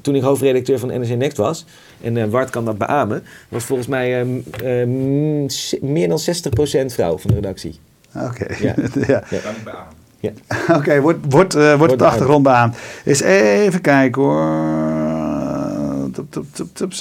toen 0.02 0.16
ik 0.16 0.22
hoofdredacteur 0.22 0.80
van 0.80 0.90
NRC 0.90 1.16
Next 1.16 1.38
was, 1.38 1.66
en 2.02 2.18
eh 2.18 2.26
Wart 2.26 2.50
kan 2.50 2.66
dat 2.66 2.78
beamen, 2.78 3.24
was 3.50 3.64
volgens 3.64 3.88
mij 3.88 4.20
ehm, 4.20 4.30
ehm, 4.64 5.92
meer 5.94 6.08
dan 6.08 6.20
60% 6.20 6.94
vrouw 6.94 7.18
van 7.18 7.30
de 7.30 7.36
redactie. 7.36 7.80
Oké, 8.16 8.46
Ja. 8.62 8.74
ja. 9.08 9.20
Kan 9.30 9.40
ik 9.56 9.64
beamen. 9.64 9.98
Ja. 10.22 10.32
Oké, 10.76 11.02
wordt, 11.02 11.20
wordt, 11.30 11.54
wordt 11.78 11.94
op 11.94 12.00
de 12.00 12.06
achtergrond 12.06 12.44
beaamd. 12.44 12.78
Eens 13.06 13.22
even 13.22 13.82
kijken 13.82 14.22
hoor. 14.22 16.12
Tup, 16.12 16.46
tup, 16.74 16.94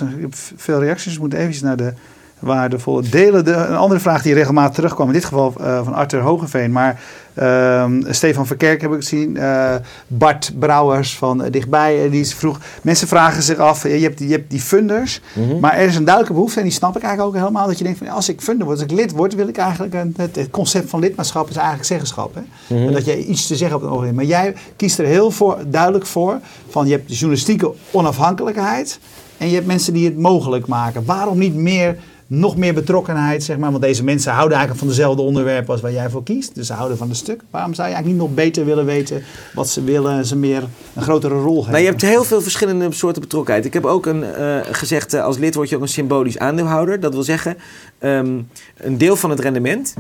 veel 0.56 0.80
reacties. 0.80 1.12
Ik 1.14 1.18
moet 1.20 1.34
even 1.34 1.64
naar 1.64 1.76
de 1.76 1.92
waardevolle 2.38 3.02
delen. 3.08 3.44
De, 3.44 3.52
een 3.52 3.76
andere 3.76 4.00
vraag 4.00 4.22
die 4.22 4.34
regelmatig 4.34 4.74
terugkwam. 4.74 5.06
In 5.06 5.12
dit 5.12 5.24
geval 5.24 5.52
eh, 5.60 5.84
van 5.84 5.94
Arthur 5.94 6.20
Hogeveen. 6.20 6.72
Maar 6.72 7.00
ehm, 7.34 8.02
Stefan 8.12 8.46
Verkerk 8.46 8.80
heb 8.80 8.90
ik 8.92 8.96
gezien. 8.96 9.36
eh, 9.36 9.74
Bart 10.06 10.52
Brouwers 10.58 11.16
van 11.16 11.42
eh, 11.42 11.52
dichtbij. 11.52 12.10
die 12.10 12.20
is 12.20 12.34
vroeg. 12.34 12.58
Mensen 12.82 13.08
vragen 13.08 13.42
zich 13.42 13.58
af. 13.58 13.82
Je 13.82 13.88
hebt, 13.88 14.18
die- 14.18 14.28
je 14.28 14.34
hebt 14.34 14.50
die 14.50 14.60
funders. 14.60 15.20
Mhm. 15.34 15.58
Maar 15.60 15.72
er 15.74 15.86
is 15.86 15.96
een 15.96 16.04
duidelijke 16.04 16.34
behoefte. 16.34 16.58
En 16.58 16.64
die 16.64 16.72
snap 16.74 16.96
ik 16.96 17.02
eigenlijk 17.02 17.34
ook 17.36 17.40
helemaal. 17.42 17.66
Dat 17.66 17.78
je 17.78 17.84
denkt 17.84 17.98
van 17.98 18.08
als 18.08 18.28
ik 18.28 18.40
funder 18.40 18.66
word. 18.66 18.78
Als 18.80 18.86
ik 18.90 18.96
lid 18.96 19.12
word. 19.12 19.34
Wil 19.34 19.48
ik 19.48 19.56
eigenlijk. 19.56 19.94
Een, 19.94 20.14
het, 20.16 20.36
het 20.36 20.50
concept 20.50 20.90
van 20.90 21.00
lidmaatschap 21.00 21.48
is 21.48 21.56
eigenlijk 21.56 21.86
zeggenschap. 21.86 22.34
Hè? 22.34 22.40
Mhm. 22.74 22.86
En 22.86 22.92
dat 22.92 23.04
je 23.04 23.24
iets 23.26 23.46
te 23.46 23.56
zeggen 23.56 23.66
hebt 23.66 23.74
op 23.74 23.82
het 23.82 23.90
ogenblik. 23.90 24.14
Maar 24.16 24.24
jij 24.24 24.54
kiest 24.76 24.98
er 24.98 25.06
heel 25.06 25.30
voor, 25.30 25.58
duidelijk 25.66 26.06
voor. 26.06 26.38
Van 26.68 26.86
je 26.86 26.92
hebt 26.92 27.08
de 27.08 27.14
journalistieke 27.14 27.72
onafhankelijkheid. 27.90 28.98
En 29.38 29.48
je 29.48 29.54
hebt 29.54 29.66
mensen 29.66 29.92
die 29.92 30.04
het 30.04 30.18
mogelijk 30.18 30.66
maken. 30.66 31.04
Waarom 31.04 31.38
niet 31.38 31.54
meer, 31.54 31.96
nog 32.30 32.56
meer 32.56 32.74
betrokkenheid, 32.74 33.44
zeg 33.44 33.56
maar? 33.58 33.70
Want 33.70 33.82
deze 33.82 34.04
mensen 34.04 34.32
houden 34.32 34.56
eigenlijk 34.58 34.86
van 34.86 34.96
dezelfde 34.96 35.22
onderwerpen 35.22 35.72
als 35.72 35.80
waar 35.80 35.92
jij 35.92 36.10
voor 36.10 36.22
kiest. 36.22 36.54
Dus 36.54 36.66
ze 36.66 36.72
houden 36.72 36.98
van 36.98 37.08
een 37.08 37.14
stuk. 37.14 37.40
Waarom 37.50 37.74
zou 37.74 37.88
je 37.88 37.94
eigenlijk 37.94 38.22
niet 38.22 38.28
nog 38.36 38.44
beter 38.44 38.64
willen 38.64 38.84
weten 38.84 39.22
wat 39.54 39.68
ze 39.68 39.84
willen 39.84 40.12
en 40.12 40.26
ze 40.26 40.36
meer 40.36 40.62
een 40.94 41.02
grotere 41.02 41.34
rol 41.34 41.56
geven? 41.58 41.70
Nou, 41.72 41.82
je 41.84 41.88
hebt 41.90 42.02
heel 42.02 42.24
veel 42.24 42.40
verschillende 42.42 42.92
soorten 42.92 43.22
betrokkenheid. 43.22 43.64
Ik 43.64 43.72
heb 43.72 43.84
ook 43.84 44.06
een, 44.06 44.24
eh, 44.34 44.58
gezegd, 44.70 45.14
eh, 45.14 45.24
als 45.24 45.38
lid 45.38 45.54
word 45.54 45.68
je 45.68 45.76
ook 45.76 45.82
een 45.82 45.88
symbolisch 45.88 46.38
aandeelhouder. 46.38 47.00
Dat 47.00 47.12
wil 47.14 47.22
zeggen, 47.22 47.56
ehm, 47.98 48.38
een 48.76 48.98
deel 48.98 49.16
van 49.16 49.30
het 49.30 49.40
rendement, 49.40 49.94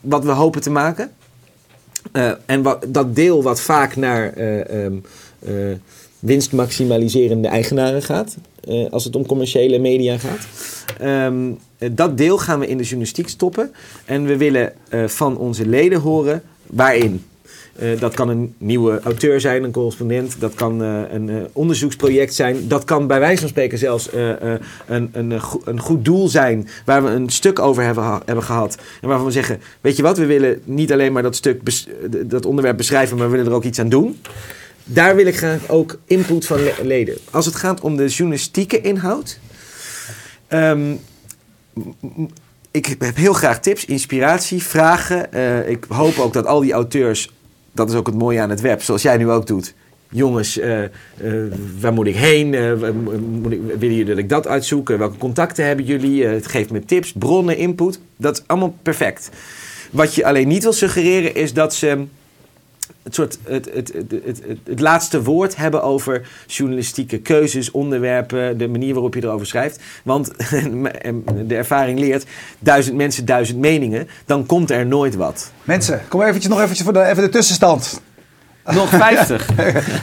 wat 0.00 0.24
we 0.24 0.30
hopen 0.30 0.60
te 0.60 0.70
maken. 0.70 1.10
eh, 2.12 2.30
en 2.46 2.62
wat, 2.62 2.84
dat 2.88 3.14
deel 3.14 3.42
wat 3.42 3.60
vaak 3.60 3.96
naar 3.96 4.32
eh, 4.32 5.72
winstmaximaliserende 6.18 7.48
eigenaren 7.48 8.02
gaat. 8.02 8.36
Eh, 8.68 8.90
als 8.90 9.04
het 9.04 9.16
om 9.16 9.26
commerciële 9.26 9.78
media 9.78 10.18
gaat. 10.18 10.46
Ehm, 10.98 11.50
eh, 11.78 11.88
dat 11.92 12.18
deel 12.18 12.38
gaan 12.38 12.58
we 12.58 12.66
in 12.66 12.76
de 12.76 12.82
journalistiek 12.82 13.28
stoppen. 13.28 13.72
En 14.04 14.24
we 14.24 14.36
willen 14.36 14.72
eh, 14.88 15.06
van 15.06 15.36
onze 15.36 15.66
leden 15.66 16.00
horen 16.00 16.42
waarin. 16.66 17.24
Eh, 17.76 18.00
dat 18.00 18.14
kan 18.14 18.28
een 18.28 18.54
nieuwe 18.58 19.00
auteur 19.00 19.40
zijn, 19.40 19.64
een 19.64 19.70
correspondent. 19.70 20.36
Dat 20.38 20.54
kan 20.54 20.80
een 20.80 21.48
onderzoeksproject 21.52 22.34
zijn. 22.34 22.68
Dat 22.68 22.84
kan 22.84 23.06
bij 23.06 23.20
wijze 23.20 23.40
van 23.40 23.48
spreken 23.48 23.78
zelfs 23.78 24.08
een, 24.86 25.10
een, 25.12 25.40
een 25.64 25.80
goed 25.80 26.04
doel 26.04 26.28
zijn. 26.28 26.68
Waar 26.84 27.04
we 27.04 27.10
een 27.10 27.28
stuk 27.28 27.58
over 27.58 27.82
hebben, 27.82 28.20
hebben 28.24 28.44
gehad. 28.44 28.76
En 29.00 29.08
waarvan 29.08 29.26
we 29.26 29.32
zeggen: 29.32 29.60
Weet 29.80 29.96
je 29.96 30.02
wat, 30.02 30.18
we 30.18 30.26
willen 30.26 30.60
niet 30.64 30.92
alleen 30.92 31.12
maar 31.12 31.22
dat 31.22 31.36
stuk, 31.36 31.60
dat 32.30 32.46
onderwerp 32.46 32.76
beschrijven, 32.76 33.16
maar 33.16 33.26
we 33.26 33.32
willen 33.32 33.50
er 33.50 33.56
ook 33.56 33.64
iets 33.64 33.78
aan 33.78 33.88
doen. 33.88 34.20
Daar 34.84 35.16
wil 35.16 35.26
ik 35.26 35.36
graag 35.36 35.68
ook 35.68 35.98
input 36.04 36.46
van 36.46 36.62
le- 36.62 36.74
leden. 36.82 37.18
Als 37.30 37.46
het 37.46 37.54
gaat 37.54 37.80
om 37.80 37.96
de 37.96 38.06
journalistieke 38.06 38.80
inhoud. 38.80 39.38
ehm, 40.48 40.92
ik 42.70 42.86
heb 42.98 43.16
heel 43.16 43.32
graag 43.32 43.60
tips, 43.60 43.84
inspiratie, 43.84 44.62
vragen. 44.62 45.32
Eh, 45.32 45.68
ik 45.68 45.84
hoop 45.88 46.18
ook 46.18 46.32
dat 46.32 46.46
al 46.46 46.60
die 46.60 46.72
auteurs, 46.72 47.32
dat 47.72 47.90
is 47.90 47.94
ook 47.96 48.06
het 48.06 48.18
mooie 48.18 48.40
aan 48.40 48.50
het 48.50 48.60
web, 48.60 48.82
zoals 48.82 49.02
jij 49.02 49.16
nu 49.16 49.30
ook 49.30 49.46
doet. 49.46 49.74
Jongens, 50.12 50.58
eh, 50.58 50.84
eh, 50.84 50.90
waar 51.80 51.92
moet 51.92 52.06
ik 52.06 52.16
heen? 52.16 52.48
Moet 53.40 53.50
willen 53.78 53.78
jullie 53.78 54.04
dat 54.04 54.18
ik 54.18 54.28
dat 54.28 54.46
welke 54.84 55.16
contacten 55.18 55.64
hebben 55.66 55.84
jullie? 55.84 56.24
Het 56.24 56.46
geeft 56.46 56.70
me 56.70 56.84
tips, 56.84 57.12
bronnen, 57.12 57.56
input. 57.56 58.00
Dat 58.16 58.36
is 58.38 58.42
allemaal 58.46 58.74
perfect. 58.82 59.30
Wat 59.90 60.14
je 60.14 60.24
alleen 60.26 60.48
niet 60.48 60.62
wil 60.62 60.72
suggereren 60.72 61.34
is 61.34 61.52
dat 61.52 61.74
ze 61.74 62.04
het, 63.02 63.14
soort, 63.14 63.38
het, 63.44 63.70
het, 63.74 63.92
het, 64.24 64.42
het, 64.64 64.80
laatste 64.80 65.22
woord 65.22 65.56
hebben 65.56 65.82
over 65.82 66.28
journalistieke 66.46 67.18
keuzes, 67.18 67.70
onderwerpen, 67.70 68.58
de 68.58 68.68
manier 68.68 68.92
waarop 68.92 69.14
je 69.14 69.22
erover 69.22 69.46
schrijft. 69.46 69.80
Want 70.04 70.30
de 71.46 71.56
ervaring 71.56 71.98
leert, 71.98 72.26
duizend 72.58 72.96
mensen, 72.96 73.24
duizend 73.24 73.58
meningen, 73.58 74.08
dan 74.26 74.46
komt 74.46 74.70
er 74.70 74.86
nooit 74.86 75.14
wat. 75.14 75.52
Mensen, 75.64 76.02
kom 76.08 76.22
eventjes 76.22 76.48
nog 76.48 76.60
eventjes 76.60 76.84
voor 76.84 76.92
de, 76.92 77.04
even 77.04 77.22
de 77.22 77.28
tussenstand. 77.28 78.00
Nog 78.74 78.88
50. 79.06 79.46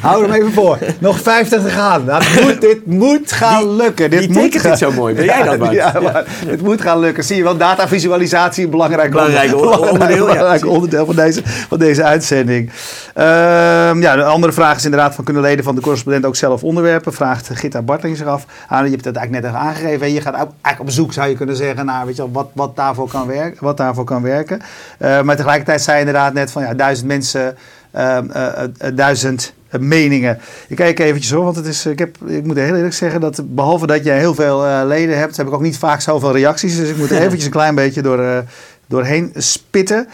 Hou 0.01 0.23
hem 0.25 0.33
even 0.33 0.53
voor. 0.53 0.77
Nog 0.99 1.19
50 1.21 1.61
te 1.63 1.69
gaan. 1.69 2.03
Nou, 2.05 2.23
dit, 2.23 2.41
moet, 2.43 2.61
dit 2.61 2.85
moet 2.85 3.31
gaan 3.31 3.75
lukken. 3.75 4.09
Dit 4.09 4.19
Die 4.19 4.29
moet 4.31 4.51
tekent 4.51 4.77
zo 4.77 4.91
mooi. 4.91 5.15
Ben 5.15 5.25
jij 5.25 5.43
dat, 5.43 5.57
Bart? 5.59 5.71
Ja, 5.73 5.93
maar 6.03 6.23
het 6.47 6.61
moet 6.61 6.81
gaan 6.81 6.99
lukken. 6.99 7.23
Zie 7.23 7.35
je 7.35 7.43
wel, 7.43 7.57
datavisualisatie 7.57 8.63
een 8.63 8.69
belangrijk, 8.69 9.11
Belangrijk 9.11 9.55
onder- 9.55 9.91
onderdeel, 9.91 10.25
belangrijk 10.33 10.65
onderdeel 10.65 11.05
van 11.05 11.15
deze, 11.15 11.41
van 11.67 11.77
deze 11.79 12.03
uitzending. 12.03 12.71
Ehm, 13.13 14.01
ja, 14.01 14.15
de 14.15 14.23
andere 14.23 14.53
vraag 14.53 14.75
is 14.77 14.83
inderdaad 14.85 15.15
van 15.15 15.23
kunnen 15.23 15.41
leden 15.43 15.63
van 15.63 15.75
de 15.75 15.81
correspondent 15.81 16.25
ook 16.25 16.35
zelf 16.35 16.63
onderwerpen? 16.63 17.13
Vraagt 17.13 17.49
Gitta 17.53 17.81
Bartling 17.81 18.17
zich 18.17 18.27
af. 18.27 18.45
Ah, 18.67 18.83
je 18.85 18.91
hebt 18.91 19.05
het 19.05 19.15
eigenlijk 19.15 19.45
net 19.45 19.53
even 19.55 19.67
aangegeven. 19.67 20.13
Je 20.13 20.21
gaat 20.21 20.33
ook 20.33 20.51
eigenlijk 20.61 20.79
op 20.79 20.89
zoek, 20.89 21.13
zou 21.13 21.29
je 21.29 21.35
kunnen 21.35 21.55
zeggen, 21.55 21.85
naar 21.85 22.05
weet 22.05 22.15
je 22.15 22.21
wel, 22.21 22.31
wat, 22.31 22.47
wat, 22.53 22.75
daarvoor 22.75 23.07
kan 23.09 23.27
werken, 23.27 23.57
wat 23.63 23.77
daarvoor 23.77 24.03
kan 24.03 24.21
werken. 24.21 24.61
Eh, 24.97 25.21
maar 25.21 25.35
tegelijkertijd 25.35 25.81
zei 25.81 25.99
je 25.99 26.05
inderdaad 26.05 26.33
net 26.33 26.51
van 26.51 26.61
ja, 26.61 26.73
duizend 26.73 27.07
mensen, 27.07 27.57
ehm, 27.97 28.29
eh, 28.29 28.63
eh, 28.63 28.95
duizend 28.95 29.53
eh, 29.69 29.79
meningen. 29.79 30.39
Ik 30.67 30.75
kijk 30.75 30.99
eventjes 30.99 31.31
hoor, 31.31 31.43
want 31.43 31.55
het 31.55 31.65
is, 31.65 31.85
ik, 31.85 31.99
heb, 31.99 32.17
ik 32.25 32.43
moet 32.45 32.55
heel 32.55 32.75
eerlijk 32.75 32.93
zeggen 32.93 33.21
dat 33.21 33.41
behalve 33.45 33.87
dat 33.87 34.03
je 34.03 34.11
heel 34.11 34.35
veel 34.35 34.85
leden 34.85 35.17
hebt, 35.17 35.37
heb 35.37 35.47
ik 35.47 35.53
ook 35.53 35.61
niet 35.61 35.77
vaak 35.77 36.01
zoveel 36.01 36.31
reacties. 36.31 36.77
Dus 36.77 36.89
ik 36.89 36.97
moet 36.97 37.11
eventjes 37.25 37.45
een 37.45 37.51
klein 37.51 37.75
beetje 37.75 38.01
door, 38.01 38.43
doorheen 38.87 39.31
spitten. 39.35 40.07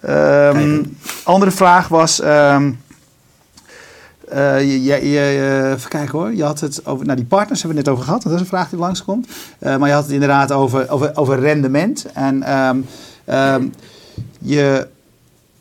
Ehm, 0.00 0.82
andere 1.24 1.50
vraag 1.50 1.88
was. 1.88 2.20
eh, 2.20 2.60
je, 4.60 4.82
je, 4.82 5.10
je, 5.10 5.72
even 5.76 5.88
kijken 5.88 6.18
hoor. 6.18 6.34
Je 6.34 6.44
had 6.44 6.60
het 6.60 6.86
over. 6.86 7.06
Nou, 7.06 7.16
die 7.16 7.26
partners 7.26 7.62
hebben 7.62 7.84
we 7.84 7.90
het 7.90 7.90
net 7.90 7.94
over 7.94 8.04
gehad. 8.04 8.22
Dat 8.22 8.32
is 8.32 8.40
een 8.40 8.56
vraag 8.56 8.68
die 8.68 8.78
langskomt. 8.78 9.28
Maar 9.58 9.88
je 9.88 9.94
had 9.94 10.04
het 10.04 10.12
inderdaad 10.12 10.52
over, 10.52 10.90
over, 10.90 11.10
over 11.14 11.40
rendement. 11.40 12.06
En 12.12 12.44
je 14.38 14.86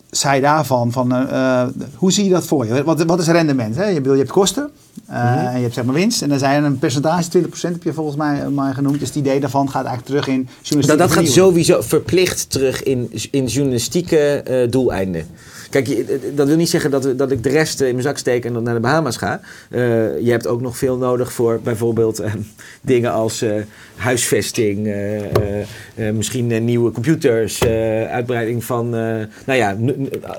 zei 0.10 0.41
daarvan: 0.41 0.91
van, 0.91 1.13
eh, 1.13 1.62
eh, 1.62 1.67
hoe 1.96 2.12
zie 2.12 2.24
je 2.24 2.30
dat 2.30 2.46
voor 2.46 2.65
je? 2.65 2.84
Wat, 2.84 3.04
wat 3.04 3.20
is 3.20 3.28
rendement? 3.28 3.76
Hè? 3.76 3.86
Je, 3.86 3.96
bedoel, 3.96 4.13
je 4.13 4.20
hebt 4.20 4.32
kosten 4.32 4.70
eh, 5.06 5.24
Mhm. 5.24 5.46
en 5.46 5.56
je 5.56 5.62
hebt 5.62 5.74
zeg 5.74 5.84
maar 5.84 5.93
winst. 5.93 6.22
En 6.22 6.30
dan 6.30 6.39
zijn 6.39 6.63
er 6.63 6.70
een 6.70 6.80
percentage, 6.80 7.30
20% 7.30 7.74
heb 7.74 7.84
je 7.84 7.93
volgens 7.93 8.17
mij 8.17 8.50
maar 8.50 8.74
genoemd. 8.74 9.00
Dus 9.00 9.08
het 9.08 9.17
idee 9.17 9.39
daarvan 9.39 9.70
gaat 9.70 9.86
eigenlijk 9.86 10.06
terug 10.06 10.28
in 10.28 10.34
journalistieke 10.62 10.88
Dat, 10.88 10.98
dat 10.98 11.12
gaat 11.12 11.28
sowieso 11.28 11.82
verplicht 11.82 12.50
terug 12.50 12.84
in, 12.84 13.12
in 13.32 13.46
journalistieke 13.46 14.43
doeleinden. 14.70 15.26
Kijk, 15.69 15.88
je- 15.88 16.03
eh, 16.03 16.19
dat 16.36 16.47
wil 16.47 16.56
niet 16.56 16.69
zeggen 16.69 16.91
dat, 16.91 17.17
dat 17.17 17.32
ik 17.32 17.43
de 17.43 17.49
rest 17.49 17.82
eh, 17.82 17.88
in 17.88 17.93
mijn 17.93 18.06
zak 18.08 18.17
steek 18.17 18.45
en 18.45 18.53
dan 18.53 18.63
naar 18.63 18.73
de 18.73 18.80
Bahama's 18.80 19.17
ga. 19.17 19.39
Eh, 19.69 19.80
je 20.19 20.32
hebt 20.32 20.47
ook 20.47 20.62
nog 20.62 20.77
veel 20.77 20.97
nodig 20.97 21.34
voor 21.34 21.60
bijvoorbeeld 21.63 22.19
eh, 22.19 22.34
dingen 22.82 23.12
als 23.12 23.41
eh, 23.41 23.51
huisvesting, 23.95 24.88
eh, 24.88 25.17
eh, 25.17 25.62
eh, 25.95 26.13
misschien 26.13 26.51
eh, 26.51 26.62
nieuwe 26.62 26.91
computers, 26.91 27.60
eh, 27.60 28.03
uitbreiding 28.12 28.63
van, 28.63 28.86
eh, 28.95 29.01
nou 29.45 29.60
ja, 29.60 29.77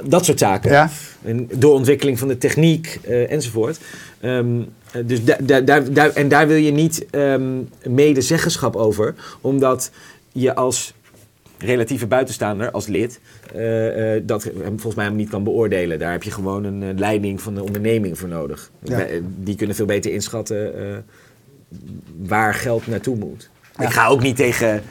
dat 0.05 0.25
soort 0.25 0.39
zaken. 0.39 0.71
Ja. 0.71 0.91
En 1.25 1.49
doorontwikkeling 1.55 2.19
van 2.19 2.29
de 2.29 2.39
techniek 2.39 2.99
eh, 3.03 3.31
enzovoort. 3.33 3.79
Ehm, 4.21 4.47
eh, 4.93 5.03
dus 5.07 5.25
da- 5.25 5.61
da- 5.61 6.09
en 6.15 6.29
daar 6.29 6.47
wil 6.49 6.57
je 6.57 6.71
niet 6.73 7.07
ehm 7.11 7.43
medezeggenschap 7.89 8.77
over, 8.77 9.15
omdat 9.41 9.91
je 10.33 10.55
als 10.55 10.95
relatieve 11.59 12.07
buitenstaander, 12.07 12.71
als 12.71 12.87
lid, 12.87 13.21
eh, 13.55 14.17
eh, 14.17 14.23
dat 14.27 14.43
volgens 14.43 14.83
mij 14.83 15.05
helemaal 15.05 15.13
niet 15.13 15.29
kan 15.29 15.45
beoordelen. 15.45 15.99
Daar 15.99 16.13
heb 16.13 16.23
je 16.23 16.31
gewoon 16.31 16.65
een 16.65 16.83
eh, 16.83 16.89
leiding 16.99 17.41
van 17.41 17.55
de 17.55 17.63
onderneming 17.63 18.19
voor 18.19 18.29
nodig. 18.29 18.71
Ja. 18.83 19.07
Die 19.39 19.55
kunnen 19.57 19.77
veel 19.77 19.87
beter 19.87 20.13
inschatten 20.13 20.73
waar 22.17 22.55
geld 22.55 22.87
naartoe 22.87 23.17
moet. 23.17 23.51
Ja. 23.77 23.85
Ik 23.85 23.91
ga 23.91 24.07
ook 24.07 24.23
niet 24.23 24.37
tegen. 24.37 24.83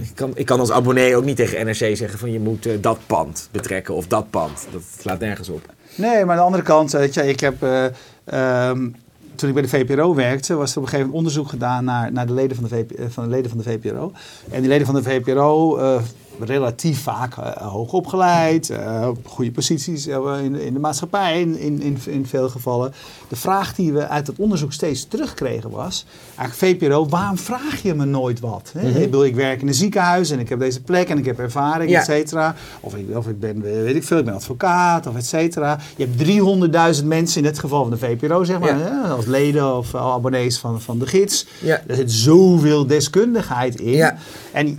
ik, 0.00 0.10
kan, 0.14 0.32
ik 0.34 0.46
kan 0.46 0.60
als 0.60 0.70
abonnee 0.70 1.16
ook 1.16 1.24
niet 1.24 1.36
tegen 1.36 1.66
NRC 1.66 1.96
zeggen 1.96 2.18
van 2.18 2.32
je 2.32 2.40
moet 2.40 2.68
dat 2.80 2.98
pand 3.06 3.48
betrekken 3.52 3.94
of 3.94 4.06
dat 4.06 4.30
pand. 4.30 4.66
Dat 4.72 4.82
slaat 4.98 5.20
nergens 5.20 5.48
op. 5.48 5.74
Nee, 5.94 6.24
maar 6.24 6.30
aan 6.30 6.36
de 6.36 6.42
andere 6.46 6.62
kant, 6.62 6.92
weet 6.92 7.14
je, 7.14 7.28
ik 7.28 7.40
heb. 7.40 7.62
eh, 7.62 7.86
ehm, 8.24 8.88
toen 9.36 9.48
ik 9.48 9.54
bij 9.54 9.62
de 9.62 9.68
VPRO 9.68 10.14
werkte, 10.14 10.54
was 10.54 10.70
er 10.70 10.76
op 10.76 10.82
een 10.82 10.88
gegeven 10.88 11.10
moment 11.10 11.26
onderzoek 11.26 11.48
gedaan 11.48 11.84
naar, 11.84 12.12
naar 12.12 12.26
de, 12.26 12.32
leden 12.32 12.56
van 12.56 12.68
de, 12.68 12.86
eh, 12.96 13.06
van 13.08 13.24
de 13.24 13.30
leden 13.30 13.50
van 13.50 13.58
de 13.58 13.64
VPRO. 13.64 14.12
En 14.50 14.60
die 14.60 14.68
leden 14.68 14.86
van 14.86 14.94
de 14.94 15.02
VPRO, 15.02 15.76
eh, 15.76 16.00
relatief 16.40 17.02
vaak 17.02 17.36
eh, 17.36 17.50
hoog 17.56 17.92
opgeleid, 17.92 18.70
eh, 18.70 19.06
op 19.08 19.26
goede 19.28 19.50
posities 19.50 20.06
eh, 20.06 20.18
in, 20.42 20.52
de- 20.52 20.66
in 20.66 20.72
de 20.72 20.78
maatschappij, 20.80 21.40
in, 21.40 21.58
in, 21.58 21.98
in, 22.06 22.26
veel 22.26 22.48
gevallen. 22.48 22.92
De 23.28 23.36
vraag 23.36 23.74
die 23.74 23.92
we 23.92 24.08
uit 24.08 24.26
het 24.26 24.38
onderzoek 24.38 24.72
steeds 24.72 25.04
terugkregen 25.08 25.70
was: 25.70 26.06
eigenlijk 26.36 26.80
VPRO, 26.80 27.08
waarom 27.08 27.38
vraag 27.38 27.82
je 27.82 27.94
me 27.94 28.04
nooit 28.04 28.40
wat? 28.40 28.70
Hè? 28.78 28.88
Mhm. 28.88 28.96
Ik 28.96 29.04
bedoel, 29.04 29.24
ik 29.24 29.34
werk 29.34 29.60
in 29.60 29.68
een 29.68 29.74
ziekenhuis 29.74 30.30
en 30.30 30.38
ik 30.38 30.48
heb 30.48 30.58
deze 30.58 30.82
plek 30.82 31.08
en 31.08 31.18
ik 31.18 31.24
heb 31.24 31.38
ervaring, 31.38 31.90
Ja. 31.90 31.98
et 31.98 32.04
cetera. 32.04 32.54
Of 32.80 32.94
ik, 32.94 33.16
of 33.16 33.26
ik 33.28 33.40
ben, 33.40 33.60
weet 33.62 33.96
ik 33.96 34.04
veel, 34.04 34.18
ik 34.18 34.24
ben 34.24 34.34
advocaat 34.34 35.06
of 35.06 35.16
et 35.16 35.26
cetera. 35.26 35.78
Je 35.96 36.04
hebt 36.06 36.98
300.000 37.00 37.04
mensen, 37.06 37.40
in 37.40 37.46
het 37.46 37.58
geval 37.58 37.82
van 37.82 37.90
de 37.90 37.98
VPRO, 37.98 38.44
zeg 38.44 38.58
maar, 38.58 38.78
Ja. 38.78 39.02
hè, 39.04 39.08
als 39.08 39.26
leden 39.26 39.76
of 39.76 39.94
abonnees 39.94 40.58
van, 40.58 40.80
van 40.80 40.98
de 40.98 41.06
gids. 41.06 41.46
Ja. 41.60 41.82
Er 41.86 41.94
zit 41.96 42.12
zoveel 42.12 42.86
deskundigheid 42.86 43.80
in. 43.80 44.10
En 44.52 44.78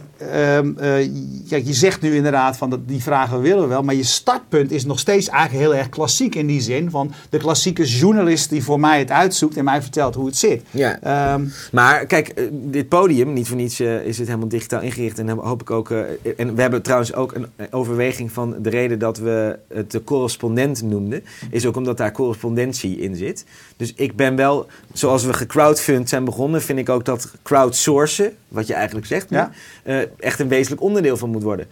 kijk, 1.49 1.65
je 1.65 1.73
zegt 1.73 2.01
nu 2.01 2.15
inderdaad 2.15 2.57
van 2.57 2.69
dat 2.69 2.87
die 2.87 3.01
vragen 3.03 3.41
willen 3.41 3.61
we 3.61 3.67
wel, 3.67 3.83
maar 3.83 3.95
je 3.95 4.03
startpunt 4.03 4.71
is 4.71 4.85
nog 4.85 4.99
steeds 4.99 5.27
eigenlijk 5.29 5.63
heel 5.65 5.75
erg 5.75 5.89
klassiek 5.89 6.35
in 6.35 6.47
die 6.47 6.61
zin 6.61 6.89
van 6.89 7.11
de 7.29 7.37
klassieke 7.37 7.83
journalist 7.83 8.49
die 8.49 8.63
voor 8.63 8.79
mij 8.79 8.99
het 8.99 9.11
uitzoekt 9.11 9.57
en 9.57 9.63
mij 9.63 9.81
vertelt 9.81 10.15
hoe 10.15 10.25
het 10.25 10.37
zit. 10.37 10.61
Ja. 10.71 10.99
Ehm, 11.01 11.45
Maar 11.71 12.05
kijk, 12.05 12.27
eh, 12.27 12.43
dit 12.51 12.89
podium, 12.89 13.33
niet 13.33 13.47
voor 13.47 13.57
niets 13.57 13.79
eh, 13.79 14.05
is 14.05 14.17
het 14.17 14.27
helemaal 14.27 14.47
digitaal 14.49 14.81
ingericht. 14.81 15.19
En 15.19 15.29
hoop 15.29 15.61
ik 15.61 15.71
ook. 15.71 15.89
en 16.37 16.55
we 16.55 16.61
hebben 16.61 16.81
trouwens 16.81 17.13
ook 17.13 17.33
een 17.35 17.47
overweging 17.71 18.31
van 18.31 18.55
de 18.61 18.69
reden 18.69 18.99
dat 18.99 19.17
we 19.17 19.59
het 19.73 19.91
de 19.91 20.03
correspondent 20.03 20.81
noemden. 20.83 21.23
Is 21.49 21.65
ook 21.65 21.75
omdat 21.75 21.97
daar 21.97 22.11
correspondentie 22.11 22.97
in 22.99 23.15
zit. 23.15 23.45
Dus 23.77 23.93
ik 23.95 24.15
ben 24.15 24.35
wel, 24.35 24.67
zoals 24.93 25.23
we 25.25 25.33
gecrowdfund 25.33 26.09
zijn 26.09 26.23
begonnen, 26.25 26.61
vind 26.61 26.79
ik 26.79 26.89
ook 26.89 27.05
dat 27.05 27.31
crowdsourcen, 27.43 28.31
wat 28.47 28.67
je 28.67 28.73
eigenlijk 28.73 29.05
zegt, 29.07 29.29
nu, 29.29 29.37
Ja. 29.37 29.51
eh, 29.83 29.97
echt 30.19 30.39
een 30.39 30.47
wezenlijk 30.47 30.81
onderdeel 30.81 31.17
van 31.17 31.29
moet 31.29 31.43
worden. 31.43 31.67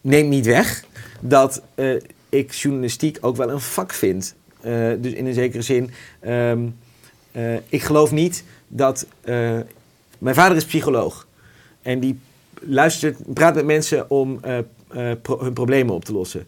Neemt 0.00 0.28
niet 0.28 0.46
weg 0.46 0.84
dat 1.20 1.62
eh, 1.74 1.94
ik 2.28 2.52
journalistiek 2.52 3.18
ook 3.20 3.36
wel 3.36 3.50
een 3.50 3.60
vak 3.60 3.92
vind. 3.92 4.34
Eh, 4.60 4.90
dus 4.98 5.12
in 5.12 5.26
een 5.26 5.34
zekere 5.34 5.62
zin. 5.62 5.90
ehm, 6.20 6.66
eh, 7.32 7.54
ik 7.68 7.82
geloof 7.82 8.10
niet 8.10 8.44
dat. 8.68 9.06
mijn 10.18 10.34
vader 10.34 10.56
is 10.56 10.64
psycholoog. 10.64 11.26
En 11.82 12.00
die 12.00 12.18
luistert, 12.60 13.34
praat 13.34 13.54
met 13.54 13.64
mensen 13.64 14.10
om 14.10 14.40
hun 14.88 15.52
problemen 15.52 15.94
op 15.94 16.04
te 16.04 16.12
lossen. 16.12 16.46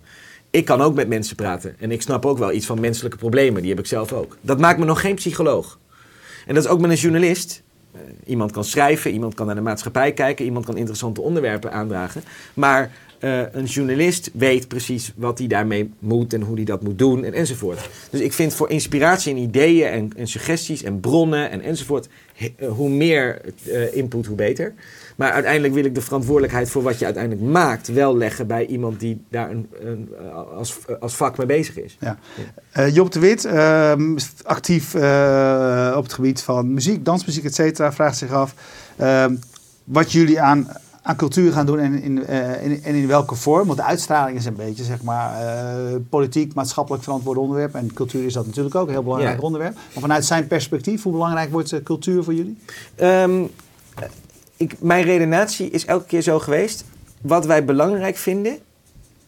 Ik 0.51 0.65
kan 0.65 0.81
ook 0.81 0.95
met 0.95 1.09
mensen 1.09 1.37
praten. 1.37 1.77
En 1.79 1.91
ik 1.91 2.03
snap 2.03 2.27
ook 2.27 2.39
wel 2.39 2.53
iets 2.53 2.67
van 2.67 2.81
menselijke 2.81 3.17
problemen. 3.17 3.61
Die 3.61 3.71
heb 3.71 3.79
ik 3.79 3.87
zelf 3.87 4.13
ook. 4.13 4.37
Dat 4.41 4.59
maakt 4.59 4.79
me 4.79 4.85
nog 4.85 5.01
geen 5.01 5.15
psycholoog. 5.15 5.79
En 6.47 6.55
dat 6.55 6.65
is 6.65 6.71
ook 6.71 6.81
met 6.81 6.91
een 6.91 6.97
journalist. 6.97 7.63
Eh, 7.92 8.00
iemand 8.26 8.50
kan 8.50 8.64
schrijven, 8.64 9.11
iemand 9.11 9.35
kan 9.35 9.46
naar 9.46 9.55
de 9.55 9.61
maatschappij 9.61 10.12
kijken, 10.12 10.44
iemand 10.44 10.64
kan 10.64 10.76
interessante 10.76 11.20
onderwerpen 11.20 11.72
aandragen. 11.72 12.22
Maar 12.55 12.92
eh, 13.18 13.42
een 13.53 13.64
journalist 13.64 14.31
weet 14.33 14.68
precies 14.68 15.12
wat 15.16 15.38
hij 15.38 15.46
daarmee 15.46 15.90
moet 15.98 16.33
en 16.33 16.42
hoe 16.42 16.57
hij 16.57 16.64
dat 16.64 16.83
moet 16.83 16.98
doen 16.98 17.24
en 17.24 17.33
enzovoort. 17.33 17.88
Dus 18.11 18.20
ik 18.20 18.33
vind 18.33 18.55
voor 18.55 18.70
inspiratie 18.70 19.33
en 19.33 19.38
ideeën 19.38 20.12
en, 20.16 20.26
suggesties 20.29 20.83
en 20.83 21.00
bronnen 21.00 21.50
en 21.50 21.61
enzovoort, 21.61 22.09
eh, 22.37 22.68
hoe 22.68 22.90
meer 22.90 23.40
input, 23.92 24.26
hoe 24.26 24.37
beter. 24.37 24.74
Maar 25.21 25.33
uiteindelijk 25.33 25.75
wil 25.75 25.85
ik 25.85 25.95
de 25.95 26.01
verantwoordelijkheid 26.01 26.71
voor 26.71 26.83
wat 26.83 26.99
je 26.99 27.05
uiteindelijk 27.05 27.45
maakt 27.45 27.89
wel 27.89 28.17
leggen 28.17 28.47
bij 28.47 28.67
iemand 28.67 29.01
die 29.01 29.25
daar 29.31 29.51
een, 29.51 29.69
een, 29.81 30.09
als, 30.57 30.79
als 31.01 31.17
vak 31.17 31.37
mee 31.39 31.47
bezig 31.47 31.79
is. 31.79 31.97
Ja. 32.01 32.19
Eh, 32.71 32.95
Job 32.95 33.13
de 33.13 33.19
Wit, 33.21 33.45
ehm, 33.45 34.19
actief 34.43 34.95
eh, 34.95 35.95
op 35.97 36.03
het 36.03 36.13
gebied 36.13 36.43
van 36.43 36.75
muziek, 36.75 37.05
dansmuziek, 37.05 37.45
et 37.45 37.55
cetera, 37.55 37.93
vraagt 37.93 38.17
zich 38.17 38.33
af 38.33 38.55
ehm, 38.97 39.35
wat 39.85 40.13
jullie 40.13 40.41
aan, 40.41 40.69
aan 41.03 41.17
cultuur 41.17 41.53
gaan 41.53 41.67
doen 41.67 41.79
en 41.79 42.03
in, 42.03 42.27
eh, 42.27 42.65
in, 42.65 42.83
in 42.83 43.07
welke 43.07 43.35
vorm. 43.35 43.67
Want 43.67 43.79
de 43.79 43.85
uitstraling 43.85 44.39
is 44.39 44.45
een 44.45 44.55
beetje, 44.57 44.85
zeg 44.85 45.03
maar, 45.03 45.41
eh, 45.47 45.97
politiek, 46.11 46.55
maatschappelijk 46.55 47.03
verantwoord 47.03 47.39
onderwerp. 47.39 47.75
En 47.75 47.93
cultuur 47.95 48.25
is 48.25 48.33
dat 48.33 48.47
natuurlijk 48.47 48.75
ook 48.75 48.87
een 48.87 48.93
heel 48.93 49.03
belangrijk 49.03 49.37
Ja. 49.39 49.43
onderwerp. 49.45 49.75
Maar 49.75 50.03
vanuit 50.03 50.25
zijn 50.25 50.47
perspectief, 50.47 51.03
hoe 51.03 51.13
belangrijk 51.13 51.51
wordt 51.51 51.73
eh, 51.73 51.83
cultuur 51.83 52.25
voor 52.25 52.35
jullie? 52.35 52.59
Ehm, 52.95 53.43
ik, 54.61 54.81
mijn 54.81 55.05
redenatie 55.05 55.70
is 55.70 55.85
elke 55.85 56.07
keer 56.07 56.23
zo 56.23 56.38
geweest. 56.38 56.85
Wat 57.20 57.46
wij 57.46 57.64
belangrijk 57.64 58.16
vinden, 58.16 58.59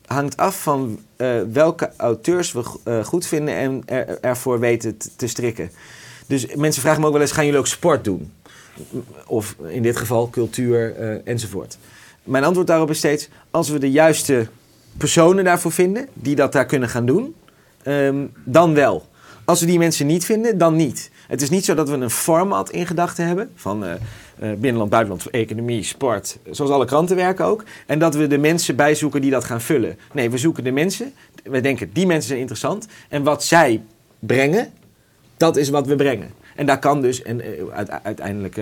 hangt 0.06 0.36
af 0.36 0.62
van 0.62 0.98
eh, 1.16 1.40
welke 1.52 1.90
auteurs 1.96 2.52
we 2.52 2.64
eh, 2.84 3.04
goed 3.04 3.26
vinden 3.26 3.54
en 3.54 3.82
er, 3.86 4.20
ervoor 4.20 4.60
weten 4.60 4.96
te, 4.96 5.08
te 5.16 5.26
strikken. 5.26 5.70
Dus 6.26 6.54
mensen 6.54 6.82
vragen 6.82 7.00
me 7.00 7.06
ook 7.06 7.12
wel 7.12 7.22
eens: 7.22 7.32
gaan 7.32 7.44
jullie 7.44 7.58
ook 7.58 7.66
sport 7.66 8.04
doen? 8.04 8.32
Of 9.26 9.56
in 9.68 9.82
dit 9.82 9.96
geval 9.96 10.30
cultuur 10.30 10.96
eh, 10.96 11.20
enzovoort. 11.24 11.78
Mijn 12.22 12.44
antwoord 12.44 12.66
daarop 12.66 12.90
is 12.90 12.98
steeds: 12.98 13.28
als 13.50 13.68
we 13.68 13.78
de 13.78 13.90
juiste 13.90 14.48
personen 14.96 15.44
daarvoor 15.44 15.72
vinden 15.72 16.08
die 16.12 16.34
dat 16.34 16.52
daar 16.52 16.66
kunnen 16.66 16.88
gaan 16.88 17.06
doen, 17.06 17.34
ehm, 17.82 18.26
dan 18.44 18.74
wel. 18.74 19.06
Als 19.44 19.60
we 19.60 19.66
die 19.66 19.78
mensen 19.78 20.06
niet 20.06 20.24
vinden, 20.24 20.58
dan 20.58 20.76
niet. 20.76 21.10
Het 21.32 21.42
is 21.42 21.50
niet 21.50 21.64
zo 21.64 21.74
dat 21.74 21.88
we 21.88 21.96
een 21.96 22.10
format 22.10 22.70
in 22.70 22.86
gedachten 22.86 23.26
hebben 23.26 23.50
van 23.54 23.84
eh, 23.84 23.92
eh, 23.92 23.98
binnenland, 24.38 24.90
buitenland, 24.90 25.30
economie, 25.30 25.82
sport, 25.82 26.38
zoals 26.50 26.70
alle 26.70 26.84
kranten 26.84 27.16
werken 27.16 27.44
ook. 27.44 27.64
En 27.86 27.98
dat 27.98 28.14
we 28.14 28.26
de 28.26 28.38
mensen 28.38 28.76
bijzoeken 28.76 29.20
die 29.20 29.30
dat 29.30 29.44
gaan 29.44 29.60
vullen. 29.60 29.98
Nee, 30.12 30.30
we 30.30 30.38
zoeken 30.38 30.64
de 30.64 30.70
mensen. 30.70 31.12
We 31.42 31.60
denken, 31.60 31.90
die 31.92 32.06
mensen 32.06 32.28
zijn 32.28 32.38
interessant. 32.38 32.86
En 33.08 33.22
wat 33.22 33.44
zij 33.44 33.82
brengen, 34.18 34.72
dat 35.36 35.56
is 35.56 35.68
wat 35.68 35.86
we 35.86 35.96
brengen. 35.96 36.30
En 36.56 36.66
daar 36.66 36.78
kan 36.78 37.00
dus 37.00 37.22
en, 37.22 37.40
uh, 37.40 37.78
uiteindelijk 38.02 38.60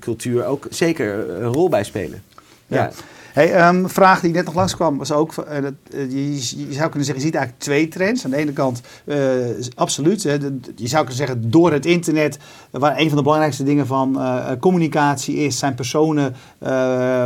cultuur 0.00 0.44
ook 0.44 0.66
zeker 0.70 1.30
een 1.30 1.52
rol 1.52 1.68
bij 1.68 1.84
spelen. 1.84 2.22
ja. 2.66 2.76
ja. 2.76 2.90
Hey, 3.32 3.68
um, 3.68 3.88
vraag 3.88 4.20
die 4.20 4.32
net 4.32 4.44
nog 4.44 4.54
langskwam 4.54 4.98
was 4.98 5.12
ook, 5.12 5.34
uh, 5.36 5.62
dat, 5.62 5.72
uh, 5.94 6.10
je, 6.10 6.34
je, 6.34 6.72
zou 6.72 6.88
kunnen 6.88 7.04
zeggen, 7.04 7.14
je 7.14 7.20
ziet 7.20 7.34
eigenlijk 7.34 7.58
twee 7.58 7.88
trends. 7.88 8.24
Aan 8.24 8.30
de 8.30 8.36
ene 8.36 8.52
kant, 8.52 8.80
uh, 9.04 9.16
absoluut, 9.74 10.22
hè, 10.22 10.38
de, 10.38 10.58
je 10.76 10.88
zou 10.88 11.04
kunnen 11.04 11.26
zeggen 11.26 11.50
door 11.50 11.72
het 11.72 11.86
internet, 11.86 12.38
waar 12.70 12.98
een 12.98 13.08
van 13.08 13.16
de 13.16 13.22
belangrijkste 13.22 13.64
dingen 13.64 13.86
van 13.86 14.20
communicatie 14.60 15.36
is, 15.36 15.58
zijn 15.58 15.74
personen 15.74 16.34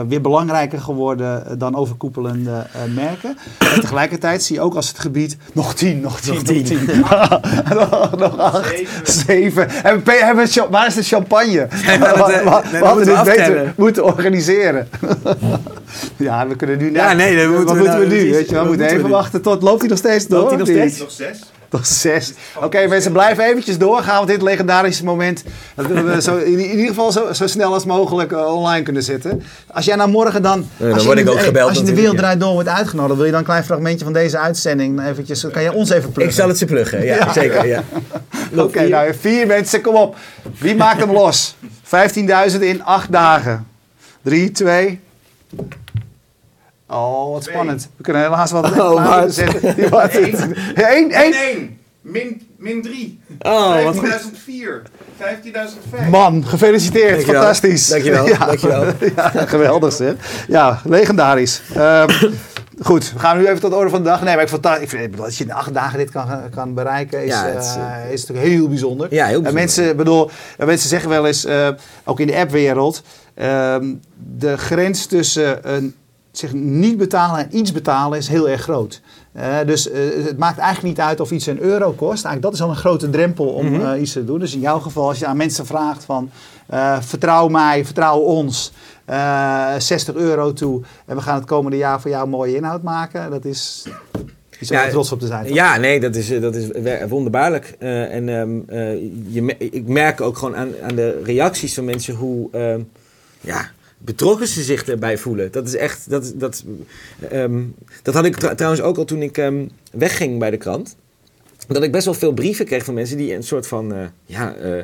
weer 0.08 0.20
belangrijker 0.20 0.80
geworden 0.80 1.58
dan 1.58 1.76
overkoepelende 1.76 2.66
merken. 2.94 3.36
En 3.58 3.80
tegelijkertijd 3.80 4.42
zie 4.42 4.56
je 4.56 4.62
ook 4.62 4.74
als 4.74 4.88
het 4.88 4.98
gebied, 4.98 5.36
nog 5.52 5.74
tien, 5.74 6.00
nog 6.00 6.20
tien, 6.20 6.34
nog 6.34 6.42
tien. 6.42 6.78
nog, 7.78 8.16
nog 8.18 8.38
acht, 8.38 8.66
zeven. 8.68 9.12
zeven. 9.12 9.68
En 9.68 10.04
we, 10.04 10.20
hebben, 10.24 10.70
waar 10.70 10.86
is 10.86 10.94
de 10.94 11.02
champagne? 11.02 11.66
we, 11.70 12.60
we 12.78 12.84
hadden 12.84 13.04
dit 13.04 13.22
beter 13.24 13.74
moeten 13.76 14.04
organiseren. 14.04 14.88
Ja, 16.16 16.48
we 16.48 16.56
kunnen 16.56 16.78
nu... 16.78 16.92
Ja, 16.92 17.12
nee, 17.12 17.48
wat 17.48 17.76
moeten 17.76 17.98
we, 17.98 18.06
nu? 18.06 18.30
Weet 18.30 18.48
je, 18.48 18.58
we 18.58 18.64
moeten 18.64 18.86
even 18.86 19.08
wachten 19.08 19.42
tot... 19.42 19.62
Loopt 19.62 19.80
hij 19.80 19.88
nog 19.88 19.98
steeds 19.98 20.26
door? 20.26 20.38
Loopt 20.38 20.48
hij 20.50 20.58
nog 20.58 20.68
steeds? 20.68 20.98
Nog 20.98 21.10
zes. 21.10 21.40
Tot 21.68 21.86
zes. 21.86 22.32
Oké, 22.56 22.64
okay, 22.64 22.86
mensen, 22.86 23.12
blijven 23.12 23.44
eventjes 23.44 23.78
doorgaan. 23.78 24.16
Want 24.16 24.28
dit 24.28 24.42
legendarische 24.42 25.04
moment... 25.04 25.44
dat 25.74 25.86
we 25.86 26.22
zo, 26.22 26.36
in, 26.36 26.58
in, 26.58 26.70
ieder 26.70 26.86
geval 26.86 27.12
zo, 27.12 27.32
zo 27.32 27.46
snel 27.46 27.72
als 27.72 27.84
mogelijk 27.84 28.32
uh, 28.32 28.54
online 28.54 28.82
kunnen 28.82 29.02
zetten. 29.02 29.42
Als 29.66 29.84
jij 29.84 29.96
nou 29.96 30.10
morgen 30.10 30.42
dan... 30.42 30.66
Ja, 30.76 30.94
dan 30.94 31.04
word 31.04 31.18
ik 31.18 31.28
ook 31.28 31.40
gebeld. 31.40 31.68
Als 31.68 31.78
je 31.78 31.84
de 31.84 31.94
wereld 31.94 32.16
draait 32.16 32.40
door 32.40 32.52
wordt 32.52 32.68
uitgenodigd... 32.68 33.16
wil 33.16 33.24
je 33.24 33.30
dan 33.30 33.40
een 33.40 33.46
klein 33.46 33.64
fragmentje 33.64 34.04
van 34.04 34.12
deze 34.12 34.38
uitzending... 34.38 35.06
eventjes, 35.06 35.46
kan 35.52 35.62
je 35.62 35.72
ons 35.72 35.90
even 35.90 36.12
pluggen? 36.12 36.24
Ik 36.34 36.40
zal 36.40 36.48
het 36.48 36.58
ze 36.58 36.64
pluggen, 36.64 37.04
ja, 37.04 37.16
ja. 37.16 37.32
zeker. 37.32 37.66
Ja. 37.66 37.82
Oké, 38.52 38.62
okay, 38.62 38.88
nou 38.88 39.14
vier 39.20 39.46
mensen, 39.46 39.80
kom 39.80 39.94
op. 39.94 40.16
Wie 40.58 40.76
maakt 40.76 41.00
hem 41.00 41.12
los? 41.12 41.54
15.000 42.52 42.60
in 42.60 42.84
acht 42.84 43.12
dagen. 43.12 43.66
3, 44.22 44.50
2... 44.50 45.00
Oh, 46.92 47.32
wat 47.32 47.44
spannend. 47.44 47.88
We 47.96 48.02
kunnen 48.02 48.22
helaas 48.22 48.50
wat 48.60 48.78
oh, 48.78 49.22
zetten. 49.28 49.76
Eén, 50.74 51.10
één. 51.10 51.80
Min, 52.02 52.42
min 52.58 52.82
3. 52.82 53.20
Oh, 53.40 53.94
15.004. 53.94 54.82
15.005. 55.18 56.08
Man, 56.10 56.44
gefeliciteerd. 56.46 57.10
Dankjewel. 57.10 57.40
Fantastisch. 57.40 57.88
Dankjewel. 57.88 58.26
Ja. 58.28 58.46
Dankjewel. 58.46 58.84
ja, 59.16 59.28
geweldig 59.28 59.92
zeg. 59.92 60.14
Ja, 60.48 60.80
legendarisch. 60.84 61.62
Um, 61.76 62.06
goed, 62.88 63.12
we 63.12 63.18
gaan 63.18 63.38
nu 63.38 63.46
even 63.46 63.60
tot 63.60 63.70
de 63.70 63.76
orde 63.76 63.90
van 63.90 64.02
de 64.02 64.08
dag. 64.08 64.22
Nee, 64.22 64.34
maar 64.34 64.42
ik, 64.42 64.48
fantastisch. 64.48 64.82
ik 64.82 64.88
vind 64.88 65.16
dat 65.16 65.36
je 65.36 65.44
in 65.44 65.52
acht 65.52 65.74
dagen 65.74 65.98
dit 65.98 66.10
kan, 66.10 66.28
kan 66.54 66.74
bereiken, 66.74 67.24
is, 67.24 67.28
Ja, 67.28 67.46
het 67.46 67.64
is, 67.64 67.76
uh, 67.76 68.12
is 68.12 68.20
natuurlijk 68.26 68.48
heel 68.54 68.68
bijzonder. 68.68 69.06
Ja, 69.10 69.26
heel 69.26 69.36
En 69.36 69.42
bijzonder. 69.42 69.52
mensen, 69.52 69.96
bedoel, 69.96 70.30
mensen 70.58 70.88
zeggen 70.88 71.08
wel 71.08 71.26
eens, 71.26 71.44
uh, 71.44 71.68
ook 72.04 72.20
in 72.20 72.26
de 72.26 72.36
appwereld, 72.36 73.02
um, 73.42 74.00
de 74.38 74.56
grens 74.56 75.06
tussen 75.06 75.74
een 75.74 75.94
zich 76.32 76.52
niet 76.52 76.96
betalen 76.96 77.38
en 77.38 77.56
iets 77.56 77.72
betalen 77.72 78.18
is 78.18 78.28
heel 78.28 78.48
erg 78.48 78.62
groot. 78.62 79.00
Uh, 79.36 79.56
dus 79.66 79.90
uh, 79.90 79.94
het 80.24 80.38
maakt 80.38 80.58
eigenlijk 80.58 80.96
niet 80.96 81.06
uit 81.06 81.20
of 81.20 81.30
iets 81.30 81.46
een 81.46 81.60
euro 81.60 81.90
kost. 81.90 82.24
Eigenlijk 82.24 82.42
dat 82.42 82.52
is 82.52 82.62
al 82.62 82.68
een 82.68 82.76
grote 82.76 83.10
drempel 83.10 83.46
om 83.46 83.66
mm 83.66 83.74
-hmm. 83.74 83.94
uh, 83.94 84.00
iets 84.00 84.12
te 84.12 84.24
doen. 84.24 84.38
Dus 84.38 84.54
in 84.54 84.60
jouw 84.60 84.78
geval, 84.78 85.08
als 85.08 85.18
je 85.18 85.26
aan 85.26 85.36
mensen 85.36 85.66
vraagt 85.66 86.04
van 86.04 86.30
vertrouw 87.00 87.48
mij, 87.48 87.84
vertrouw 87.84 88.18
ons, 88.18 88.72
60 89.78 90.14
euro 90.14 90.52
toe 90.52 90.82
en 91.06 91.16
we 91.16 91.22
gaan 91.22 91.34
het 91.34 91.44
komende 91.44 91.76
jaar 91.76 92.00
voor 92.00 92.10
jou 92.10 92.28
mooie 92.28 92.56
inhoud 92.56 92.82
maken, 92.82 93.30
dat 93.30 93.44
is 93.44 93.86
iets 94.60 94.70
om 94.70 94.76
ja, 94.76 94.88
trots 94.88 95.12
op 95.12 95.20
te 95.20 95.26
zijn. 95.26 95.46
Toch? 95.46 95.54
Ja, 95.54 95.76
nee, 95.76 96.00
dat 96.00 96.14
is, 96.14 96.40
dat 96.40 96.54
is 96.54 96.68
wonderbaarlijk. 97.08 97.76
en 97.78 98.28
um, 98.28 98.64
je, 99.28 99.56
ik 99.58 99.88
merk 99.88 100.20
ook 100.20 100.36
gewoon 100.38 100.56
aan, 100.56 100.72
aan 100.82 100.94
de 100.94 101.20
reacties 101.24 101.74
van 101.74 101.84
mensen 101.84 102.14
hoe 102.14 102.50
ja, 103.40 103.70
betrokken 104.04 104.46
ze 104.46 104.62
zich 104.62 104.84
erbij 104.84 105.18
voelen. 105.18 105.52
Dat 105.52 105.66
is 105.66 105.76
echt. 105.76 106.10
Dat, 106.10 106.32
dat, 106.36 106.64
um, 107.32 107.74
dat 108.02 108.14
had 108.14 108.24
ik 108.24 108.36
trouwens 108.36 108.82
ook 108.82 108.96
al 108.96 109.04
toen 109.04 109.22
ik 109.22 109.36
um, 109.36 109.70
wegging 109.92 110.38
bij 110.38 110.50
de 110.50 110.56
krant. 110.56 110.96
Dat 111.66 111.82
ik 111.82 111.92
best 111.92 112.04
wel 112.04 112.14
veel 112.14 112.32
brieven 112.32 112.64
kreeg 112.64 112.84
van 112.84 112.94
mensen 112.94 113.16
die 113.16 113.34
een 113.34 113.42
soort 113.42 113.66
van. 113.66 113.92
Uh, 113.92 114.04
ja, 114.24 114.56
uh, 114.56 114.82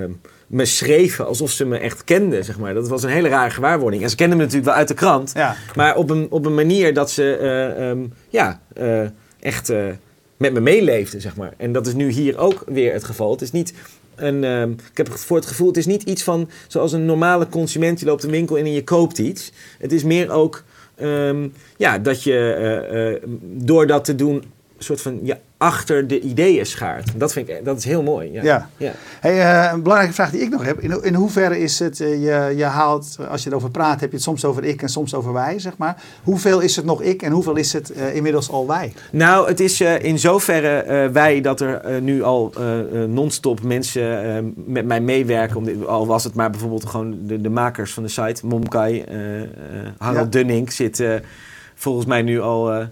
um, 0.00 0.20
me 0.46 0.64
schreven 0.64 1.26
alsof 1.26 1.50
ze 1.50 1.64
me 1.64 1.78
echt 1.78 2.04
kenden, 2.04 2.44
zeg 2.44 2.58
maar. 2.58 2.74
Dat 2.74 2.88
was 2.88 3.02
een 3.02 3.10
hele 3.10 3.28
rare 3.28 3.50
gewaarwording. 3.50 4.02
En 4.02 4.10
ze 4.10 4.16
kenden 4.16 4.36
me 4.36 4.42
natuurlijk 4.42 4.70
wel 4.70 4.78
uit 4.78 4.88
de 4.88 4.94
krant. 4.94 5.32
Ja. 5.34 5.56
Maar 5.74 5.96
op 5.96 6.10
een, 6.10 6.26
op 6.30 6.46
een 6.46 6.54
manier 6.54 6.94
dat 6.94 7.10
ze. 7.10 7.38
Uh, 7.96 8.08
ja, 8.28 8.60
echt 9.40 9.72
met 10.36 10.52
me 10.52 10.60
meeleefden, 10.60 11.20
zeg 11.20 11.36
maar. 11.36 11.54
En 11.56 11.72
dat 11.72 11.86
is 11.86 11.94
nu 11.94 12.10
hier 12.10 12.38
ook 12.38 12.64
weer 12.66 12.92
het 12.92 13.04
geval. 13.04 13.30
Het 13.30 13.42
is 13.42 13.52
niet 13.52 13.74
een, 14.16 14.42
uh, 14.42 14.62
ik 14.62 14.96
heb 14.96 15.08
voor 15.12 15.36
het 15.36 15.46
gevoel, 15.46 15.66
het 15.66 15.76
is 15.76 15.86
niet 15.86 16.02
iets 16.02 16.22
van 16.22 16.50
zoals 16.68 16.92
een 16.92 17.04
normale 17.04 17.48
consument. 17.48 18.00
Je 18.00 18.06
loopt 18.06 18.22
een 18.22 18.30
winkel 18.30 18.56
in 18.56 18.64
en 18.64 18.72
je 18.72 18.84
koopt 18.84 19.18
iets. 19.18 19.52
Het 19.78 19.92
is 19.92 20.04
meer 20.04 20.30
ook 20.30 20.64
um, 21.00 21.52
ja, 21.76 21.98
dat 21.98 22.22
je 22.22 22.56
uh, 22.92 23.10
uh, 23.10 23.16
door 23.42 23.86
dat 23.86 24.04
te 24.04 24.14
doen, 24.14 24.44
soort 24.78 25.00
van 25.00 25.20
je 25.22 25.36
achter 25.56 26.06
de 26.06 26.20
ideeën 26.20 26.66
schaart. 26.66 27.20
Dat 27.20 27.32
vind 27.32 27.48
ik, 27.48 27.64
dat 27.64 27.78
is 27.78 27.84
heel 27.84 28.02
mooi. 28.02 28.32
Ja. 28.32 28.42
ja. 28.42 28.68
ja. 28.76 28.92
Hey, 29.20 29.70
een 29.72 29.82
belangrijke 29.82 30.14
vraag 30.14 30.30
die 30.30 30.40
ik 30.40 30.50
nog 30.50 30.64
heb. 30.64 30.80
In, 30.80 31.02
in 31.02 31.14
hoeverre 31.14 31.58
is 31.58 31.78
het, 31.78 31.98
je, 31.98 32.52
je 32.56 32.64
haalt, 32.64 33.18
als 33.30 33.44
je 33.44 33.50
erover 33.50 33.70
praat, 33.70 34.00
heb 34.00 34.10
je 34.10 34.16
het 34.16 34.24
soms 34.24 34.44
over 34.44 34.64
ik 34.64 34.82
en 34.82 34.88
soms 34.88 35.14
over 35.14 35.32
wij, 35.32 35.58
zeg 35.58 35.76
maar. 35.76 36.02
Hoeveel 36.22 36.60
is 36.60 36.76
het 36.76 36.84
nog 36.84 37.02
ik 37.02 37.22
en 37.22 37.32
hoeveel 37.32 37.56
is 37.56 37.72
het 37.72 37.90
inmiddels 37.90 38.50
al 38.50 38.66
wij? 38.66 38.92
Nou, 39.10 39.48
het 39.48 39.60
is 39.60 39.80
in 39.80 40.18
zoverre 40.18 41.10
wij 41.10 41.40
dat 41.40 41.60
er 41.60 42.02
nu 42.02 42.22
al 42.22 42.52
non-stop 43.08 43.62
mensen 43.62 44.52
met 44.66 44.86
mij 44.86 45.00
meewerken. 45.00 45.56
Om 45.56 45.64
dit, 45.64 45.86
al 45.86 46.06
was 46.06 46.24
het 46.24 46.34
maar 46.34 46.50
bijvoorbeeld 46.50 46.86
gewoon 46.86 47.18
de, 47.26 47.40
de 47.40 47.50
makers 47.50 47.92
van 47.92 48.02
de 48.02 48.08
site, 48.08 48.46
Momkai, 48.46 49.04
Harald 49.98 50.34
ja. 50.34 50.40
Dunning 50.40 50.72
zit 50.72 51.04
volgens 51.74 52.06
mij 52.06 52.22
nu 52.22 52.40
al 52.40 52.88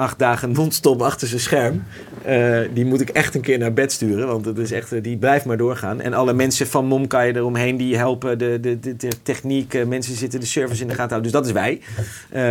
acht 0.00 0.18
dagen 0.18 0.52
non-stop 0.52 1.02
achter 1.02 1.28
zijn 1.28 1.40
scherm. 1.40 1.82
Uh, 2.26 2.60
die 2.74 2.84
moet 2.84 3.00
ik 3.00 3.08
echt 3.08 3.34
een 3.34 3.40
keer 3.40 3.58
naar 3.58 3.72
bed 3.72 3.92
sturen, 3.92 4.26
want 4.26 4.44
het 4.44 4.58
is 4.58 4.72
echt, 4.72 5.02
die 5.02 5.16
blijft 5.16 5.44
maar 5.44 5.56
doorgaan. 5.56 6.00
En 6.00 6.14
alle 6.14 6.32
mensen 6.32 6.66
van 6.66 6.86
Momkai 6.86 7.32
eromheen 7.32 7.76
die 7.76 7.96
helpen 7.96 8.38
de, 8.38 8.58
de, 8.60 8.78
de, 8.78 9.08
techniek. 9.22 9.74
Uh, 9.74 9.86
mensen 9.86 10.14
zitten 10.14 10.40
de 10.40 10.46
service 10.46 10.82
in 10.82 10.88
de 10.88 10.94
gaten 10.94 11.10
houden. 11.10 11.32
Dus 11.32 11.40
dat 11.40 11.46
is 11.46 11.52
wij. 11.52 11.80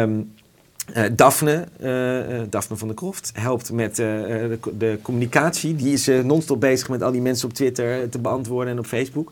Um, 0.01 0.31
uh, 0.97 1.03
Daphne, 1.15 1.67
Daphne 2.49 2.75
van 2.77 2.88
der 2.88 2.97
Kroft, 2.97 3.31
helpt 3.33 3.71
met 3.71 3.95
de, 3.95 4.57
de, 4.77 4.99
communicatie. 5.01 5.75
Die 5.75 5.93
is 5.93 6.05
non-stop 6.23 6.59
bezig 6.59 6.89
met 6.89 7.03
al 7.03 7.12
die 7.12 7.21
mensen 7.21 7.47
op 7.47 7.53
Twitter 7.53 8.09
te 8.09 8.19
beantwoorden 8.19 8.73
en 8.73 8.79
op 8.79 8.85
Facebook. 8.85 9.31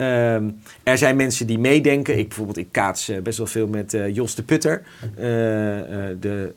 Um, 0.00 0.60
er 0.82 0.98
zijn 0.98 1.16
mensen 1.16 1.46
die 1.46 1.58
meedenken. 1.58 2.18
Ik 2.18 2.28
bijvoorbeeld, 2.28 2.56
ik 2.56 2.68
kaats 2.70 3.08
uh, 3.08 3.18
best 3.18 3.38
wel 3.38 3.46
veel 3.46 3.66
met 3.66 3.92
uh, 3.92 4.14
Jos 4.14 4.34
de 4.34 4.42
Putter, 4.42 4.82
uh, 5.02 5.24
de 6.20 6.52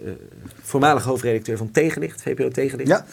voormalig 0.62 1.03
hoofdredacteur 1.03 1.58
van 1.58 1.71
Tegenlicht, 1.71 2.21
VPO 2.21 2.49
Tegenlicht. 2.49 2.89
Ja. 2.89 3.06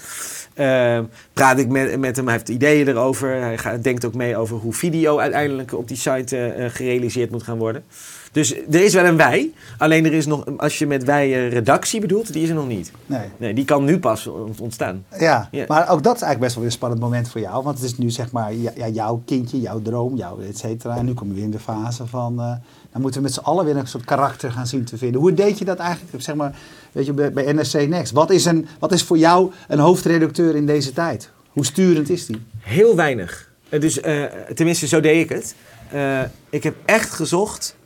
Ehm, 0.55 1.05
praat 1.33 1.59
ik 1.59 1.69
met, 1.69 1.99
met 1.99 2.16
hem, 2.16 2.25
hij 2.25 2.35
heeft 2.35 2.49
ideeën 2.49 2.88
erover. 2.88 3.40
Hij 3.40 3.59
gaat, 3.59 3.83
denkt 3.83 4.05
ook 4.05 4.14
mee 4.14 4.37
over 4.37 4.57
hoe 4.57 4.73
video 4.73 5.19
uiteindelijk 5.19 5.73
op 5.73 5.88
die 5.88 5.97
site 5.97 6.69
gerealiseerd 6.71 7.31
moet 7.31 7.43
gaan 7.43 7.59
worden. 7.59 7.85
Dus 8.33 8.55
er 8.55 8.85
is 8.85 8.95
wel 8.95 9.05
een 9.05 9.16
wij. 9.16 9.53
Alleen 9.79 10.05
er 10.05 10.12
is 10.12 10.27
nog, 10.27 10.45
als 10.57 10.79
je 10.79 10.87
met 10.87 11.05
wij 11.05 11.49
redactie 11.49 12.01
bedoelt, 12.01 12.33
die 12.33 12.43
is 12.43 12.49
er 12.49 12.55
nog 12.55 12.66
niet. 12.66 12.93
Nee. 13.07 13.29
nee 13.37 13.55
die 13.55 13.64
kan 13.64 13.85
nu 13.85 13.99
pas 13.99 14.29
ontstaan. 14.59 15.05
Ja, 15.19 15.49
ja, 15.51 15.64
maar 15.69 15.88
ook 15.88 16.03
dat 16.03 16.14
is 16.14 16.23
eigenlijk 16.23 16.40
best 16.40 16.55
wel 16.55 16.62
weer 16.62 16.73
een 16.73 16.79
spannend 16.79 17.01
moment 17.01 17.29
voor 17.29 17.40
jou. 17.40 17.64
Want 17.64 17.79
het 17.79 17.87
is 17.87 17.99
nu 17.99 18.11
zeg 18.11 18.33
maar 18.33 18.55
ja, 18.55 18.88
jouw 18.88 19.23
kindje, 19.25 19.61
jouw 19.61 19.83
droom, 19.83 20.16
jouw 20.16 20.40
et 20.40 20.59
cetera. 20.59 20.97
En 20.97 21.05
nu 21.05 21.14
kom 21.14 21.29
je 21.29 21.35
weer 21.35 21.43
in 21.43 21.51
de 21.51 21.59
fase 21.59 22.07
van, 22.07 22.33
uh, 22.33 22.53
dan 22.93 23.01
moeten 23.01 23.21
we 23.21 23.27
met 23.27 23.35
z'n 23.35 23.40
allen 23.40 23.64
weer 23.64 23.77
een 23.77 23.87
soort 23.87 24.05
karakter 24.05 24.53
gaan 24.53 24.66
zien 24.66 24.85
te 24.85 24.97
vinden. 24.97 25.21
Hoe 25.21 25.35
deed 25.35 25.59
je 25.59 25.64
dat 25.64 25.79
eigenlijk, 25.79 26.23
zeg 26.23 26.35
maar, 26.35 26.59
weet 26.93 27.07
je, 27.07 27.12
bij, 27.12 27.33
bij 27.33 27.53
NRC 27.53 27.88
Next? 27.88 28.12
Wat 28.12 28.31
is, 28.31 28.45
een, 28.45 28.66
wat 28.79 28.93
is 28.93 29.03
voor 29.03 29.19
jou 29.19 29.53
een 29.69 29.79
hoofdredacteur 29.79 30.57
in 30.57 30.66
deze 30.66 30.93
tijd? 30.93 31.31
Hoe 31.51 31.64
sturend 31.64 32.11
is 32.11 32.27
die? 32.27 32.43
Heel 32.59 32.97
weinig. 32.97 33.51
Dus 33.69 33.99
uh, 33.99 34.25
tenminste, 34.55 34.87
zo 34.87 35.01
deed 35.01 35.23
ik 35.25 35.29
het. 35.29 35.55
Uh, 35.95 36.21
ik 36.51 36.62
heb 36.62 36.75
echt 36.85 37.11
gezocht 37.11 37.77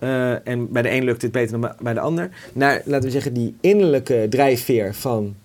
uh, 0.00 0.48
en 0.48 0.72
bij 0.72 0.82
de 0.82 0.90
een 0.90 1.04
lukt 1.04 1.22
het 1.22 1.32
beter 1.32 1.60
dan 1.60 1.72
bij 1.80 1.94
de 1.94 2.00
ander. 2.00 2.30
Naar, 2.52 2.82
laten 2.84 3.04
we 3.04 3.10
zeggen, 3.10 3.32
die 3.32 3.56
innerlijke 3.60 4.26
drijfveer 4.30 4.94
van 4.94 5.36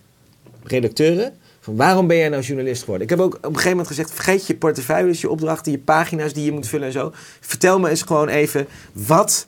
redacteuren. 0.64 1.34
Van 1.60 1.76
waarom 1.76 2.08
ben 2.08 2.18
jij 2.18 2.30
nou 2.30 2.42
journalist 2.42 2.82
geworden? 2.82 3.04
Ik 3.04 3.10
heb 3.10 3.20
ook 3.20 3.34
op 3.36 3.44
een 3.44 3.50
gegeven 3.50 3.70
moment 3.70 3.88
gezegd: 3.88 4.12
vergeet 4.12 4.48
je 4.48 4.56
portefeuilles, 4.56 5.22
je 5.22 5.30
opdrachten, 5.30 5.72
je 5.72 5.80
pagina's 5.80 6.34
die 6.34 6.46
je 6.46 6.52
moet 6.52 6.68
vullen 6.68 6.86
en 6.86 6.94
zo. 6.94 7.12
Vertel 7.40 7.80
me 7.80 7.90
eens 7.90 8.02
gewoon 8.02 8.28
even 8.28 8.68
wat 8.94 9.48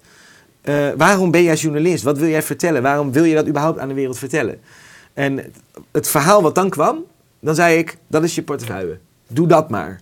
eh, 0.61 0.89
waarom 0.97 1.31
ben 1.31 1.43
jij 1.43 1.55
journalist? 1.55 2.03
Wat 2.03 2.17
wil 2.17 2.29
jij 2.29 2.41
vertellen? 2.41 2.81
Waarom 2.81 3.11
wil 3.11 3.23
je 3.23 3.35
dat 3.35 3.47
überhaupt 3.47 3.79
aan 3.79 3.87
de 3.87 3.93
wereld 3.93 4.17
vertellen? 4.17 4.59
En 5.13 5.53
het 5.91 6.07
verhaal 6.07 6.41
wat 6.41 6.55
dan 6.55 6.69
kwam, 6.69 7.03
dan 7.39 7.55
zei 7.55 7.77
ik, 7.77 7.97
dat 8.07 8.23
is 8.23 8.35
je 8.35 8.43
portefeuille. 8.43 8.99
Doe 9.27 9.47
dat 9.47 9.69
maar. 9.69 10.01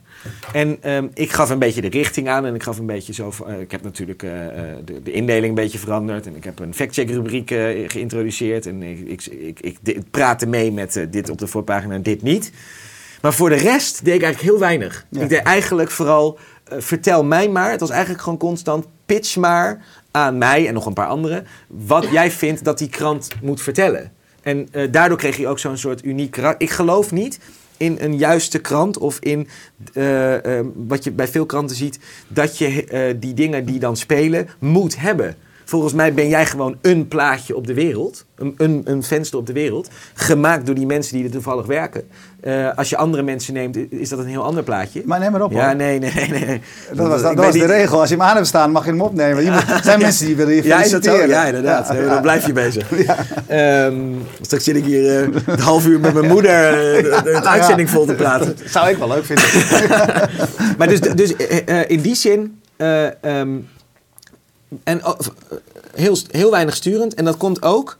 En 0.54 0.78
ehm, 0.82 1.08
ik 1.14 1.32
gaf 1.32 1.50
een 1.50 1.60
beetje 1.60 1.82
de 1.82 1.90
richting 1.90 2.30
aan 2.30 2.46
en 2.46 2.56
ik 2.56 2.64
gaf 2.64 2.78
een 2.78 2.86
beetje 2.86 3.14
zo. 3.14 3.32
eh, 3.48 3.60
ik 3.60 3.72
heb 3.72 3.84
natuurlijk 3.84 4.24
eh, 4.24 4.48
eh, 4.48 4.78
de, 4.86 5.04
de 5.04 5.12
indeling 5.12 5.48
een 5.48 5.54
beetje 5.54 5.78
veranderd 5.78 6.26
en 6.26 6.36
ik 6.36 6.44
heb 6.44 6.60
een 6.60 6.74
factcheck 6.74 7.10
rubriek 7.10 7.50
geïntroduceerd 7.88 8.66
en 8.66 8.84
ik, 8.84 9.00
ik, 9.00 9.26
ik, 9.60 9.78
ik, 9.84 10.12
praatte 10.12 10.48
mee 10.48 10.72
met 10.72 11.08
dit 11.10 11.30
op 11.30 11.38
de 11.38 11.48
voorpagina 11.48 11.94
en 11.94 12.02
dit 12.02 12.22
niet. 12.22 12.52
Maar 13.22 13.34
voor 13.34 13.50
de 13.50 13.56
rest 13.56 14.06
deed 14.06 14.16
ik 14.16 14.24
eigenlijk 14.24 14.52
heel 14.52 14.60
weinig. 14.60 15.06
Ja. 15.10 15.22
Ik 15.22 15.30
deed 15.30 15.44
eigenlijk 15.44 15.92
vooral, 15.92 16.40
vertel 16.66 17.24
mij 17.24 17.50
maar. 17.50 17.72
Het 17.72 17.80
was 17.80 17.90
eigenlijk 17.90 18.22
gewoon 18.22 18.40
constant, 18.40 18.86
pitch 19.06 19.36
maar 19.36 19.86
aan 20.12 20.38
mij 20.38 20.68
en 20.68 20.74
nog 20.74 20.86
een 20.86 20.94
paar 20.94 21.08
anderen. 21.08 21.46
Wat 21.68 22.08
jij 22.18 22.32
vindt 22.32 22.64
dat 22.64 22.78
die 22.78 22.90
krant 22.90 23.30
moet 23.42 23.62
vertellen. 23.62 24.12
En 24.42 24.70
daardoor 24.92 25.18
kreeg 25.18 25.38
je 25.38 25.48
ook 25.48 25.60
zo'n 25.60 25.78
soort 25.78 26.06
uniek 26.06 26.32
karakter. 26.32 26.68
Ik 26.68 26.74
geloof 26.74 27.12
niet 27.12 27.40
in 27.80 27.98
een 28.00 28.18
juiste 28.18 28.60
krant 28.60 28.98
of 28.98 29.20
in 29.20 29.48
eh, 29.94 30.60
eh, 30.60 30.66
wat 30.76 31.04
je 31.04 31.12
bij 31.12 31.28
veel 31.28 31.46
kranten 31.46 31.76
ziet, 31.76 32.00
dat 32.28 32.58
je 32.58 32.86
eh, 32.86 33.16
die 33.20 33.34
dingen 33.34 33.66
die 33.66 33.80
dan 33.80 33.98
spelen 33.98 34.48
moet 34.60 35.00
hebben. 35.00 35.36
Volgens 35.70 35.94
mij 35.94 36.14
ben 36.14 36.28
jij 36.30 36.46
gewoon 36.46 36.78
een 36.82 37.08
plaatje 37.08 37.56
op 37.56 37.68
de 37.68 37.74
wereld, 37.74 38.26
een, 38.36 38.54
een, 38.58 38.82
een 38.86 39.04
venster 39.04 39.40
op 39.40 39.46
de 39.48 39.54
wereld, 39.54 39.90
gemaakt 40.14 40.66
door 40.66 40.76
die 40.76 40.86
mensen 40.86 41.16
die 41.16 41.26
er 41.26 41.32
toevallig 41.32 41.66
werken. 41.66 42.04
Eh, 42.42 42.68
als 42.76 42.90
je 42.90 42.98
andere 42.98 43.24
mensen 43.24 43.54
neemt, 43.54 43.78
is 43.90 44.10
dat 44.10 44.20
een 44.20 44.26
heel 44.26 44.44
ander 44.44 44.64
plaatje. 44.64 45.02
Maar 45.06 45.20
neem 45.20 45.32
maar 45.32 45.42
op 45.42 45.52
ja, 45.52 45.66
hoor. 45.66 45.76
nee, 45.76 46.00
nee, 46.00 46.12
nee. 46.16 46.30
nee. 46.46 46.62
Dat 46.94 47.08
was, 47.08 47.22
dat 47.22 47.36
was 47.36 47.52
de 47.54 47.60
niet- 47.60 47.68
regel. 47.68 48.00
Als 48.00 48.10
je 48.10 48.16
hem 48.16 48.24
aan 48.24 48.36
hebt 48.36 48.48
staan, 48.48 48.72
mag 48.72 48.84
je 48.86 48.90
hem 48.90 49.02
opnemen. 49.02 49.46
Er 49.46 49.80
zijn 49.84 50.00
mensen 50.00 50.26
die 50.26 50.36
willen 50.36 50.54
je 50.56 50.64
feliciteren. 50.64 51.28
Ja, 51.28 51.46
inderdaad. 51.46 51.88
Ja, 51.88 51.94
ja. 51.94 52.10
Dan 52.10 52.22
blijf 52.22 52.46
je 52.46 52.54
bezig. 52.54 52.92
Ehm, 53.48 53.96
straks 54.42 54.64
zit 54.64 54.76
ik 54.76 54.86
hier 54.86 55.22
eh, 55.22 55.28
een 55.46 55.60
half 55.60 55.86
uur 55.88 56.00
met 56.00 56.14
mijn 56.14 56.28
moeder 56.28 56.52
eh, 56.96 57.24
de, 57.24 57.42
uitzending 57.44 57.90
vol 57.90 58.06
te 58.06 58.14
praten. 58.14 58.56
Zou 58.66 58.90
ik 58.90 58.98
wel 58.98 59.08
leuk 59.08 59.26
vinden. 59.26 59.46
Maar 60.78 60.88
dus, 60.88 61.00
dus 61.00 61.36
eh, 61.36 61.80
eh, 61.82 61.90
in 61.90 62.02
die 62.02 62.16
zin... 62.16 62.60
eh, 62.78 63.24
ehm, 63.24 63.50
en 64.84 65.06
oh, 65.06 65.20
eh, 65.20 65.58
heel, 65.94 66.18
heel 66.32 66.52
weinig 66.52 66.76
sturend. 66.76 67.14
En 67.14 67.26
dat 67.26 67.38
komt 67.38 67.62
ook 67.62 67.98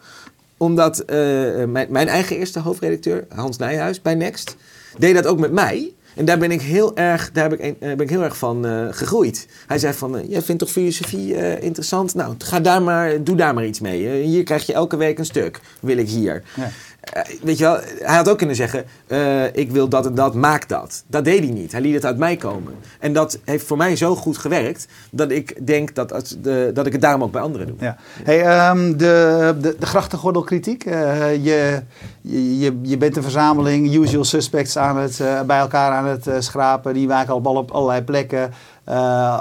omdat 0.58 1.00
eh, 1.00 1.18
mijn, 1.66 1.88
mijn 1.90 2.08
eigen 2.08 2.38
eerste 2.38 2.60
hoofdredacteur, 2.60 3.26
Hans 3.30 3.58
Nijhuis 3.58 4.02
bij 4.02 4.16
Next, 4.16 4.56
deed 4.98 5.16
dat 5.16 5.26
ook 5.26 5.40
met 5.40 5.52
mij. 5.52 5.94
En 6.16 6.26
daar 6.26 6.38
ben 6.38 6.52
ik 6.52 6.62
heel 6.62 6.98
erg, 6.98 7.32
daar 7.32 7.50
heb 7.50 7.60
ik, 7.60 7.76
eh, 7.80 7.90
ben 7.90 8.00
ik 8.00 8.10
heel 8.10 8.24
erg 8.24 8.38
van 8.38 8.66
gegroeid. 8.92 9.48
Hij 9.68 9.78
zei 9.78 9.94
van, 9.94 10.28
jij 10.28 10.42
vindt 10.42 10.62
toch 10.62 10.72
filosofie 10.72 11.60
interessant? 11.60 12.16
Nou, 12.16 12.36
ga 12.38 12.60
daar 12.60 12.82
maar, 12.82 13.24
doe 13.24 13.36
daar 13.36 13.54
maar 13.54 13.66
iets 13.66 13.80
mee. 13.80 14.22
Hier 14.22 14.44
krijg 14.44 14.66
je 14.66 14.74
elke 14.74 14.98
week 14.98 15.20
een 15.20 15.26
stuk, 15.26 15.60
wil 15.80 15.98
ik 15.98 16.10
hier. 16.10 16.44
Ja. 16.56 16.70
Eh, 17.14 17.24
weet 17.42 17.58
je 17.58 17.64
wel, 17.64 17.80
hij 18.00 18.16
had 18.16 18.30
ook 18.30 18.38
kunnen 18.38 18.56
zeggen: 18.56 18.86
eh, 19.08 19.56
Ik 19.56 19.72
wil 19.72 19.88
dat 19.88 20.06
en 20.06 20.16
dat, 20.16 20.34
maak 20.34 20.70
dat. 20.70 21.04
Dat 21.08 21.26
deed 21.26 21.40
hij 21.40 21.54
niet. 21.54 21.72
Hij 21.72 21.82
liet 21.82 21.94
het 21.94 22.06
uit 22.06 22.18
mij 22.18 22.36
komen. 22.36 22.74
En 23.00 23.14
dat 23.14 23.40
heeft 23.44 23.66
voor 23.66 23.78
mij 23.78 23.96
zo 23.96 24.16
goed 24.16 24.38
gewerkt 24.38 24.88
dat 25.12 25.32
ik 25.32 25.68
denk 25.68 25.96
dat, 25.96 26.14
als 26.14 26.36
de, 26.42 26.72
dat 26.74 26.86
ik 26.86 26.92
het 26.92 27.02
daarom 27.02 27.24
ook 27.24 27.32
bij 27.32 27.42
anderen 27.42 27.68
doe. 27.68 27.76
Ja. 27.80 27.98
Hey, 28.24 28.42
ehm, 28.42 28.98
de, 28.98 29.56
de, 29.62 29.76
de 29.80 29.86
grachtengordelkritiek. 29.86 30.86
Eh, 30.86 31.46
je, 31.46 31.82
je, 32.22 32.80
je 32.82 32.98
bent 32.98 33.18
een 33.18 33.24
verzameling 33.24 33.96
usual 33.96 34.24
suspects 34.24 34.78
aan 34.78 34.98
het, 34.98 35.22
bij 35.46 35.60
elkaar 35.60 35.92
aan 35.92 36.06
het 36.06 36.30
schrapen. 36.40 36.94
Die 36.94 37.08
wij 37.08 37.28
al 37.28 37.56
op 37.56 37.72
allerlei 37.72 38.02
plekken 38.02 38.54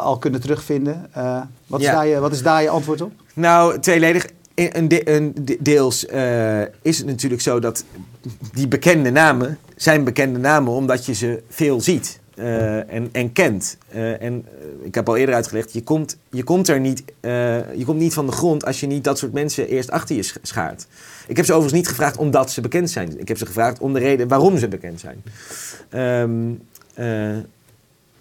al 0.03 0.19
kunnen 0.19 0.41
terugvinden. 0.41 1.11
Wat, 1.67 1.81
is 1.81 1.87
daar 1.87 2.07
je, 2.07 2.19
wat 2.19 2.33
is 2.33 2.43
daar 2.43 2.63
je 2.63 2.69
antwoord 2.69 3.01
op? 3.01 3.13
Nou, 3.35 3.79
tweeledig. 3.79 4.27
Een, 4.59 4.89
de- 4.89 5.11
een 5.11 5.33
de- 5.41 5.57
deels 5.61 6.07
eh, 6.07 6.61
is 6.83 6.99
het 6.99 7.07
natuurlijk 7.07 7.43
zo 7.43 7.59
dat 7.61 7.85
die 8.53 8.69
bekende 8.69 9.11
namen 9.11 9.59
zijn 9.77 10.05
bekende 10.05 10.39
namen 10.39 10.73
omdat 10.73 11.07
je 11.07 11.15
ze 11.15 11.43
veel 11.49 11.81
ziet 11.81 12.19
eh, 12.35 12.93
en, 12.95 13.09
en 13.13 13.33
kent. 13.33 13.77
Eh, 13.89 14.23
en 14.23 14.47
ik 14.83 14.95
heb 14.95 15.09
al 15.09 15.17
eerder 15.17 15.35
uitgelegd, 15.35 15.73
je 15.73 15.83
komt, 15.83 16.17
je, 16.31 16.43
komt 16.43 16.69
er 16.69 16.81
niet, 16.81 17.03
je 17.77 17.83
komt 17.85 17.99
niet 17.99 18.15
van 18.15 18.27
de 18.27 18.33
grond 18.33 18.65
als 18.65 18.81
je 18.81 18.87
niet 18.87 19.05
dat 19.05 19.19
soort 19.19 19.33
mensen 19.33 19.69
eerst 19.69 19.91
achter 19.91 20.17
je 20.17 20.23
sch- 20.23 20.37
schaart. 20.43 20.87
Ik 21.27 21.37
heb 21.37 21.45
ze 21.47 21.53
overigens 21.53 21.81
niet 21.81 21.89
gevraagd 21.89 22.17
omdat 22.17 22.51
ze 22.51 22.61
bekend 22.61 22.91
zijn. 22.91 23.21
Ik 23.21 23.29
heb 23.29 23.39
ze 23.39 23.47
gevraagd 23.47 23.79
om 23.79 23.93
de 23.93 23.99
reden 23.99 24.29
waarom 24.29 24.59
ze 24.59 24.69
bekend 24.69 25.01
zijn. 25.01 25.23
Ehm, 25.89 26.51
eh, 26.95 27.37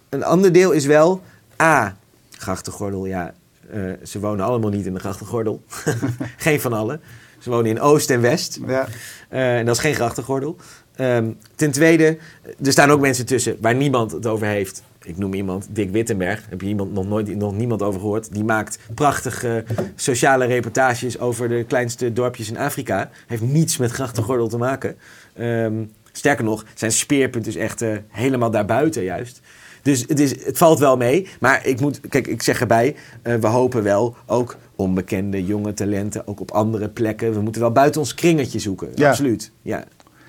een 0.08 0.24
ander 0.24 0.52
deel 0.52 0.70
is 0.72 0.86
wel, 0.86 1.20
A, 1.62 1.96
grachtengordel, 2.30 3.06
ja, 3.06 3.34
eh, 3.70 3.80
ze 4.04 4.20
wonen 4.20 4.44
allemaal 4.44 4.70
niet 4.70 4.86
in 4.86 4.94
de 4.94 5.00
grachtengordel. 5.00 5.62
geen 6.36 6.60
van 6.60 6.72
allen. 6.72 7.00
Ze 7.38 7.50
wonen 7.50 7.70
in 7.70 7.80
Oost 7.80 8.10
en 8.10 8.20
West. 8.20 8.60
Ja. 8.66 8.88
Eh, 9.28 9.58
en 9.58 9.66
dat 9.66 9.74
is 9.74 9.80
geen 9.80 9.94
grachtengordel. 9.94 10.56
Ehm, 10.94 11.30
ten 11.54 11.70
tweede, 11.70 12.18
er 12.64 12.72
staan 12.72 12.90
ook 12.90 13.00
mensen 13.00 13.26
tussen 13.26 13.56
waar 13.60 13.74
niemand 13.74 14.12
het 14.12 14.26
over 14.26 14.46
heeft. 14.46 14.82
Ik 15.02 15.16
noem 15.16 15.34
iemand, 15.34 15.66
Dick 15.70 15.90
Wittenberg. 15.90 16.46
Heb 16.48 16.60
je 16.60 16.66
iemand, 16.66 16.92
nog, 16.92 17.06
nooit, 17.06 17.36
nog 17.36 17.54
niemand 17.54 17.82
over 17.82 18.00
gehoord. 18.00 18.32
Die 18.32 18.44
maakt 18.44 18.78
prachtige 18.94 19.64
sociale 19.94 20.44
reportages 20.44 21.18
over 21.18 21.48
de 21.48 21.64
kleinste 21.64 22.12
dorpjes 22.12 22.48
in 22.48 22.58
Afrika. 22.58 23.10
Heeft 23.26 23.42
niets 23.42 23.76
met 23.76 23.90
grachtengordel 23.90 24.48
te 24.48 24.56
maken. 24.56 24.96
Ehm, 25.34 25.84
sterker 26.12 26.44
nog, 26.44 26.64
zijn 26.74 26.92
speerpunt 26.92 27.46
is 27.46 27.56
echt 27.56 27.82
eh, 27.82 27.96
helemaal 28.08 28.50
daarbuiten 28.50 29.02
juist. 29.02 29.40
Dus 29.88 30.04
het, 30.06 30.20
is, 30.20 30.44
het 30.44 30.58
valt 30.58 30.78
wel 30.78 30.96
mee. 30.96 31.26
Maar 31.40 31.66
ik 31.66 31.80
moet, 31.80 32.00
kijk, 32.08 32.26
ik 32.26 32.42
zeg 32.42 32.60
erbij, 32.60 32.96
eh, 33.22 33.34
we 33.34 33.46
hopen 33.46 33.82
wel 33.82 34.16
ook 34.26 34.56
onbekende 34.76 35.44
jonge 35.44 35.74
talenten, 35.74 36.26
ook 36.26 36.40
op 36.40 36.50
andere 36.50 36.88
plekken. 36.88 37.32
We 37.32 37.40
moeten 37.40 37.60
wel 37.60 37.72
buiten 37.72 38.00
ons 38.00 38.14
kringetje 38.14 38.58
zoeken. 38.58 38.88
Ja. 38.94 39.08
Absoluut. 39.08 39.52
Ja. 39.62 39.84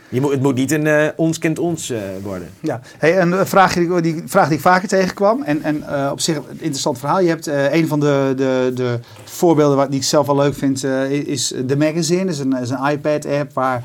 Je 0.10 0.22
moet, 0.22 0.32
het 0.32 0.42
moet 0.42 0.56
niet 0.56 0.72
een 0.72 0.88
eh, 0.88 1.08
ons 1.16 1.38
kent 1.38 1.60
ons 1.60 1.90
eh, 1.90 2.02
worden. 2.24 2.50
Ja, 2.62 2.82
hey, 2.98 3.22
een 3.22 3.48
vraag 3.48 3.74
die, 3.74 4.02
die 4.02 4.24
vraag 4.26 4.48
die 4.48 4.58
ik 4.58 4.64
vaker 4.64 4.88
tegenkwam. 4.88 5.44
En, 5.44 5.62
en 5.62 5.84
eh, 5.84 6.10
op 6.12 6.20
zich 6.20 6.36
een 6.36 6.44
interessant 6.50 7.00
verhaal. 7.00 7.20
Je 7.20 7.28
hebt 7.28 7.48
een 7.48 7.88
van 7.88 8.00
de, 8.00 8.34
de, 8.36 8.72
de 8.76 9.00
voorbeelden 9.24 9.78
waar, 9.78 9.90
die 9.90 10.00
ik 10.00 10.06
zelf 10.06 10.26
wel 10.26 10.36
leuk 10.36 10.56
vind, 10.56 10.84
is 10.84 11.54
de 11.66 11.78
Magazine. 11.78 12.30
Is 12.30 12.40
een, 12.40 12.54
is 12.54 12.70
een 12.70 12.86
iPad-app 12.90 13.54
waar 13.54 13.84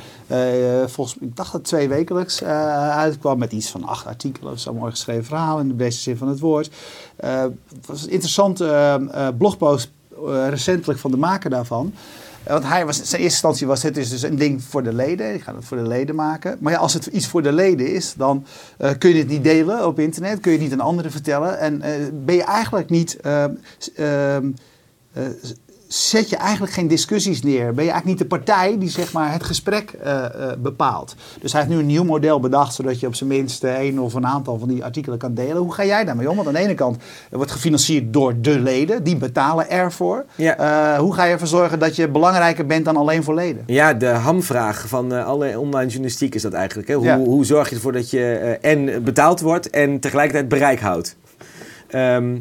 volgens 0.86 1.16
ik 1.20 1.36
dacht 1.36 1.52
dat 1.52 1.64
twee 1.64 1.88
wekelijks 1.88 2.42
uitkwam. 2.42 3.38
Met 3.38 3.52
iets 3.52 3.70
van 3.70 3.84
acht 3.84 4.06
artikelen. 4.06 4.54
Is 4.54 4.64
een 4.64 4.74
mooi 4.74 4.90
geschreven 4.90 5.24
verhaal 5.24 5.58
in 5.58 5.68
de 5.68 5.74
beste 5.74 6.00
zin 6.00 6.16
van 6.16 6.28
het 6.28 6.40
woord. 6.40 6.70
Het 7.16 7.86
was 7.86 8.02
een 8.02 8.10
interessante 8.10 9.32
blogpost 9.38 9.90
recentelijk 10.48 10.98
van 10.98 11.10
de 11.10 11.16
maker 11.16 11.50
daarvan. 11.50 11.94
Want 12.46 12.64
hij 12.64 12.86
was, 12.86 12.96
zijn 12.96 13.06
eerste 13.06 13.22
instantie 13.22 13.66
was 13.66 13.82
het 13.82 13.96
is 13.96 14.10
dus 14.10 14.22
een 14.22 14.36
ding 14.36 14.62
voor 14.62 14.82
de 14.82 14.92
leden. 14.92 15.34
Ik 15.34 15.42
ga 15.42 15.54
het 15.54 15.64
voor 15.64 15.76
de 15.76 15.88
leden 15.88 16.14
maken. 16.14 16.56
Maar 16.60 16.72
ja, 16.72 16.78
als 16.78 16.92
het 16.92 17.06
iets 17.06 17.26
voor 17.26 17.42
de 17.42 17.52
leden 17.52 17.92
is, 17.92 18.14
dan 18.16 18.46
eh, 18.78 18.90
kun 18.98 19.10
je 19.10 19.18
het 19.18 19.28
niet 19.28 19.44
delen 19.44 19.86
op 19.86 19.98
internet. 19.98 20.40
Kun 20.40 20.52
je 20.52 20.58
het 20.58 20.66
niet 20.66 20.80
aan 20.80 20.86
anderen 20.86 21.10
vertellen. 21.10 21.58
En 21.58 21.82
eh, 21.82 21.92
ben 22.12 22.34
je 22.34 22.44
eigenlijk 22.44 22.90
niet... 22.90 23.16
ehm, 23.20 23.54
ehm, 23.96 24.50
eh, 25.12 25.22
zet 25.88 26.28
je 26.28 26.36
eigenlijk 26.36 26.72
geen 26.72 26.88
discussies 26.88 27.42
neer. 27.42 27.74
Ben 27.74 27.84
je 27.84 27.90
eigenlijk 27.90 28.04
niet 28.04 28.18
de 28.18 28.36
partij 28.36 28.78
die 28.78 28.88
zeg 28.88 29.12
maar, 29.12 29.32
het 29.32 29.44
gesprek 29.44 29.90
eh, 29.90 30.24
eh, 30.24 30.30
bepaalt. 30.58 31.14
Dus 31.40 31.52
hij 31.52 31.60
heeft 31.60 31.72
nu 31.72 31.80
een 31.80 31.86
nieuw 31.86 32.04
model 32.04 32.40
bedacht... 32.40 32.74
zodat 32.74 33.00
je 33.00 33.06
op 33.06 33.14
zijn 33.14 33.28
minst 33.28 33.64
eh, 33.64 33.74
één 33.74 33.98
of 33.98 34.14
een 34.14 34.26
aantal 34.26 34.58
van 34.58 34.68
die 34.68 34.84
artikelen 34.84 35.18
kan 35.18 35.34
delen. 35.34 35.56
Hoe 35.56 35.74
ga 35.74 35.84
jij 35.84 36.04
daarmee 36.04 36.30
om? 36.30 36.36
Want 36.36 36.48
aan 36.48 36.54
de 36.54 36.60
ene 36.60 36.74
kant 36.74 36.96
wordt 37.30 37.50
gefinancierd 37.50 38.12
door 38.12 38.40
de 38.40 38.58
leden. 38.58 39.02
Die 39.02 39.16
betalen 39.16 39.70
ervoor. 39.70 40.24
Ja. 40.34 40.98
Hoe 40.98 41.14
ga 41.14 41.24
je 41.24 41.32
ervoor 41.32 41.48
zorgen 41.48 41.78
dat 41.78 41.96
je 41.96 42.08
belangrijker 42.08 42.66
bent 42.66 42.84
dan 42.84 42.96
alleen 42.96 43.22
voor 43.22 43.34
leden? 43.34 43.62
Ja, 43.66 43.94
de 43.94 44.06
hamvraag 44.06 44.88
van 44.88 45.24
alle 45.24 45.58
online 45.58 45.90
journalistiek 45.90 46.34
is 46.34 46.42
dat 46.42 46.52
eigenlijk. 46.52 46.88
Hè? 46.88 46.94
Hoe, 46.94 47.04
Ja. 47.04 47.18
hoe 47.18 47.44
zorg 47.44 47.68
je 47.68 47.74
ervoor 47.74 47.92
dat 47.92 48.10
je 48.10 48.58
en 48.60 49.02
betaald 49.04 49.40
wordt 49.40 49.70
en 49.70 50.00
tegelijkertijd 50.00 50.48
bereik 50.48 50.80
houdt? 50.80 51.16
Ehm, 51.88 52.36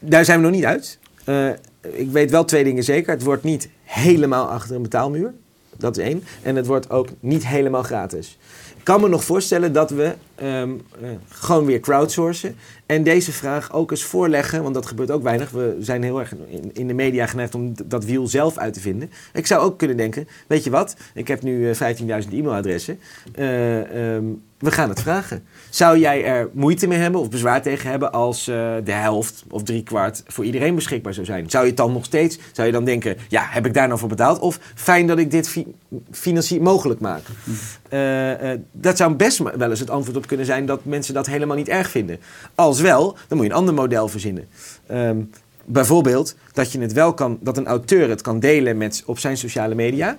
daar 0.00 0.24
zijn 0.24 0.38
we 0.38 0.44
nog 0.44 0.54
niet 0.54 0.64
uit. 0.64 0.98
Eh, 1.24 1.48
ik 1.80 2.10
weet 2.10 2.30
wel 2.30 2.44
twee 2.44 2.64
dingen 2.64 2.84
zeker. 2.84 3.12
Het 3.12 3.22
wordt 3.22 3.42
niet 3.42 3.68
helemaal 3.82 4.48
achter 4.48 4.76
een 4.76 4.82
betaalmuur. 4.82 5.34
Dat 5.76 5.96
is 5.96 6.04
één. 6.04 6.24
En 6.42 6.56
het 6.56 6.66
wordt 6.66 6.90
ook 6.90 7.08
niet 7.20 7.46
helemaal 7.46 7.82
gratis. 7.82 8.38
Ik 8.76 8.84
kan 8.84 9.00
me 9.00 9.08
nog 9.08 9.24
voorstellen 9.24 9.72
dat 9.72 9.90
we 9.90 10.14
ehm, 10.34 10.70
eh, 11.02 11.08
gewoon 11.28 11.64
weer 11.64 11.80
crowdsourcen. 11.80 12.56
En 12.86 13.02
deze 13.02 13.32
vraag 13.32 13.72
ook 13.72 13.90
eens 13.90 14.04
voorleggen, 14.04 14.62
want 14.62 14.74
dat 14.74 14.86
gebeurt 14.86 15.10
ook 15.10 15.22
weinig. 15.22 15.50
We 15.50 15.76
zijn 15.80 16.02
heel 16.02 16.20
erg 16.20 16.34
in, 16.72 16.86
de 16.86 16.94
media 16.94 17.26
geneigd 17.26 17.54
om 17.54 17.74
dat 17.84 18.04
wiel 18.04 18.26
zelf 18.26 18.58
uit 18.58 18.74
te 18.74 18.80
vinden. 18.80 19.10
Ik 19.32 19.46
zou 19.46 19.62
ook 19.62 19.78
kunnen 19.78 19.96
denken, 19.96 20.28
weet 20.46 20.64
je 20.64 20.70
wat? 20.70 20.96
Ik 21.14 21.28
heb 21.28 21.42
nu 21.42 21.70
eh, 21.70 21.96
15.000 22.24 22.32
e-mailadressen. 22.32 22.98
Eh, 23.34 24.14
ehm, 24.14 24.24
we 24.58 24.70
gaan 24.70 24.88
het 24.88 25.00
vragen. 25.00 25.44
Zou 25.70 25.98
jij 25.98 26.24
er 26.24 26.48
moeite 26.52 26.86
mee 26.86 26.98
hebben 26.98 27.20
of 27.20 27.30
bezwaar 27.30 27.62
tegen 27.62 27.90
hebben 27.90 28.12
als 28.12 28.48
eh, 28.48 28.74
de 28.84 28.92
helft 28.92 29.44
of 29.50 29.62
driekwart 29.62 30.22
voor 30.26 30.44
iedereen 30.44 30.74
beschikbaar 30.74 31.14
zou 31.14 31.26
zijn? 31.26 31.50
Zou 31.50 31.62
je 31.62 31.68
het 31.68 31.78
dan 31.78 31.92
nog 31.92 32.04
steeds, 32.04 32.38
zou 32.52 32.66
je 32.66 32.72
dan 32.72 32.84
denken, 32.84 33.16
ja, 33.28 33.46
heb 33.50 33.66
ik 33.66 33.74
daar 33.74 33.86
nou 33.86 33.98
voor 33.98 34.08
betaald? 34.08 34.38
Of 34.38 34.58
fijn 34.74 35.06
dat 35.06 35.18
ik 35.18 35.30
dit 35.30 35.48
fi 35.48 35.66
financieel 36.10 36.62
mogelijk 36.62 37.00
maak? 37.00 37.22
Eh, 37.94 38.50
dat 38.72 38.96
zou 38.96 39.14
best 39.14 39.38
wel 39.38 39.70
eens 39.70 39.80
het 39.80 39.90
antwoord 39.90 40.16
op 40.16 40.26
kunnen 40.26 40.46
zijn 40.46 40.66
dat 40.66 40.84
mensen 40.84 41.14
dat 41.14 41.26
helemaal 41.26 41.56
niet 41.56 41.68
erg 41.68 41.90
vinden. 41.90 42.18
Als 42.54 42.80
wel, 42.80 43.16
dan 43.28 43.36
moet 43.36 43.46
je 43.46 43.52
een 43.52 43.58
ander 43.58 43.74
model 43.74 44.08
verzinnen. 44.08 44.44
Ehm, 44.86 45.18
bijvoorbeeld 45.64 46.34
dat 46.52 46.72
je 46.72 46.80
het 46.80 46.92
wel 46.92 47.14
kan, 47.14 47.38
dat 47.40 47.56
een 47.56 47.66
auteur 47.66 48.08
het 48.08 48.22
kan 48.22 48.40
delen 48.40 48.76
met, 48.76 49.02
op 49.06 49.18
zijn 49.18 49.36
sociale 49.36 49.74
media. 49.74 50.16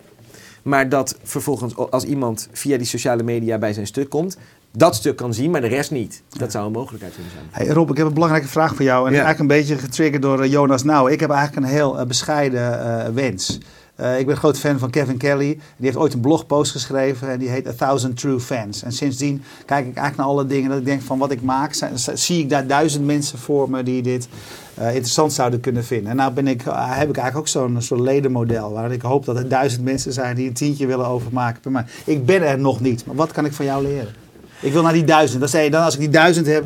Maar 0.61 0.89
dat 0.89 1.17
vervolgens 1.23 1.75
als 1.75 2.03
iemand 2.03 2.47
via 2.51 2.77
die 2.77 2.85
sociale 2.87 3.23
media 3.23 3.57
bij 3.57 3.73
zijn 3.73 3.87
stuk 3.87 4.09
komt, 4.09 4.37
dat 4.71 4.95
stuk 4.95 5.15
kan 5.15 5.33
zien, 5.33 5.51
maar 5.51 5.61
de 5.61 5.67
rest 5.67 5.91
niet. 5.91 6.21
Dat 6.29 6.51
zou 6.51 6.65
een 6.65 6.71
mogelijkheid 6.71 7.13
kunnen 7.13 7.31
zijn. 7.31 7.45
Hey 7.51 7.67
Rob, 7.67 7.89
ik 7.91 7.97
heb 7.97 8.07
een 8.07 8.13
belangrijke 8.13 8.47
vraag 8.47 8.75
voor 8.75 8.85
jou. 8.85 9.07
En 9.07 9.13
Ja. 9.13 9.23
eigenlijk 9.23 9.39
een 9.39 9.57
beetje 9.59 9.77
getriggerd 9.77 10.21
door 10.21 10.41
eh, 10.41 10.51
Jonas 10.51 10.83
Nou. 10.83 11.11
Ik 11.11 11.19
heb 11.19 11.29
eigenlijk 11.29 11.65
een 11.65 11.73
heel 11.73 12.05
bescheiden 12.05 13.13
wens. 13.13 13.59
Eh, 13.95 14.19
ik 14.19 14.25
ben 14.25 14.37
groot 14.37 14.59
fan 14.59 14.79
van 14.79 14.89
Kevin 14.89 15.17
Kelly. 15.17 15.47
Die 15.47 15.85
heeft 15.85 15.95
ooit 15.95 16.13
een 16.13 16.19
blogpost 16.19 16.71
geschreven 16.71 17.29
en 17.29 17.39
die 17.39 17.49
heet 17.49 17.67
A 17.67 17.73
Thousand 17.73 18.17
True 18.17 18.39
Fans. 18.39 18.83
En 18.83 18.91
sindsdien 18.91 19.41
kijk 19.65 19.79
ik 19.87 19.95
eigenlijk 19.95 20.17
naar 20.17 20.25
alle 20.25 20.45
dingen 20.45 20.69
dat 20.69 20.79
ik 20.79 20.85
denk 20.85 21.01
van 21.01 21.17
wat 21.17 21.31
ik 21.31 21.41
maak. 21.41 21.73
zie 22.13 22.39
ik 22.39 22.49
daar 22.49 22.67
duizend 22.67 23.05
mensen 23.05 23.39
voor 23.39 23.69
me 23.69 23.83
die 23.83 24.01
dit 24.01 24.27
eh, 24.73 24.87
interessant 24.87 25.33
zouden 25.33 25.59
kunnen 25.59 25.83
vinden. 25.83 26.09
En 26.09 26.15
nou 26.15 26.33
ben 26.33 26.47
ik, 26.47 26.65
eh, 26.65 26.73
heb 26.97 27.09
ik 27.09 27.17
eigenlijk 27.17 27.37
ook 27.37 27.47
zo'n 27.47 27.81
soort 27.81 27.99
ledenmodel. 27.99 28.71
Waar 28.71 28.91
ik 28.91 29.01
hoop 29.01 29.25
dat 29.25 29.37
er 29.37 29.47
duizend 29.49 29.83
mensen 29.83 30.13
zijn 30.13 30.35
die 30.35 30.47
een 30.47 30.53
tientje 30.53 30.85
willen 30.85 31.07
overmaken 31.07 31.71
per. 31.71 31.85
Ik 32.05 32.25
ben 32.25 32.41
er 32.47 32.59
nog 32.59 32.79
niet. 32.79 33.05
Maar 33.05 33.15
wat 33.15 33.31
kan 33.31 33.45
ik 33.45 33.53
van 33.53 33.65
jou 33.65 33.83
leren? 33.83 34.13
Ik 34.61 34.73
wil 34.73 34.81
naar 34.81 34.93
die 34.93 35.03
duizend. 35.03 35.51
Dan 35.71 35.83
als 35.83 35.93
ik 35.93 35.99
die 35.99 36.09
duizend 36.09 36.47
heb, 36.47 36.65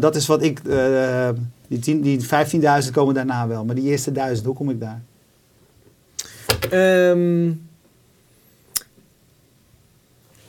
dat 0.00 0.16
is 0.16 0.26
wat 0.26 0.42
ik. 0.42 0.60
die, 1.68 1.78
tien- 1.78 2.00
die 2.00 2.20
15.000 2.84 2.90
komen 2.92 3.14
daarna 3.14 3.46
wel. 3.48 3.64
Maar 3.64 3.74
die 3.74 3.84
eerste 3.84 4.12
duizend, 4.12 4.46
hoe 4.46 4.54
kom 4.54 4.70
ik 4.70 4.80
daar? 4.80 5.02
Ehm, 6.70 7.52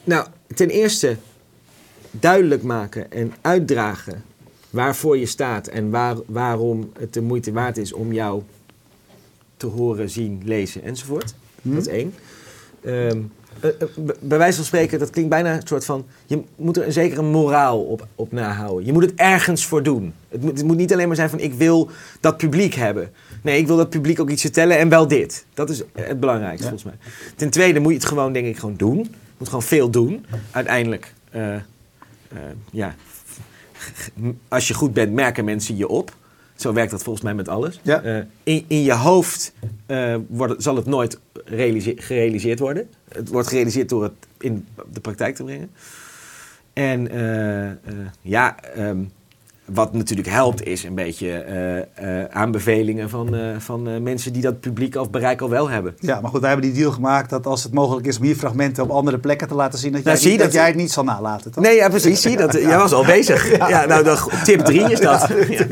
nou, 0.03 0.28
ten 0.55 0.70
eerste 0.70 1.18
duidelijk 2.11 2.64
maken 2.64 3.11
en 3.11 3.34
uitdragen 3.41 4.24
waarvoor 4.70 5.18
je 5.18 5.26
staat 5.26 5.68
en 5.68 5.89
waar, 5.89 6.18
waarom 6.26 6.91
het 6.99 7.14
de 7.14 7.22
moeite 7.22 7.51
waard 7.51 7.78
is 7.78 7.93
om 7.93 8.14
jou 8.14 8.43
te 9.57 9.68
horen, 9.68 10.09
zien, 10.09 10.41
lezen 10.45 10.84
enzovoort. 10.84 11.34
Hm? 11.61 11.74
Dat 11.74 11.88
is 11.88 11.93
één. 11.93 12.14
B- 12.82 13.42
bij 14.20 14.38
wijze 14.38 14.56
van 14.56 14.66
spreken, 14.66 14.99
dat 14.99 15.10
klinkt 15.10 15.30
bijna 15.30 15.54
een 15.54 15.68
soort 15.68 15.86
van... 15.86 16.06
Je 16.26 16.43
moet 16.56 16.78
er 16.78 16.86
een 16.86 16.91
zekere 16.91 17.22
moraal 17.22 17.82
op, 17.84 18.08
op 18.16 18.32
nahouden. 18.32 18.86
Je 18.86 18.93
moet 18.93 19.04
het 19.04 19.14
ergens 19.16 19.66
voor 19.66 19.84
doen. 19.84 20.14
Het 20.30 20.41
moet, 20.41 20.58
het 20.58 20.68
moet 20.68 20.78
niet 20.78 20.93
alleen 20.93 21.08
maar 21.08 21.16
zijn 21.16 21.30
van 21.30 21.39
ik 21.39 21.54
wil 21.54 21.89
dat 22.20 22.38
publiek 22.38 22.74
hebben. 22.74 23.12
Nee, 23.41 23.58
ik 23.58 23.68
wil 23.68 23.78
dat 23.78 23.89
publiek 23.89 24.20
ook 24.20 24.30
iets 24.30 24.41
vertellen 24.41 24.78
en 24.78 24.89
wel 24.89 25.08
dit. 25.08 25.45
Dat 25.54 25.70
is 25.70 25.84
het 25.93 26.20
belangrijkste 26.20 26.64
Ja. 26.64 26.70
volgens 26.70 26.91
mij. 26.91 27.14
Ten 27.36 27.49
tweede 27.49 27.80
moet 27.80 27.91
je 27.91 27.97
het 27.97 28.08
gewoon, 28.08 28.34
denk 28.34 28.45
ik, 28.45 28.58
gewoon 28.58 28.76
doen. 28.76 28.97
Je 28.97 29.10
moet 29.38 29.47
gewoon 29.47 29.64
veel 29.64 29.89
doen. 29.89 30.26
Uiteindelijk, 30.51 31.14
eh, 31.32 31.56
eh, 31.56 31.62
ja... 32.72 32.95
Als 34.47 34.68
je 34.68 34.74
goed 34.74 34.93
bent, 34.93 35.14
merken 35.14 35.45
mensen 35.45 35.78
je 35.78 35.88
op. 35.88 36.16
Zo 36.64 36.74
werkt 36.74 36.91
dat 36.91 37.03
volgens 37.03 37.24
mij 37.24 37.34
met 37.34 37.47
alles. 37.47 37.80
Ja. 37.82 38.01
Eh, 38.01 38.18
in, 38.43 38.66
in 38.68 38.82
je 38.84 38.93
hoofd 38.93 39.53
eh, 39.86 40.16
wordt, 40.28 40.64
zal 40.64 40.76
het 40.76 40.86
nooit 40.86 41.20
realise- 41.45 41.93
gerealiseerd 41.95 42.59
worden. 42.59 42.89
Het 43.09 43.30
wordt 43.30 43.47
gerealiseerd 43.47 43.89
door 43.89 44.03
het 44.03 44.14
in 44.39 44.68
de 44.91 44.99
praktijk 44.99 45.36
te 45.36 45.43
brengen. 45.43 45.72
En 46.74 47.07
eh, 47.07 47.72
ja, 48.22 48.59
ehm, 48.59 49.03
wat 49.66 49.93
natuurlijk 49.93 50.28
helpt 50.30 50.64
is 50.66 50.84
een 50.84 50.95
beetje 50.95 51.32
eh, 51.32 51.78
eh, 52.22 52.26
aanbevelingen 52.32 53.09
van, 53.09 53.36
eh, 53.36 53.41
van 53.57 54.03
mensen 54.03 54.34
die 54.34 54.41
dat 54.41 54.59
publiek 54.59 54.95
of 54.95 55.09
bereik 55.09 55.41
al 55.41 55.49
wel 55.49 55.70
hebben. 55.70 55.95
Ja, 55.99 56.22
maar 56.22 56.30
goed, 56.32 56.39
wij 56.41 56.49
hebben 56.49 56.70
die 56.72 56.80
deal 56.82 56.91
gemaakt 56.91 57.30
dat 57.30 57.45
als 57.45 57.64
het 57.64 57.74
mogelijk 57.74 58.07
is 58.07 58.18
om 58.18 58.24
hier 58.24 58.36
fragmenten 58.36 58.84
op 58.84 58.89
andere 58.89 59.18
plekken 59.18 59.47
te 59.47 59.55
laten 59.55 59.80
zien, 59.80 59.91
dat, 59.91 60.03
Nou, 60.03 60.14
jij, 60.18 60.22
zie 60.24 60.32
niet- 60.32 60.39
je 60.39 60.43
dat, 60.45 60.53
dat- 60.53 60.61
jij 60.61 60.72
het 60.72 60.80
niet 60.82 60.91
zal 60.91 61.03
nalaten. 61.03 61.51
Toch? 61.51 61.64
Nee, 61.64 61.76
ja, 61.76 61.89
precies. 61.89 62.22
Zie 62.22 62.32
je 62.32 62.38
dat? 62.38 62.53
Jij 62.53 62.78
was 62.78 62.93
al 62.93 63.05
bezig. 63.05 63.57
Ja, 63.70 63.86
nou, 63.86 64.18
tip 64.43 64.59
3 64.66 64.91
is 64.91 64.99
dat. 64.99 65.28
Ja. 65.49 65.66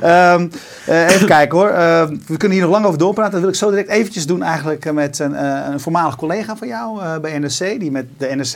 Ehm, 0.00 0.48
eh, 0.86 1.14
even 1.14 1.26
kijken 1.26 1.58
hoor. 1.58 1.68
Ehm, 1.68 2.16
we 2.26 2.36
kunnen 2.36 2.56
hier 2.58 2.66
nog 2.66 2.74
lang 2.74 2.86
over 2.86 2.98
doorpraten. 2.98 3.32
Dat 3.32 3.40
wil 3.40 3.50
ik 3.50 3.54
zo 3.56 3.70
direct 3.70 3.88
eventjes 3.88 4.26
doen 4.26 4.42
eigenlijk 4.42 4.92
met 4.92 5.18
een, 5.18 5.44
een 5.72 5.80
voormalig 5.80 6.16
collega 6.16 6.56
van 6.56 6.68
jou 6.68 7.18
bij 7.20 7.38
NRC. 7.38 7.80
Die 7.80 7.90
met 7.90 8.06
de 8.18 8.26
NRC 8.26 8.54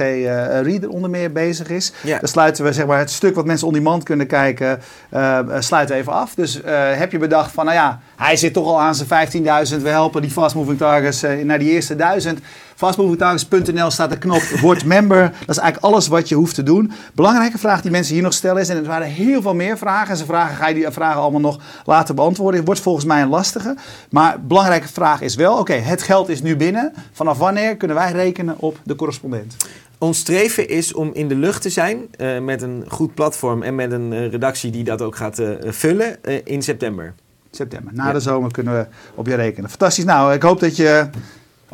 Reader 0.65 0.89
onder 0.89 1.11
meer 1.11 1.33
bezig 1.33 1.69
is. 1.71 1.93
Dan 2.03 2.29
sluiten 2.29 2.65
we 2.65 2.73
zeg 2.73 2.87
maar, 2.87 2.99
het 2.99 3.11
stuk 3.11 3.35
wat 3.35 3.45
mensen 3.47 3.67
on 3.67 3.73
demand 3.73 4.03
kunnen 4.03 4.24
kijken, 4.27 4.81
eh, 5.11 5.39
we 5.39 5.95
even 5.95 6.13
af. 6.13 6.35
Dus 6.35 6.63
eh, 6.63 6.93
heb 6.93 7.13
je 7.13 7.19
bedacht 7.19 7.53
van, 7.53 7.65
nou 7.65 7.77
ja, 7.77 8.01
hij 8.17 8.37
zit 8.37 8.53
toch 8.53 8.67
al 8.67 8.81
aan 8.81 8.95
zijn 8.95 9.09
15.000. 9.09 9.83
We 9.83 9.89
helpen 9.89 10.23
die 10.23 10.31
fast 10.31 10.55
moving 10.55 10.79
targets 10.79 11.23
eh, 11.23 11.45
naar 11.45 11.59
die 11.59 11.71
eerste 11.71 11.97
1000. 11.97 12.41
Fastmovingtargets.nl 12.75 13.91
staat 13.91 14.11
de 14.11 14.19
knop 14.19 14.43
Word 14.63 14.85
member. 14.85 15.21
Dat 15.21 15.57
is 15.57 15.63
eigenlijk 15.63 15.95
alles 15.95 16.07
wat 16.09 16.29
je 16.29 16.35
hoeft 16.35 16.55
te 16.55 16.63
doen. 16.63 16.93
Belangrijke 17.15 17.59
vraag 17.59 17.83
die 17.83 17.91
mensen 17.91 18.15
hier 18.15 18.23
nog 18.23 18.33
stellen 18.33 18.63
is, 18.63 18.69
en 18.69 18.77
er 18.77 18.85
waren 18.85 19.07
heel 19.07 19.43
veel 19.43 19.55
meer 19.55 19.79
vragen. 19.79 20.11
En 20.11 20.17
ze 20.17 20.25
vragen, 20.25 20.57
ga 20.57 20.69
je 20.69 20.75
die 20.75 20.91
vragen 20.91 21.21
allemaal 21.21 21.41
nog 21.41 21.59
laten 21.85 22.15
beantwoorden? 22.15 22.65
Wordt 22.65 22.81
volgens 22.81 23.05
mij 23.05 23.23
een 23.23 23.29
lastige. 23.29 23.77
Maar 24.11 24.41
belangrijke 24.41 24.89
vraag 24.89 25.21
is 25.21 25.35
wel, 25.35 25.59
oké, 25.59 25.73
het 25.73 26.03
geld 26.03 26.29
is 26.29 26.43
nu 26.43 26.57
binnen. 26.57 26.93
Vanaf 27.13 27.39
wanneer 27.39 27.77
kunnen 27.77 27.97
wij 27.97 28.13
rekenen 28.13 28.55
op 28.59 28.79
de 28.85 28.95
correspondent? 28.95 29.57
Ons 30.05 30.19
streven 30.19 30.69
is 30.69 30.93
om 30.93 31.11
in 31.13 31.29
de 31.29 31.35
lucht 31.35 31.63
te 31.63 31.71
zijn 31.71 32.07
eh, 32.17 32.39
met 32.39 32.63
een 32.63 32.85
goed 32.89 33.15
platform 33.15 33.63
en 33.63 33.75
met 33.75 33.93
een 33.93 34.13
eh, 34.13 34.31
redactie 34.31 34.71
die 34.71 34.85
dat 34.85 35.03
ook 35.03 35.17
gaat 35.17 35.39
eh, 35.39 35.49
vullen 35.63 36.23
in 36.45 36.63
september. 36.63 37.15
September. 37.51 37.93
Na 37.95 38.07
Ja. 38.07 38.13
de 38.13 38.21
zomer 38.21 38.51
kunnen 38.51 38.75
we 38.75 38.87
op 39.15 39.27
je 39.27 39.35
rekenen. 39.35 39.71
Fantastisch. 39.71 40.05
Nou, 40.05 40.33
ik 40.33 40.43
hoop 40.43 40.61
dat 40.61 40.77
je 40.77 41.09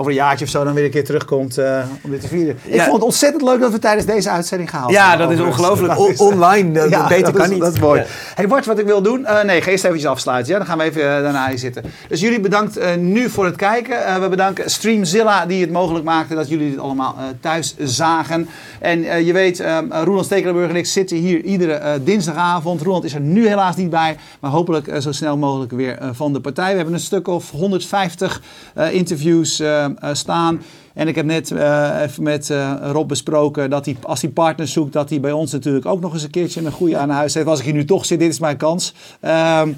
over 0.01 0.13
een 0.13 0.19
jaartje 0.19 0.45
of 0.45 0.51
zo 0.51 0.65
dan 0.65 0.75
weer 0.75 0.85
een 0.85 0.91
keer 0.91 1.05
terugkomt 1.05 1.59
eh, 1.59 1.79
om 2.03 2.11
dit 2.11 2.21
te 2.21 2.29
vieren. 2.29 2.59
Ik 2.65 2.75
Ja. 2.75 2.83
vond 2.83 2.95
het 2.97 3.05
ontzettend 3.05 3.43
leuk 3.43 3.61
dat 3.61 3.73
we 3.73 3.79
tijdens 3.79 4.07
deze 4.07 4.31
uitzending 4.31 4.71
gehaald 4.71 4.91
Ja, 4.91 5.17
dat 5.17 5.31
is 5.31 5.41
ongelooflijk. 5.41 5.99
O- 5.99 6.13
online, 6.17 6.73
dat- 6.73 6.91
dat 6.91 7.09
beter 7.09 7.33
kan 7.33 7.45
is- 7.45 7.51
niet. 7.51 7.61
Dat 7.61 7.73
is 7.73 7.81
mooi. 7.81 8.01
Ja. 8.01 8.07
Hey 8.35 8.47
Bart, 8.49 8.67
wat 8.67 8.79
ik 8.79 8.87
wil 8.87 9.03
doen... 9.03 9.27
eh, 9.27 9.43
nee, 9.45 9.63
ga 9.63 9.71
eerst 9.71 9.85
eventjes 9.85 10.11
afsluiten. 10.11 10.53
Ja? 10.53 10.59
Dan 10.59 10.67
gaan 10.67 10.79
we 10.79 10.85
even 10.85 11.03
eh, 11.03 11.23
daarna 11.23 11.49
hier 11.49 11.59
zitten. 11.59 11.83
Dus 12.09 12.21
jullie 12.21 12.41
bedankt 12.41 12.77
eh, 12.77 12.95
nu 12.97 13.29
voor 13.31 13.45
het 13.45 13.57
kijken. 13.57 14.05
Eh, 14.07 14.19
we 14.19 14.29
bedanken 14.29 14.71
Streamzilla 14.71 15.47
die 15.47 15.61
het 15.61 15.71
mogelijk 15.71 16.05
maakte 16.05 16.35
dat 16.35 16.49
jullie 16.49 16.71
dit 16.71 16.79
allemaal 16.79 17.15
eh, 17.19 17.25
thuis 17.41 17.75
zagen. 17.79 18.49
En 18.79 19.05
eh, 19.05 19.27
je 19.27 19.33
weet, 19.33 19.61
eh 19.61 19.79
Roland 20.05 20.25
Stekelenburg 20.27 20.71
en 20.71 20.77
ik 20.77 20.87
zitten 20.87 21.17
hier 21.17 21.41
iedere 21.43 21.73
eh, 21.73 21.93
dinsdagavond. 22.05 22.83
Roland 22.83 23.05
is 23.05 23.15
er 23.15 23.21
nu 23.21 23.49
helaas 23.49 23.77
niet 23.77 23.91
bij, 23.91 24.17
maar 24.41 24.51
hopelijk 24.51 24.87
eh, 24.89 25.01
zo 25.01 25.13
snel 25.13 25.37
mogelijk 25.37 25.73
weer 25.73 25.99
eh, 25.99 26.09
van 26.13 26.33
de 26.33 26.41
partij. 26.41 26.71
We 26.71 26.77
hebben 26.77 26.95
een 26.95 27.01
stuk 27.01 27.29
of 27.29 27.51
150 27.51 28.43
eh, 28.75 28.93
interviews 28.95 29.61
eh, 29.61 29.85
eh, 29.85 29.90
staan. 30.13 30.63
En 30.95 31.09
ik 31.09 31.15
heb 31.15 31.25
net 31.25 31.51
eh, 31.51 32.01
even 32.03 32.23
met 32.23 32.51
eh, 32.51 32.73
Rob 32.83 33.09
besproken 33.09 33.71
dat 33.71 33.85
hij, 33.85 33.97
als 34.03 34.23
hij 34.23 34.31
partners 34.31 34.73
zoekt, 34.73 34.93
dat 34.93 35.11
hij 35.11 35.21
bij 35.21 35.33
ons 35.33 35.53
natuurlijk 35.53 35.87
ook 35.87 36.01
nog 36.01 36.13
eens 36.13 36.23
een 36.23 36.31
keertje 36.31 36.65
een 36.65 36.73
goede 36.73 36.97
aan 36.97 37.11
huis 37.11 37.35
heeft. 37.35 37.47
Als 37.47 37.59
ik 37.59 37.65
hier 37.65 37.75
nu 37.75 37.85
toch 37.85 38.07
zit, 38.07 38.19
dit 38.19 38.31
is 38.31 38.39
mijn 38.39 38.57
kans. 38.57 38.95
Ehm, 39.21 39.73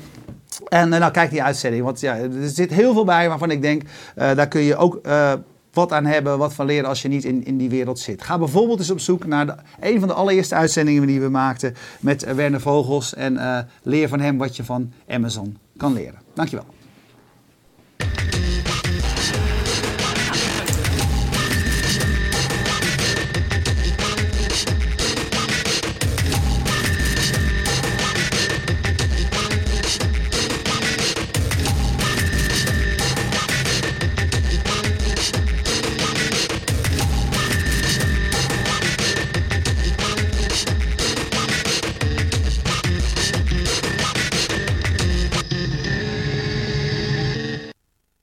en 0.68 0.92
eh, 0.92 1.00
nou, 1.00 1.12
kijk 1.12 1.30
die 1.30 1.42
uitzending. 1.42 1.84
Want 1.84 2.00
ja, 2.00 2.16
er 2.16 2.48
zit 2.48 2.70
heel 2.70 2.92
veel 2.92 3.04
bij 3.04 3.28
waarvan 3.28 3.50
ik 3.50 3.62
denk, 3.62 3.82
eh, 4.14 4.34
daar 4.34 4.48
kun 4.48 4.60
je 4.60 4.76
ook 4.76 4.98
eh, 5.02 5.32
wat 5.72 5.92
aan 5.92 6.06
hebben, 6.06 6.38
wat 6.38 6.54
van 6.54 6.66
leren 6.66 6.88
als 6.88 7.02
je 7.02 7.08
niet 7.08 7.24
in, 7.24 7.44
in 7.44 7.56
die 7.56 7.70
wereld 7.70 7.98
zit. 7.98 8.22
Ga 8.22 8.38
bijvoorbeeld 8.38 8.78
eens 8.78 8.90
op 8.90 9.00
zoek 9.00 9.26
naar 9.26 9.64
een 9.80 9.98
van 9.98 10.08
de 10.08 10.14
allereerste 10.14 10.54
uitzendingen 10.54 11.06
die 11.06 11.20
we 11.20 11.28
maakten 11.28 11.74
met 12.00 12.22
eh, 12.22 12.34
Werner 12.34 12.60
Vogels. 12.60 13.14
En 13.14 13.36
eh, 13.36 13.58
leer 13.82 14.08
van 14.08 14.20
hem 14.20 14.38
wat 14.38 14.56
je 14.56 14.64
van 14.64 14.92
Amazon 15.08 15.56
kan 15.76 15.92
leren. 15.92 16.18
Dankjewel. 16.34 16.66